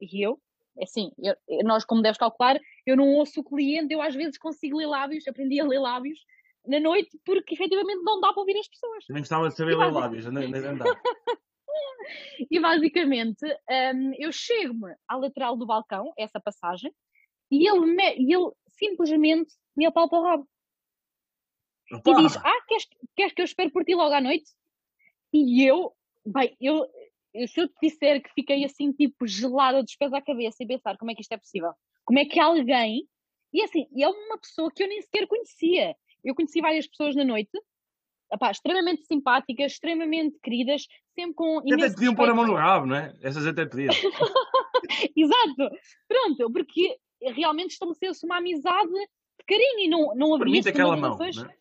E 0.00 0.26
eu, 0.26 0.40
assim, 0.82 1.10
eu, 1.18 1.36
nós, 1.64 1.84
como 1.84 2.02
deves 2.02 2.18
calcular, 2.18 2.58
eu 2.86 2.96
não 2.96 3.08
ouço 3.14 3.40
o 3.40 3.44
cliente, 3.44 3.92
eu 3.92 4.00
às 4.00 4.14
vezes 4.14 4.38
consigo 4.38 4.78
ler 4.78 4.86
lábios, 4.86 5.28
aprendi 5.28 5.60
a 5.60 5.64
ler 5.64 5.78
lábios 5.78 6.18
na 6.66 6.80
noite, 6.80 7.18
porque 7.24 7.54
efetivamente 7.54 8.02
não 8.02 8.20
dá 8.20 8.32
para 8.32 8.40
ouvir 8.40 8.58
as 8.58 8.68
pessoas. 8.68 9.04
Nem 9.08 9.20
gostava 9.20 9.48
de 9.48 9.56
saber 9.56 9.76
ler 9.76 9.92
lábios, 9.92 10.26
andar. 10.26 10.42
e 12.50 12.60
basicamente, 12.60 13.44
um, 13.94 14.12
eu 14.18 14.32
chego-me 14.32 14.94
à 15.08 15.16
lateral 15.16 15.56
do 15.56 15.66
balcão, 15.66 16.12
essa 16.16 16.40
passagem, 16.40 16.92
e 17.50 17.68
ele, 17.68 17.86
me, 17.86 18.10
ele 18.12 18.50
simplesmente 18.68 19.52
me 19.76 19.86
apalpa 19.86 20.16
o 20.16 20.22
rabo. 20.22 20.48
Opa. 21.92 22.10
E 22.10 22.14
diz: 22.22 22.36
Ah, 22.36 22.64
queres, 22.66 22.88
queres 23.16 23.32
que 23.32 23.42
eu 23.42 23.44
espere 23.44 23.70
por 23.70 23.84
ti 23.84 23.94
logo 23.94 24.14
à 24.14 24.20
noite? 24.20 24.50
E 25.32 25.64
eu, 25.64 25.92
bem, 26.24 26.56
eu, 26.60 26.86
se 27.46 27.60
eu 27.60 27.68
te 27.68 27.74
disser 27.82 28.22
que 28.22 28.32
fiquei 28.32 28.64
assim, 28.64 28.92
tipo, 28.92 29.26
gelada 29.26 29.82
dos 29.82 29.96
pés 29.96 30.12
à 30.12 30.20
cabeça 30.22 30.62
e 30.62 30.66
pensar 30.66 30.96
como 30.96 31.10
é 31.10 31.14
que 31.14 31.22
isto 31.22 31.32
é 31.32 31.38
possível, 31.38 31.72
como 32.04 32.18
é 32.18 32.24
que 32.24 32.38
alguém, 32.38 33.08
e 33.52 33.62
assim, 33.62 33.86
é 33.98 34.08
uma 34.08 34.38
pessoa 34.38 34.70
que 34.74 34.82
eu 34.82 34.88
nem 34.88 35.00
sequer 35.02 35.26
conhecia. 35.26 35.94
Eu 36.24 36.34
conheci 36.34 36.60
várias 36.60 36.86
pessoas 36.86 37.14
na 37.14 37.24
noite, 37.24 37.50
extremamente 38.50 39.04
simpáticas, 39.06 39.72
extremamente 39.72 40.38
queridas, 40.42 40.86
sempre 41.14 41.34
com. 41.34 41.58
Até 41.58 41.88
te 41.88 41.94
podiam 41.94 42.14
pôr 42.14 42.28
a 42.28 42.34
mão 42.34 42.46
no 42.46 42.54
rabo, 42.54 42.86
não 42.86 42.96
é? 42.96 43.14
Essas 43.22 43.46
até 43.46 43.66
pediam. 43.66 43.92
Exato, 45.16 45.70
pronto, 46.08 46.52
porque 46.52 46.96
realmente 47.30 47.70
estabeleceu-se 47.70 48.24
uma 48.24 48.38
amizade 48.38 48.92
de 48.92 49.44
carinho 49.46 49.80
e 49.80 49.88
não, 49.88 50.14
não 50.14 50.34
havia. 50.34 50.44
Permite 50.44 50.68
aquela 50.68 50.96
mão. 50.96 51.16
Não 51.16 51.26
é? 51.26 51.54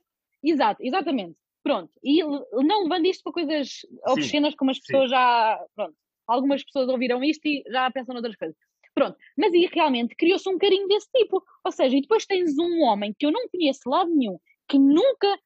Exato, 0.44 0.82
exatamente. 0.84 1.38
Pronto. 1.64 1.92
E 2.04 2.24
não 2.24 2.84
levando 2.84 3.06
isto 3.06 3.24
para 3.24 3.34
coisas 3.34 3.86
obscenas, 4.08 4.56
como 4.56 4.72
as 4.72 4.80
pessoas 4.80 5.10
sim. 5.10 5.16
já. 5.16 5.60
Pronto. 5.76 5.96
Algumas 6.28 6.64
pessoas 6.64 6.90
ouviram 6.90 7.24
isto 7.24 7.46
e 7.46 7.64
já 7.68 7.92
pensam 7.92 8.14
noutras 8.14 8.36
coisas. 8.36 8.56
Pronto. 8.96 9.18
Mas 9.38 9.54
e 9.54 9.68
realmente 9.68 10.16
criou-se 10.16 10.50
um 10.50 10.58
carinho 10.58 10.88
desse 10.88 11.08
tipo. 11.12 11.44
Ou 11.64 11.72
seja, 11.72 11.96
e 11.96 12.02
depois 12.02 12.26
tens 12.26 12.58
um 12.58 12.82
homem 12.82 13.14
que 13.18 13.26
eu 13.26 13.32
não 13.32 13.48
conheço 13.50 13.82
de 13.86 13.90
lado 13.90 14.10
nenhum, 14.10 14.40
que 14.72 14.80
nunca, 14.80 15.40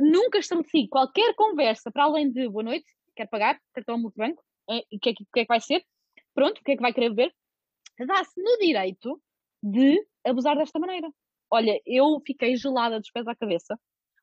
nunca 0.00 0.38
estabeleci 0.38 0.88
qualquer 0.88 1.34
conversa 1.34 1.90
para 1.90 2.04
além 2.04 2.30
de 2.30 2.48
boa 2.48 2.64
noite, 2.64 2.86
quer 3.14 3.28
pagar, 3.28 3.60
cartão 3.74 3.98
multibanco, 3.98 4.42
é, 4.68 4.78
o 4.78 4.98
que, 4.98 5.10
é, 5.10 5.14
que 5.14 5.40
é 5.40 5.42
que 5.42 5.48
vai 5.48 5.60
ser? 5.60 5.84
Pronto, 6.34 6.58
o 6.58 6.64
que 6.64 6.72
é 6.72 6.76
que 6.76 6.82
vai 6.82 6.92
querer 6.92 7.10
beber? 7.10 7.34
Dá-se 8.06 8.40
no 8.40 8.58
direito 8.58 9.20
de 9.62 10.02
abusar 10.24 10.56
desta 10.56 10.78
maneira. 10.78 11.10
Olha, 11.50 11.78
eu 11.84 12.18
fiquei 12.26 12.56
gelada 12.56 12.98
dos 12.98 13.10
pés 13.10 13.26
à 13.28 13.34
cabeça 13.34 13.78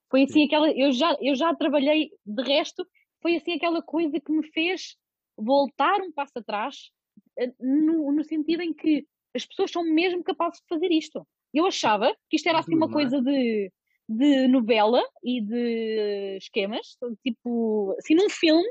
foi 0.10 0.24
assim 0.24 0.46
aquela. 0.46 0.72
Eu 0.72 0.92
já, 0.92 1.18
eu 1.22 1.36
já 1.36 1.54
trabalhei, 1.56 2.12
de 2.26 2.44
resto, 2.44 2.86
foi 3.22 3.36
assim 3.36 3.54
aquela 3.54 3.82
coisa 3.82 4.20
que 4.20 4.32
me 4.32 4.46
fez 4.52 4.96
voltar 5.38 6.02
um 6.02 6.12
passo 6.12 6.40
atrás, 6.40 6.90
eh, 7.38 7.54
no, 7.60 8.12
no 8.12 8.24
sentido 8.24 8.62
em 8.62 8.74
que 8.74 9.06
as 9.36 9.46
pessoas 9.46 9.72
são 9.72 9.84
mesmo 9.84 10.24
capazes 10.24 10.60
de 10.60 10.68
fazer 10.68 10.92
isto. 10.92 11.28
Eu 11.54 11.66
achava 11.66 12.14
que 12.30 12.38
isto 12.38 12.48
era 12.48 12.60
assim 12.60 12.76
uma 12.76 12.88
é? 12.88 12.92
coisa 12.92 13.22
de, 13.22 13.72
de 14.08 14.48
novela 14.48 15.04
e 15.24 15.42
de 15.42 16.38
esquemas, 16.38 16.98
tipo, 17.24 17.96
assim 18.00 18.16
num 18.16 18.30
filme, 18.30 18.68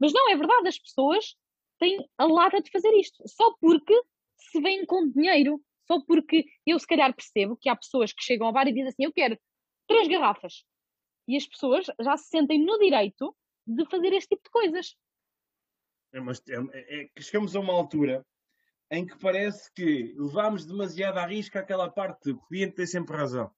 mas 0.00 0.12
não, 0.12 0.30
é 0.30 0.36
verdade, 0.36 0.68
as 0.68 0.78
pessoas 0.78 1.36
têm 1.78 2.08
a 2.16 2.24
lata 2.24 2.60
de 2.60 2.70
fazer 2.70 2.90
isto, 2.94 3.22
só 3.26 3.54
porque 3.60 3.94
se 4.36 4.60
vêm 4.60 4.86
com 4.86 5.10
dinheiro, 5.10 5.60
só 5.86 6.00
porque 6.04 6.44
eu 6.66 6.78
se 6.78 6.86
calhar 6.86 7.14
percebo 7.14 7.56
que 7.56 7.68
há 7.68 7.76
pessoas 7.76 8.12
que 8.12 8.22
chegam 8.22 8.46
ao 8.46 8.52
bar 8.52 8.66
e 8.66 8.72
dizem 8.72 8.88
assim, 8.88 9.04
eu 9.04 9.12
quero 9.12 9.38
três 9.86 10.08
garrafas, 10.08 10.64
e 11.26 11.36
as 11.36 11.46
pessoas 11.46 11.86
já 12.00 12.16
se 12.16 12.28
sentem 12.28 12.64
no 12.64 12.78
direito 12.78 13.36
de 13.66 13.84
fazer 13.90 14.12
este 14.14 14.30
tipo 14.30 14.44
de 14.44 14.50
coisas. 14.50 14.96
É, 16.12 16.20
mas 16.20 16.42
é, 16.48 16.54
é, 16.72 17.02
é, 17.02 17.20
chegamos 17.20 17.54
a 17.54 17.60
uma 17.60 17.74
altura 17.74 18.24
em 18.90 19.06
que 19.06 19.18
parece 19.18 19.70
que 19.74 20.14
levamos 20.16 20.64
demasiado 20.64 21.18
à 21.18 21.26
risca 21.26 21.60
aquela 21.60 21.90
parte 21.90 22.32
do 22.32 22.40
cliente 22.46 22.76
tem 22.76 22.86
sempre 22.86 23.14
razão. 23.14 23.50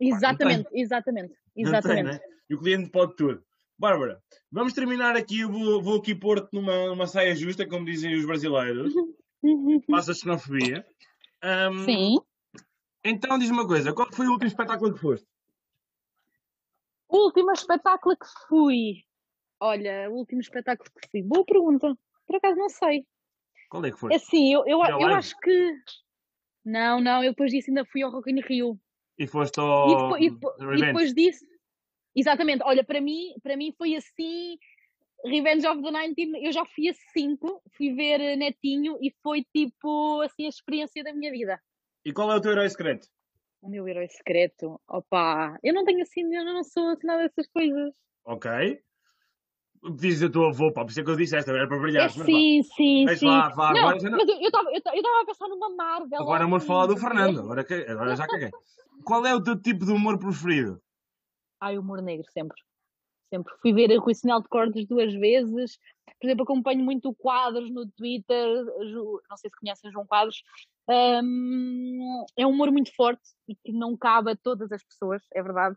Exatamente, 0.00 0.64
Pá, 0.64 0.70
exatamente, 0.72 1.34
exatamente. 1.54 2.18
Tem, 2.18 2.18
né? 2.18 2.36
E 2.48 2.54
o 2.54 2.58
cliente 2.58 2.90
pode 2.90 3.14
tudo. 3.16 3.44
Bárbara, 3.78 4.22
vamos 4.50 4.72
terminar 4.72 5.16
aqui, 5.16 5.40
eu 5.40 5.50
vou, 5.50 5.82
vou 5.82 5.98
aqui 5.98 6.14
pôr-te 6.14 6.48
numa, 6.52 6.88
numa 6.88 7.06
saia 7.06 7.34
justa, 7.34 7.66
como 7.66 7.84
dizem 7.84 8.14
os 8.14 8.26
brasileiros. 8.26 8.92
Passa 9.88 10.12
a 10.12 10.14
xenofobia. 10.14 10.86
Um, 11.42 11.84
Sim. 11.84 12.16
Então 13.04 13.38
diz 13.38 13.50
uma 13.50 13.66
coisa, 13.66 13.92
qual 13.92 14.12
foi 14.12 14.26
o 14.26 14.32
último 14.32 14.48
espetáculo 14.48 14.92
que 14.92 15.00
foste? 15.00 15.26
O 17.08 17.24
último 17.24 17.50
espetáculo 17.52 18.16
que 18.16 18.26
fui. 18.48 19.04
Olha, 19.58 20.10
o 20.10 20.14
último 20.14 20.40
espetáculo 20.40 20.90
que 21.00 21.08
fui. 21.10 21.22
Boa 21.22 21.44
pergunta. 21.44 21.96
Por 22.26 22.36
acaso 22.36 22.56
não 22.56 22.68
sei. 22.68 23.06
Qual 23.68 23.84
é 23.84 23.90
que 23.90 23.98
foi? 23.98 24.14
Assim, 24.14 24.52
eu, 24.52 24.64
eu, 24.66 24.78
eu 24.78 25.08
acho 25.08 25.36
que. 25.38 25.74
Não, 26.64 27.00
não, 27.00 27.24
eu 27.24 27.30
depois 27.30 27.50
disso 27.50 27.70
ainda 27.70 27.84
fui 27.84 28.02
ao 28.02 28.10
Rock 28.10 28.30
in 28.30 28.40
Rio. 28.40 28.78
E 29.20 29.26
foste 29.26 29.60
ao. 29.60 29.90
E 29.90 29.94
depois, 29.94 30.22
e 30.22 30.30
depois, 30.30 30.80
e 30.80 30.86
depois 30.86 31.14
disso. 31.14 31.44
Exatamente, 32.16 32.62
olha, 32.64 32.82
para 32.82 33.02
mim, 33.02 33.34
para 33.42 33.54
mim 33.54 33.70
foi 33.76 33.94
assim. 33.94 34.58
Revenge 35.22 35.66
of 35.66 35.82
the 35.82 35.90
19, 35.90 36.46
eu 36.46 36.50
já 36.50 36.64
fui 36.64 36.88
a 36.88 36.94
5, 36.94 37.62
fui 37.76 37.94
ver 37.94 38.36
Netinho 38.38 38.96
e 39.02 39.14
foi 39.22 39.44
tipo 39.54 40.22
assim 40.22 40.46
a 40.46 40.48
experiência 40.48 41.04
da 41.04 41.12
minha 41.12 41.30
vida. 41.30 41.60
E 42.02 42.10
qual 42.10 42.32
é 42.32 42.36
o 42.36 42.40
teu 42.40 42.52
herói 42.52 42.70
secreto? 42.70 43.06
O 43.60 43.68
meu 43.68 43.86
herói 43.86 44.08
secreto. 44.08 44.80
Opa, 44.88 45.58
eu 45.62 45.74
não 45.74 45.84
tenho 45.84 46.00
assim, 46.00 46.22
eu 46.34 46.42
não 46.42 46.64
sou 46.64 46.88
assim 46.88 47.06
nada 47.06 47.24
dessas 47.24 47.46
coisas. 47.52 47.92
Ok. 48.24 48.80
Dizes 49.96 50.22
a 50.22 50.32
tua 50.32 50.48
avô, 50.48 50.72
pá, 50.72 50.84
por 50.84 50.90
isso 50.90 51.00
é 51.00 51.04
que 51.04 51.10
eu 51.10 51.16
disse 51.16 51.36
esta, 51.36 51.50
era 51.50 51.68
para 51.68 51.78
brilhar. 51.78 52.06
É, 52.06 52.08
sim, 52.08 52.62
sim, 52.62 53.04
mas 53.04 53.18
sim. 53.18 53.26
Vá, 53.26 53.50
vá, 53.50 53.74
não, 53.74 53.80
agora 53.80 54.00
já 54.00 54.08
não... 54.08 54.16
Mas 54.16 54.28
eu 54.28 54.40
estava 54.40 54.70
eu, 54.70 55.02
eu 55.04 55.20
a 55.20 55.26
pensar 55.26 55.48
numa 55.48 55.68
Marvel. 55.76 56.22
Agora 56.22 56.44
vamos 56.44 56.64
falar 56.64 56.86
do 56.86 56.96
Fernando, 56.96 57.40
agora, 57.40 57.62
que, 57.62 57.74
agora 57.74 58.16
já 58.16 58.26
caguei. 58.26 58.50
Qual 59.04 59.26
é 59.26 59.34
o 59.34 59.42
teu 59.42 59.60
tipo 59.60 59.84
de 59.84 59.92
humor 59.92 60.18
preferido? 60.18 60.80
Ai, 61.60 61.78
humor 61.78 62.00
negro, 62.02 62.26
sempre. 62.32 62.56
Sempre. 63.32 63.54
Fui 63.60 63.72
ver 63.72 63.90
o 63.98 64.14
Sinal 64.14 64.42
de 64.42 64.48
Cordes 64.48 64.86
duas 64.86 65.12
vezes. 65.14 65.78
Por 66.20 66.26
exemplo, 66.26 66.42
acompanho 66.42 66.84
muito 66.84 67.14
quadros 67.14 67.70
no 67.70 67.86
Twitter. 67.90 68.64
Não 69.28 69.36
sei 69.36 69.50
se 69.50 69.56
conhecem 69.56 69.92
João 69.92 70.06
Quadros. 70.06 70.42
Um, 70.88 72.24
é 72.36 72.44
um 72.46 72.50
humor 72.50 72.72
muito 72.72 72.94
forte 72.94 73.22
e 73.48 73.54
que 73.54 73.72
não 73.72 73.96
cabe 73.96 74.32
a 74.32 74.36
todas 74.36 74.72
as 74.72 74.82
pessoas, 74.82 75.22
é 75.32 75.42
verdade. 75.42 75.76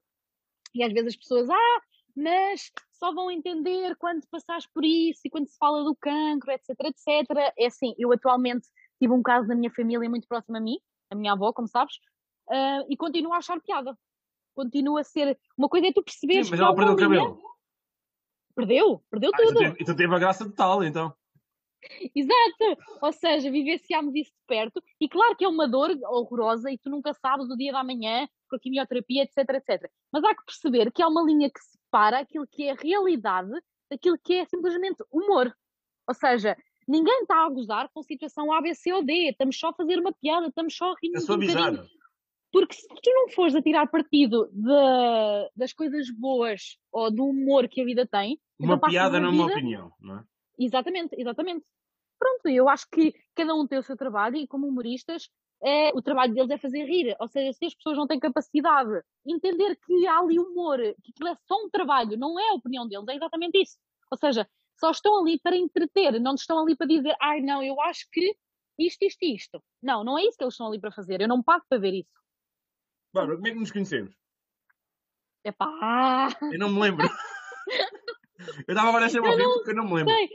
E 0.74 0.84
às 0.84 0.92
vezes 0.92 1.10
as 1.10 1.16
pessoas, 1.16 1.48
ah, 1.50 1.82
mas 2.16 2.72
só 2.94 3.14
vão 3.14 3.30
entender 3.30 3.96
quando 3.98 4.26
passares 4.32 4.66
por 4.74 4.84
isso 4.84 5.22
e 5.26 5.30
quando 5.30 5.48
se 5.48 5.58
fala 5.58 5.84
do 5.84 5.96
cancro, 5.96 6.52
etc, 6.52 6.70
etc. 6.86 7.54
É 7.58 7.68
assim, 7.68 7.94
eu 7.98 8.12
atualmente 8.12 8.68
tive 9.00 9.14
um 9.14 9.22
caso 9.22 9.48
na 9.48 9.56
minha 9.56 9.72
família 9.72 10.10
muito 10.10 10.28
próximo 10.28 10.58
a 10.58 10.60
mim, 10.60 10.80
a 11.12 11.16
minha 11.16 11.34
avó, 11.34 11.54
como 11.54 11.68
sabes, 11.68 11.96
uh, 12.50 12.86
e 12.90 12.98
continuo 12.98 13.34
a 13.34 13.38
achar 13.38 13.60
piada. 13.62 13.98
Continua 14.56 15.02
a 15.02 15.04
ser. 15.04 15.38
Uma 15.58 15.70
coisa 15.70 15.88
é 15.88 15.94
tu 15.94 16.04
perceberes. 16.04 16.48
Sim, 16.48 16.52
mas 16.52 16.60
ela 16.60 16.76
perdeu 16.76 16.94
o 16.94 16.98
cabelo. 16.98 17.42
Perdeu, 18.56 19.04
perdeu 19.10 19.32
ah, 19.34 19.38
tudo. 19.38 19.64
E 19.80 19.86
tu 19.86 19.96
teve 19.96 20.14
a 20.14 20.20
graça 20.20 20.46
total, 20.46 20.84
então. 20.84 21.14
Exato! 22.16 22.98
Ou 23.02 23.12
seja, 23.12 23.52
vivenciámos 23.52 24.14
isso 24.16 24.32
de 24.32 24.46
perto, 24.48 24.82
e 25.00 25.10
claro 25.10 25.36
que 25.36 25.44
é 25.44 25.48
uma 25.48 25.68
dor 25.68 25.90
horrorosa 26.04 26.72
e 26.72 26.78
tu 26.78 26.90
nunca 26.90 27.14
sabes 27.14 27.50
o 27.50 27.58
dia 27.58 27.72
da 27.72 27.84
manhã 27.84 28.28
com 28.50 28.56
a 28.56 28.60
quimioterapia, 28.60 29.24
etc, 29.24 29.38
etc. 29.56 29.90
Mas 30.12 30.24
há 30.24 30.36
que 30.36 30.46
perceber 30.46 30.92
que 30.92 31.02
há 31.02 31.08
uma 31.08 31.24
linha 31.24 31.50
que 31.50 31.60
separa 31.60 32.20
aquilo 32.20 32.48
que 32.48 32.68
é 32.68 32.74
realidade 32.74 33.52
daquilo 33.90 34.18
que 34.24 34.36
é 34.36 34.46
simplesmente 34.46 35.04
humor. 35.12 35.54
Ou 36.08 36.14
seja, 36.14 36.56
ninguém 36.88 37.22
está 37.22 37.46
a 37.46 37.50
gozar 37.50 37.90
com 37.94 38.02
a 38.02 38.04
situação 38.04 38.52
A, 38.52 38.62
B, 38.62 38.74
C 38.76 38.94
ou 38.94 39.04
D, 39.04 39.30
estamos 39.30 39.58
só 39.58 39.70
a 39.70 39.74
fazer 39.74 40.00
uma 40.00 40.14
piada, 40.14 40.48
estamos 40.48 40.76
só 40.76 40.92
a 40.92 40.96
rir. 41.02 41.16
É 41.16 41.20
só 41.20 41.36
um 41.36 41.40
Porque 42.54 42.76
se 42.76 42.88
tu 42.88 43.10
não 43.12 43.30
fores 43.30 43.56
a 43.56 43.64
tirar 43.64 43.88
partido 43.88 44.48
de, 44.54 45.52
das 45.56 45.74
coisas 45.74 46.08
boas 46.12 46.78
ou 46.92 47.10
do 47.10 47.26
humor 47.26 47.68
que 47.68 47.82
a 47.82 47.84
vida 47.84 48.06
tem. 48.06 48.40
Uma 48.60 48.76
então 48.76 48.90
piada 48.90 49.20
não 49.20 49.30
é 49.30 49.32
uma 49.32 49.46
opinião, 49.48 49.92
não 50.00 50.20
é? 50.20 50.24
Exatamente, 50.60 51.20
exatamente. 51.20 51.66
Pronto, 52.20 52.48
eu 52.48 52.70
acho 52.70 52.88
que 52.92 53.12
cada 53.34 53.56
um 53.56 53.66
tem 53.66 53.80
o 53.80 53.84
seu 53.84 53.98
trabalho 53.98 54.36
e 54.36 54.48
como 54.48 54.68
humoristas 54.68 55.30
é, 55.64 55.90
o 55.96 56.02
trabalho 56.02 56.36
deles 56.36 56.52
é 56.52 56.58
fazer 56.60 56.86
rir. 56.86 57.16
Ou 57.20 57.28
seja, 57.28 57.54
se 57.54 57.66
as 57.66 57.74
pessoas 57.74 57.98
não 57.98 58.06
têm 58.06 58.20
capacidade 58.20 59.02
de 59.26 59.34
entender 59.34 59.76
que 59.84 60.06
há 60.06 60.20
ali 60.20 60.38
humor, 60.38 60.78
que 60.78 61.12
aquilo 61.12 61.30
é 61.30 61.36
só 61.48 61.56
um 61.56 61.72
trabalho, 61.72 62.16
não 62.18 62.40
é 62.40 62.50
a 62.50 62.54
opinião 62.54 62.88
deles, 62.88 63.08
é 63.08 63.16
exatamente 63.16 63.60
isso. 63.60 63.78
Ou 64.12 64.18
seja, 64.18 64.48
só 64.80 64.92
estão 64.92 65.20
ali 65.20 65.40
para 65.40 65.58
entreter, 65.58 66.22
não 66.22 66.36
estão 66.36 66.60
ali 66.60 66.76
para 66.76 66.86
dizer, 66.86 67.16
ai 67.20 67.42
não, 67.42 67.64
eu 67.64 67.82
acho 67.82 68.08
que 68.12 68.36
isto, 68.78 69.04
isto 69.04 69.24
e 69.24 69.34
isto. 69.34 69.64
Não, 69.82 70.04
não 70.04 70.20
é 70.20 70.26
isso 70.26 70.38
que 70.38 70.44
eles 70.44 70.54
estão 70.54 70.68
ali 70.68 70.80
para 70.80 70.92
fazer. 70.92 71.20
Eu 71.20 71.28
não 71.28 71.42
pago 71.42 71.64
para 71.68 71.80
ver 71.80 71.94
isso. 71.94 72.23
Bárbara, 73.14 73.36
como 73.36 73.48
é 73.48 73.52
que 73.52 73.60
nos 73.60 73.72
conhecemos? 73.72 74.16
Epá! 75.44 76.30
Eu 76.52 76.60
não 76.60 76.70
me 76.70 76.82
lembro. 76.82 77.08
Eu 78.68 78.74
estava 78.74 78.90
agora 78.90 79.06
a 79.06 79.10
ser 79.10 79.22
ouvir 79.22 79.44
porque 79.44 79.72
eu 79.72 79.76
não 79.76 79.86
me 79.86 79.94
lembro. 79.94 80.14
Sei, 80.14 80.30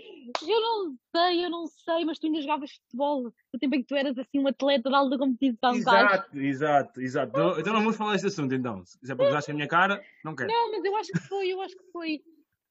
eu 0.51 0.61
não 0.61 0.97
sei, 1.15 1.45
eu 1.45 1.51
não 1.51 1.67
sei, 1.67 2.05
mas 2.07 2.19
tu 2.19 2.27
ainda 2.27 2.41
jogavas 2.41 2.73
futebol 2.73 3.25
no 3.25 3.61
tempo 3.61 3.75
em 3.75 3.81
que 3.83 3.87
tu 3.87 3.97
eras 3.97 4.17
assim 4.17 4.39
um 4.39 4.47
atleta 4.47 4.89
de 4.89 4.95
alta 4.95 5.19
competição. 5.19 5.75
Exato, 5.75 6.39
exato, 6.39 7.01
exato. 7.03 7.31
Então, 7.31 7.61
então 7.61 7.73
não 7.75 7.81
vamos 7.81 7.97
falar 7.97 8.13
desse 8.13 8.29
assunto 8.29 8.55
então. 8.55 8.83
Se 8.87 9.13
é 9.13 9.15
para 9.15 9.29
usaste 9.29 9.51
a 9.51 9.55
minha 9.55 9.69
cara, 9.69 10.03
não 10.25 10.35
quero. 10.35 10.51
Não, 10.51 10.71
mas 10.71 10.85
eu 10.85 10.97
acho 10.97 11.13
que 11.13 11.19
foi, 11.19 11.49
eu 11.49 11.61
acho 11.61 11.77
que 11.77 11.85
foi. 11.93 12.23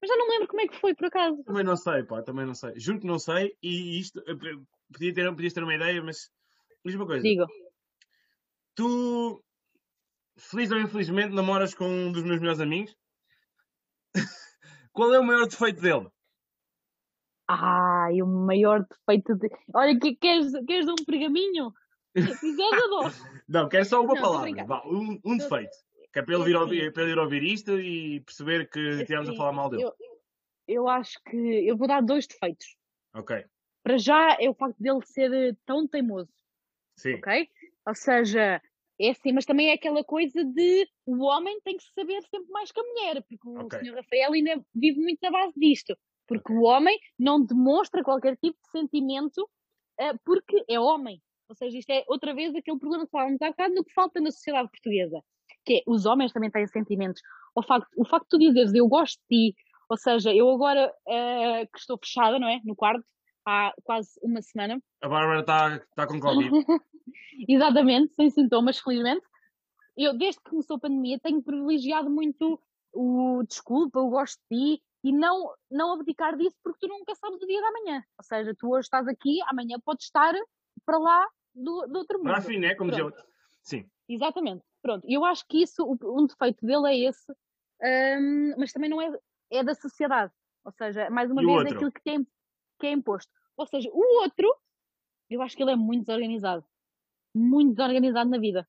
Mas 0.02 0.10
já 0.10 0.16
não 0.16 0.30
lembro 0.30 0.48
como 0.48 0.62
é 0.62 0.68
que 0.68 0.80
foi, 0.80 0.96
por 0.96 1.06
acaso. 1.06 1.44
Também 1.44 1.64
não 1.64 1.76
sei, 1.76 2.04
pá, 2.04 2.24
também 2.24 2.46
não 2.46 2.56
sei. 2.56 2.74
Juro 2.80 3.00
que 3.00 3.08
não 3.08 3.20
sei 3.20 3.56
e 3.62 4.00
isto, 4.00 4.24
podia 4.92 5.14
ter, 5.14 5.30
podias 5.30 5.54
ter 5.54 5.64
uma 5.64 5.76
ideia, 5.76 6.02
mas 6.02 6.32
diz 6.84 6.96
uma 6.96 7.06
coisa. 7.06 7.22
Digo. 7.22 7.46
Tu, 8.76 9.44
feliz 10.38 10.72
ou 10.72 10.80
infelizmente, 10.80 11.34
namoras 11.34 11.74
com 11.74 11.86
um 11.86 12.12
dos 12.12 12.24
meus 12.24 12.40
melhores 12.40 12.60
amigos? 12.60 12.96
Qual 14.94 15.14
é 15.14 15.20
o 15.20 15.24
maior 15.24 15.48
defeito 15.48 15.82
dele? 15.82 16.08
Ai, 17.48 18.22
o 18.22 18.28
maior 18.28 18.86
defeito 18.86 19.36
de. 19.36 19.50
Olha, 19.74 19.98
que, 19.98 20.16
queres, 20.16 20.52
queres 20.66 20.88
um 20.88 20.96
pergaminho? 20.96 21.74
Quiseres, 22.14 22.82
eu 22.82 22.90
dou. 22.90 23.04
Não, 23.48 23.70
quero 23.70 23.86
só 23.86 24.02
uma 24.02 24.14
não, 24.14 24.22
palavra. 24.22 24.66
Vá, 24.66 24.84
um, 24.86 25.20
um 25.24 25.38
defeito. 25.38 25.76
Que 26.12 26.20
é 26.20 26.22
para 26.24 26.36
ele, 26.36 26.44
vir 26.44 26.56
ouvir, 26.56 26.94
para 26.94 27.04
ele 27.04 27.12
ir 27.12 27.20
ouvir 27.20 27.44
isto 27.44 27.80
e 27.80 28.22
perceber 28.22 28.70
que 28.70 28.80
estivemos 28.80 29.30
a 29.30 29.36
falar 29.36 29.52
mal 29.52 29.70
dele. 29.70 29.84
Eu, 29.84 29.94
eu 30.68 30.90
acho 30.90 31.22
que. 31.30 31.38
Eu 31.38 31.78
vou 31.78 31.88
dar 31.88 32.02
dois 32.02 32.28
defeitos. 32.28 32.76
Ok. 33.14 33.46
Para 33.84 33.98
já 33.98 34.36
é 34.40 34.50
o 34.50 34.54
facto 34.54 34.78
dele 34.80 35.02
ser 35.06 35.58
tão 35.66 35.88
teimoso. 35.88 36.34
Sim. 36.98 37.16
Ok? 37.16 37.50
Ou 37.86 37.96
seja, 37.96 38.62
é 39.00 39.10
assim, 39.12 39.32
mas 39.32 39.46
também 39.46 39.70
é 39.70 39.74
aquela 39.74 40.04
coisa 40.04 40.44
de 40.44 40.88
o 41.06 41.24
homem 41.24 41.60
tem 41.62 41.78
que 41.78 41.84
saber 41.94 42.22
sempre 42.24 42.50
mais 42.50 42.72
que 42.72 42.80
a 42.80 42.84
mulher, 42.84 43.24
porque 43.24 43.66
okay. 43.66 43.80
o 43.80 43.82
senhor 43.82 43.96
Rafael 43.96 44.34
ainda 44.34 44.66
vive 44.74 45.00
muito 45.00 45.20
na 45.22 45.32
base 45.32 45.54
disto. 45.56 45.96
Porque 46.28 46.52
okay. 46.52 46.58
o 46.58 46.64
homem 46.64 46.98
não 47.18 47.44
demonstra 47.44 48.04
qualquer 48.04 48.36
tipo 48.38 48.58
de 48.62 48.72
sentimento 48.72 49.44
uh, 50.02 50.20
porque 50.26 50.64
é 50.68 50.80
homem. 50.80 51.22
Ou 51.50 51.56
seja, 51.56 51.78
isto 51.78 51.90
é 51.92 52.04
outra 52.08 52.34
vez 52.34 52.54
aquele 52.56 52.80
problema 52.80 53.06
que 53.06 53.12
falávamos 53.12 53.42
há 53.42 53.50
bocado 53.50 53.74
no 53.74 53.84
que 53.84 53.94
falta 53.94 54.20
na 54.20 54.32
sociedade 54.32 54.70
portuguesa. 54.70 55.22
Que 55.64 55.78
é, 55.78 55.84
os 55.88 56.06
homens 56.06 56.34
também 56.34 56.52
têm 56.52 56.68
sentimentos. 56.68 57.22
O 57.56 57.64
facto, 57.64 57.88
o 57.96 58.06
facto 58.06 58.24
de 58.26 58.30
tu 58.30 58.40
dizeres 58.40 58.74
eu 58.74 58.88
gosto 58.88 59.20
de 59.30 59.52
ti, 59.52 59.56
ou 59.90 59.98
seja, 59.98 60.34
eu 60.34 60.50
agora 60.50 60.92
uh, 61.08 61.68
que 61.72 61.80
estou 61.80 61.98
fechada, 61.98 62.38
não 62.40 62.48
é? 62.48 62.60
No 62.66 62.76
quarto, 62.76 63.06
há 63.46 63.74
quase 63.84 64.12
uma 64.22 64.42
semana. 64.42 64.82
A 65.02 65.08
Bárbara 65.08 65.40
está 65.40 65.80
tá 65.96 66.08
com 66.08 66.20
Covid. 66.20 66.50
Exatamente, 67.48 68.14
sem 68.14 68.30
sintomas, 68.30 68.80
felizmente. 68.80 69.26
Eu, 69.96 70.16
desde 70.18 70.42
que 70.42 70.50
começou 70.50 70.78
a 70.78 70.80
pandemia, 70.80 71.20
tenho 71.20 71.42
privilegiado 71.42 72.10
muito 72.10 72.62
o 72.94 73.44
desculpa, 73.48 74.00
eu 74.00 74.10
gosto 74.10 74.40
de 74.50 74.76
ti, 74.76 74.84
e 75.04 75.12
não, 75.12 75.54
não 75.70 75.94
abdicar 75.94 76.36
disso 76.36 76.56
porque 76.64 76.80
tu 76.80 76.88
nunca 76.88 77.16
sabes 77.16 77.42
o 77.42 77.48
dia 77.48 77.62
da 77.62 77.72
manhã. 77.72 78.04
Ou 78.18 78.24
seja, 78.24 78.56
tu 78.58 78.70
hoje 78.70 78.86
estás 78.86 79.08
aqui, 79.08 79.40
amanhã 79.48 79.80
podes 79.80 80.06
estar 80.06 80.34
para 80.86 80.98
lá 80.98 81.28
do, 81.54 81.88
do 81.88 82.00
outro 82.00 82.18
mundo. 82.18 82.28
Para 82.28 82.42
fim, 82.42 82.60
né? 82.60 82.76
Como 82.76 82.92
dizia 82.92 83.12
Sim. 83.64 83.90
Exatamente. 84.08 84.64
Pronto. 84.82 85.06
Eu 85.08 85.26
acho 85.26 85.46
que 85.48 85.64
isso, 85.64 85.84
um 86.04 86.26
defeito 86.26 86.66
dele 86.66 86.88
é 86.88 87.10
esse, 87.10 87.32
um, 87.82 88.56
mas 88.58 88.72
também 88.72 88.90
não 88.90 89.02
é, 89.02 89.12
é 89.52 89.64
da 89.64 89.76
sociedade. 89.76 90.32
Ou 90.64 90.72
seja, 90.72 91.10
mais 91.10 91.30
uma 91.32 91.42
e 91.42 91.46
vez, 91.46 91.66
é 91.66 91.76
aquilo 91.76 91.92
que, 91.92 92.04
tem, 92.04 92.28
que 92.80 92.88
é 92.88 92.92
imposto. 92.92 93.32
Ou 93.56 93.66
seja, 93.66 93.90
o 93.92 94.22
outro, 94.22 94.54
eu 95.30 95.42
acho 95.42 95.56
que 95.56 95.64
ele 95.64 95.72
é 95.72 95.76
muito 95.76 96.06
desorganizado 96.06 96.66
muito 97.38 97.76
desorganizado 97.76 98.30
na 98.30 98.38
vida. 98.38 98.68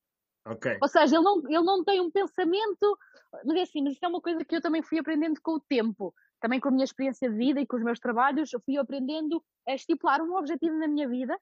Ou 0.80 0.88
seja, 0.88 1.16
ele 1.16 1.24
não, 1.24 1.38
ele 1.46 1.62
não 1.62 1.84
tem 1.84 2.00
um 2.00 2.10
pensamento. 2.10 2.98
Mas 3.44 3.56
é 3.56 3.62
assim, 3.62 3.82
mas 3.82 3.94
isso 3.94 4.04
é 4.04 4.08
uma 4.08 4.20
coisa 4.20 4.44
que 4.44 4.56
eu 4.56 4.60
também 4.60 4.82
fui 4.82 4.98
aprendendo 4.98 5.40
com 5.42 5.52
o 5.52 5.60
tempo. 5.60 6.14
Também 6.40 6.60
com 6.60 6.68
a 6.68 6.72
minha 6.72 6.84
experiência 6.84 7.28
de 7.28 7.36
vida 7.36 7.60
e 7.60 7.66
com 7.66 7.76
os 7.76 7.82
meus 7.82 7.98
trabalhos, 7.98 8.52
eu 8.52 8.60
fui 8.60 8.78
aprendendo 8.78 9.42
a 9.66 9.74
estipular 9.74 10.20
um 10.22 10.36
objetivo 10.36 10.78
na 10.78 10.88
minha 10.88 11.08
vida. 11.08 11.38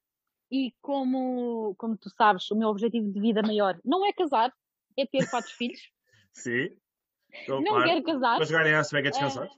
E 0.50 0.72
como, 0.80 1.74
como 1.76 1.96
tu 1.96 2.08
sabes, 2.10 2.50
o 2.50 2.56
meu 2.56 2.68
objetivo 2.68 3.12
de 3.12 3.20
vida 3.20 3.42
maior 3.42 3.78
não 3.84 4.06
é 4.06 4.12
casar, 4.12 4.52
é 4.96 5.06
ter 5.06 5.18
quatro 5.30 5.52
filhos. 5.52 5.80
Sim. 6.32 6.70
Não 7.48 7.82
quero 7.82 8.02
casar. 8.02 8.36
Para 8.36 8.46
jogarem 8.46 8.74
a 8.74 8.82
Svega 8.82 9.10
descansar. 9.10 9.48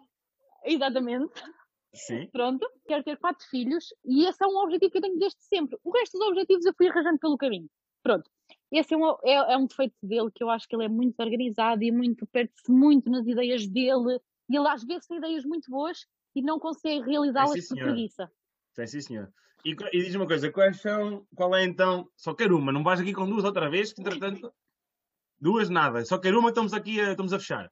É, 0.64 0.72
exatamente. 0.72 1.32
Sim. 1.94 2.28
Pronto, 2.28 2.68
quero 2.86 3.02
ter 3.02 3.16
quatro 3.18 3.46
filhos 3.48 3.92
e 4.04 4.26
esse 4.26 4.42
é 4.42 4.46
um 4.46 4.58
objetivo 4.58 4.90
que 4.90 4.98
eu 4.98 5.02
tenho 5.02 5.18
desde 5.18 5.42
sempre. 5.42 5.78
O 5.82 5.90
resto 5.90 6.18
dos 6.18 6.28
objetivos 6.28 6.64
eu 6.64 6.74
fui 6.74 6.88
arranjando 6.88 7.18
pelo 7.18 7.38
caminho. 7.38 7.68
Pronto. 8.02 8.30
Esse 8.70 8.94
é 8.94 8.96
um, 8.96 9.10
é, 9.24 9.54
é 9.54 9.56
um 9.56 9.66
defeito 9.66 9.94
dele 10.02 10.30
que 10.34 10.44
eu 10.44 10.50
acho 10.50 10.68
que 10.68 10.76
ele 10.76 10.84
é 10.84 10.88
muito 10.88 11.18
organizado 11.20 11.82
e 11.82 11.90
muito 11.90 12.26
perde-se 12.26 12.70
muito 12.70 13.10
nas 13.10 13.26
ideias 13.26 13.66
dele. 13.66 14.20
E 14.48 14.56
ele 14.56 14.68
às 14.68 14.84
vezes 14.84 15.06
tem 15.06 15.18
ideias 15.18 15.44
muito 15.44 15.70
boas 15.70 16.06
e 16.34 16.42
não 16.42 16.58
consegue 16.58 17.10
realizá-las 17.10 17.68
por 17.68 17.76
preguiça. 17.76 18.30
Sim, 18.74 18.86
sim, 18.86 19.00
senhor. 19.00 19.32
E, 19.64 19.70
e 19.92 20.04
diz 20.04 20.14
uma 20.14 20.26
coisa, 20.26 20.50
quais 20.52 20.80
são, 20.80 21.26
qual 21.34 21.54
é 21.54 21.64
então, 21.64 22.08
só 22.16 22.32
quero 22.32 22.56
uma, 22.56 22.72
não 22.72 22.84
vais 22.84 23.00
aqui 23.00 23.12
com 23.12 23.28
duas 23.28 23.44
outra 23.44 23.68
vez, 23.68 23.92
que 23.92 24.00
entretanto, 24.00 24.52
duas 25.40 25.68
nada, 25.68 26.04
só 26.04 26.16
quero 26.16 26.38
uma, 26.38 26.50
estamos 26.50 26.72
aqui 26.72 27.00
a, 27.00 27.10
estamos 27.10 27.32
a 27.32 27.38
fechar. 27.38 27.70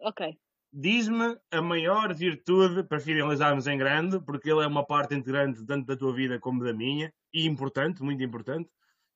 Ok. 0.00 0.36
Diz-me 0.74 1.38
a 1.50 1.60
maior 1.60 2.14
virtude 2.14 2.82
para 2.84 2.98
finalizarmos 2.98 3.66
em 3.66 3.76
grande, 3.76 4.18
porque 4.20 4.50
ele 4.50 4.62
é 4.62 4.66
uma 4.66 4.86
parte 4.86 5.14
integrante 5.14 5.66
tanto 5.66 5.86
da 5.86 5.94
tua 5.94 6.14
vida 6.14 6.40
como 6.40 6.64
da 6.64 6.72
minha, 6.72 7.12
e 7.30 7.46
importante, 7.46 8.02
muito 8.02 8.22
importante. 8.22 8.70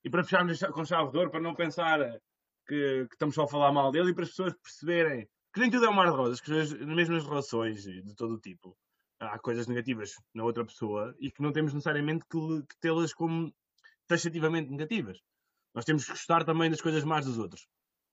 E 0.05 0.11
para 0.11 0.23
fecharmos 0.23 0.61
com 0.61 0.85
chave 0.85 1.11
de 1.11 1.17
ouro, 1.17 1.31
para 1.31 1.41
não 1.41 1.55
pensar 1.55 1.99
que, 2.67 3.07
que, 3.07 3.15
estamos 3.15 3.35
só 3.35 3.45
a 3.45 3.49
falar 3.49 3.73
mal 3.73 3.91
dele 3.91 4.11
e 4.11 4.15
para 4.15 4.25
as 4.25 4.31
pessoas 4.31 4.53
perceberem 4.63 5.27
que 5.55 5.61
nem 5.61 5.71
tudo 5.71 5.87
é 5.87 5.89
um 5.89 5.95
mar 5.95 6.11
de 6.11 6.17
rosas, 6.17 6.43
que 6.43 6.53
as 6.53 6.71
mesmas 6.75 7.25
relações 7.25 7.83
de 7.85 8.15
todo 8.15 8.35
o 8.35 8.41
tipo 8.41 8.77
há 9.19 9.39
coisas 9.39 9.67
negativas 9.67 10.15
na 10.35 10.45
outra 10.45 10.63
pessoa 10.63 11.17
e 11.19 11.31
que 11.31 11.41
não 11.41 11.53
temos 11.53 11.73
necessariamente 11.73 12.27
que, 12.31 12.39
que 12.69 12.79
tê-las 12.81 13.15
como 13.15 13.51
taxativamente 14.07 14.71
negativas. 14.71 15.23
Nós 15.75 15.87
temos 15.87 16.05
que 16.05 16.11
gostar 16.11 16.45
também 16.45 16.69
das 16.69 16.83
coisas 16.83 17.03
más 17.03 17.25
dos 17.25 17.39
outros 17.39 17.67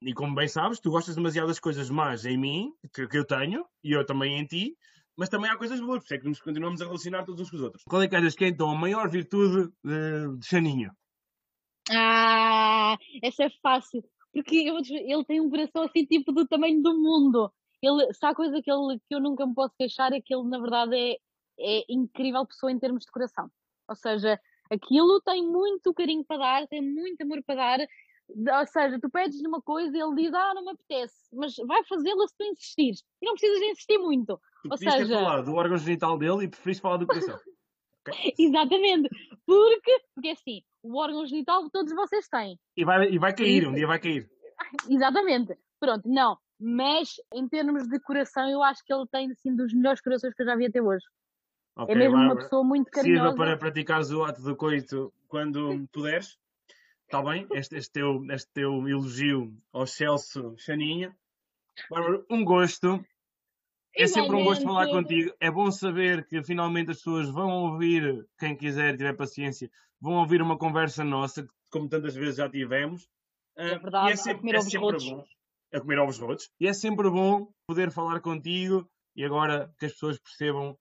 e 0.04 0.14
como 0.14 0.36
bem 0.36 0.48
sabes, 0.48 0.80
tu 0.80 0.92
gostas 0.92 1.16
demasiado 1.16 1.48
das 1.48 1.60
coisas 1.60 1.90
más 1.90 2.26
em 2.26 2.38
mim, 2.38 2.74
que, 2.94 3.08
que 3.08 3.18
eu 3.18 3.26
tenho, 3.26 3.66
e 3.84 3.92
eu 3.92 4.06
também 4.06 4.40
em 4.40 4.46
ti, 4.46 4.78
mas 5.16 5.30
também 5.30 5.50
há 5.50 5.58
coisas 5.58 5.80
boas, 5.80 6.00
por 6.00 6.06
isso 6.06 6.14
é 6.14 6.18
que 6.20 6.28
nos 6.28 6.42
continuamos 6.42 6.82
a 6.82 6.86
relacionar 6.86 7.24
todos 7.24 7.42
uns 7.42 7.50
com 7.50 7.58
os 7.58 7.62
outros. 7.62 7.84
Qual 7.84 8.02
é 8.02 8.08
que 8.08 8.16
achas 8.16 8.36
que 8.36 8.46
é 8.46 8.48
então 8.48 8.70
a 8.70 8.76
maior 8.76 9.10
virtude 9.10 9.72
de, 9.84 10.38
de 10.38 10.46
Xaninho? 10.46 10.92
Ah, 11.90 12.98
essa 13.22 13.46
é 13.46 13.50
fácil, 13.62 14.04
porque 14.34 14.56
eu, 14.56 14.78
ele 14.78 15.26
tem 15.26 15.42
um 15.42 15.50
coração 15.50 15.84
assim 15.84 16.06
tipo 16.06 16.32
do 16.32 16.48
tamanho 16.48 16.82
do 16.82 16.98
mundo. 17.00 17.52
Ele, 17.82 18.14
se 18.14 18.26
há 18.26 18.34
coisa 18.34 18.62
que, 18.62 18.72
ele, 18.72 19.00
que 19.08 19.16
eu 19.16 19.20
nunca 19.20 19.46
me 19.46 19.54
posso 19.54 19.76
queixar 19.78 20.14
é 20.14 20.22
que 20.22 20.34
ele 20.34 20.48
na 20.48 20.60
verdade 20.60 20.96
é, 20.96 21.18
é 21.60 21.84
incrível 21.90 22.46
pessoa 22.46 22.72
em 22.72 22.80
termos 22.80 23.04
de 23.06 23.12
coração. 23.12 23.50
Ou 23.90 23.96
seja, 23.96 24.40
Aquilo 24.74 25.22
tem 25.22 25.46
muito 25.46 25.94
carinho 25.94 26.24
para 26.26 26.38
dar, 26.38 26.68
tem 26.68 26.82
muito 26.82 27.22
amor 27.22 27.44
para 27.46 27.56
dar. 27.78 27.88
Ou 28.30 28.68
seja, 28.68 29.00
tu 29.00 29.10
pedes-lhe 29.10 29.48
uma 29.48 29.62
coisa 29.62 29.96
e 29.96 30.00
ele 30.02 30.16
diz, 30.16 30.34
ah, 30.34 30.54
não 30.56 30.64
me 30.64 30.72
apetece, 30.72 31.16
mas 31.34 31.56
vai 31.68 31.84
fazê-la 31.84 32.28
se 32.28 32.36
tu 32.38 32.44
insistires. 32.46 33.04
E 33.22 33.26
não 33.26 33.34
precisas 33.34 33.60
de 33.60 33.66
insistir 33.66 33.98
muito. 33.98 34.38
Tu 34.64 34.66
Ou 34.66 34.70
podias 34.72 34.94
ter 34.94 35.00
seja- 35.02 35.16
falado 35.16 35.46
do 35.46 35.56
órgão 35.56 35.78
genital 35.78 36.18
dele 36.18 36.46
e 36.46 36.48
preferiste 36.48 36.82
falar 36.82 36.98
do 36.98 37.08
coração. 37.08 37.38
Ok? 38.06 38.34
Exatamente. 38.38 39.08
Porque, 39.46 39.98
porque 40.14 40.30
assim, 40.32 40.62
o 40.84 40.98
órgão 41.00 41.26
genital 41.26 41.70
todos 41.70 41.94
vocês 41.96 42.28
têm. 42.28 42.60
E 42.76 42.84
vai, 42.84 43.10
e 43.10 43.18
vai 43.18 43.34
cair, 43.34 43.62
Isso. 43.62 43.70
um 43.72 43.74
dia 43.74 43.88
vai 43.88 43.98
cair. 43.98 44.30
Exatamente. 44.90 45.58
Pronto, 45.80 46.02
não. 46.10 46.38
Mas 46.60 47.14
em 47.34 47.48
termos 47.48 47.88
de 47.88 47.98
coração, 48.02 48.50
eu 48.50 48.62
acho 48.62 48.84
que 48.86 48.94
ele 48.94 49.08
tem 49.10 49.32
assim 49.32 49.56
dos 49.56 49.74
melhores 49.74 50.02
corações 50.02 50.34
que 50.34 50.42
eu 50.42 50.46
já 50.46 50.54
vi 50.58 50.66
até 50.66 50.82
hoje. 50.82 51.06
Ok, 51.78 51.96
é 51.96 51.98
mesmo 51.98 52.18
uma 52.18 52.36
pessoa 52.36 52.62
muito 52.62 52.90
Sirva 52.94 53.02
carinhosa. 53.02 53.36
para 53.38 53.58
praticares 53.58 54.12
o 54.12 54.22
ato 54.24 54.42
de 54.44 54.54
coito 54.54 55.14
quando 55.30 55.88
puderes. 55.94 56.38
Está 57.14 57.22
bem? 57.22 57.48
Este, 57.52 57.76
este, 57.76 57.92
teu, 57.92 58.26
este 58.32 58.52
teu 58.54 58.90
elogio 58.90 59.56
ao 59.72 59.86
Celso 59.86 60.56
Chaninha. 60.58 61.16
Bárbara, 61.88 62.26
um 62.28 62.44
gosto. 62.44 63.06
É 63.96 64.08
sempre 64.08 64.36
um 64.36 64.44
gosto 64.44 64.64
falar 64.64 64.88
contigo. 64.88 65.32
É 65.40 65.52
bom 65.52 65.70
saber 65.70 66.26
que 66.26 66.42
finalmente 66.42 66.90
as 66.90 66.98
pessoas 66.98 67.30
vão 67.30 67.52
ouvir, 67.52 68.28
quem 68.40 68.58
quiser, 68.58 68.98
tiver 68.98 69.16
paciência, 69.16 69.70
vão 70.02 70.14
ouvir 70.14 70.42
uma 70.42 70.58
conversa 70.58 71.04
nossa, 71.04 71.48
como 71.70 71.88
tantas 71.88 72.16
vezes 72.16 72.38
já 72.38 72.50
tivemos. 72.50 73.08
É 73.56 73.76
Ah, 73.76 73.78
verdade, 73.78 74.10
é 74.10 74.14
a 74.14 74.18
sempre, 74.18 74.40
comer 74.40 74.56
é 74.56 74.58
ovos 74.58 74.74
rotos. 74.74 75.10
bom. 75.12 75.24
A 75.72 75.80
comer 75.82 76.00
ovos 76.00 76.18
rotos. 76.18 76.50
E 76.60 76.68
é 76.68 76.74
sempre 76.74 77.12
bom 77.12 77.48
poder 77.68 77.92
falar 77.92 78.22
contigo 78.22 78.90
e 79.16 79.24
agora 79.24 79.72
que 79.78 79.86
as 79.86 79.92
pessoas 79.92 80.18
percebam 80.18 80.76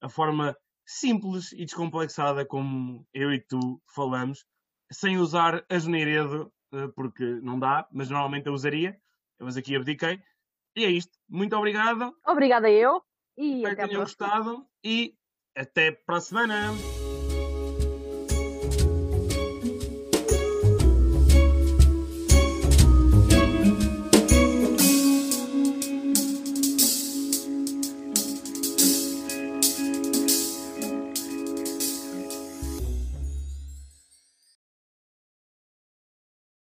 a 0.00 0.08
forma 0.08 0.56
simples 0.86 1.52
e 1.52 1.66
descomplexada 1.66 2.46
como 2.46 3.06
eu 3.12 3.30
e 3.34 3.38
tu 3.38 3.82
falamos, 3.94 4.46
sem 4.94 5.18
usar 5.18 5.64
a 5.68 5.78
geneiredo, 5.78 6.52
eh, 6.72 6.88
porque 6.94 7.24
não 7.42 7.58
dá, 7.58 7.86
mas 7.92 8.08
normalmente 8.08 8.46
eu 8.46 8.52
usaria. 8.52 8.98
Mas 9.38 9.56
aqui 9.56 9.76
abdiquei. 9.76 10.22
E 10.76 10.84
é 10.84 10.90
isto. 10.90 11.12
Muito 11.28 11.54
obrigado. 11.56 12.14
Obrigada 12.26 12.70
eu 12.70 13.02
e 13.36 13.56
Espero 13.56 13.76
que 13.76 13.88
tenham 13.88 14.00
gostado. 14.00 14.66
E 14.82 15.14
até 15.56 15.92
para 15.92 16.16
a 16.16 16.20
semana. 16.20 17.03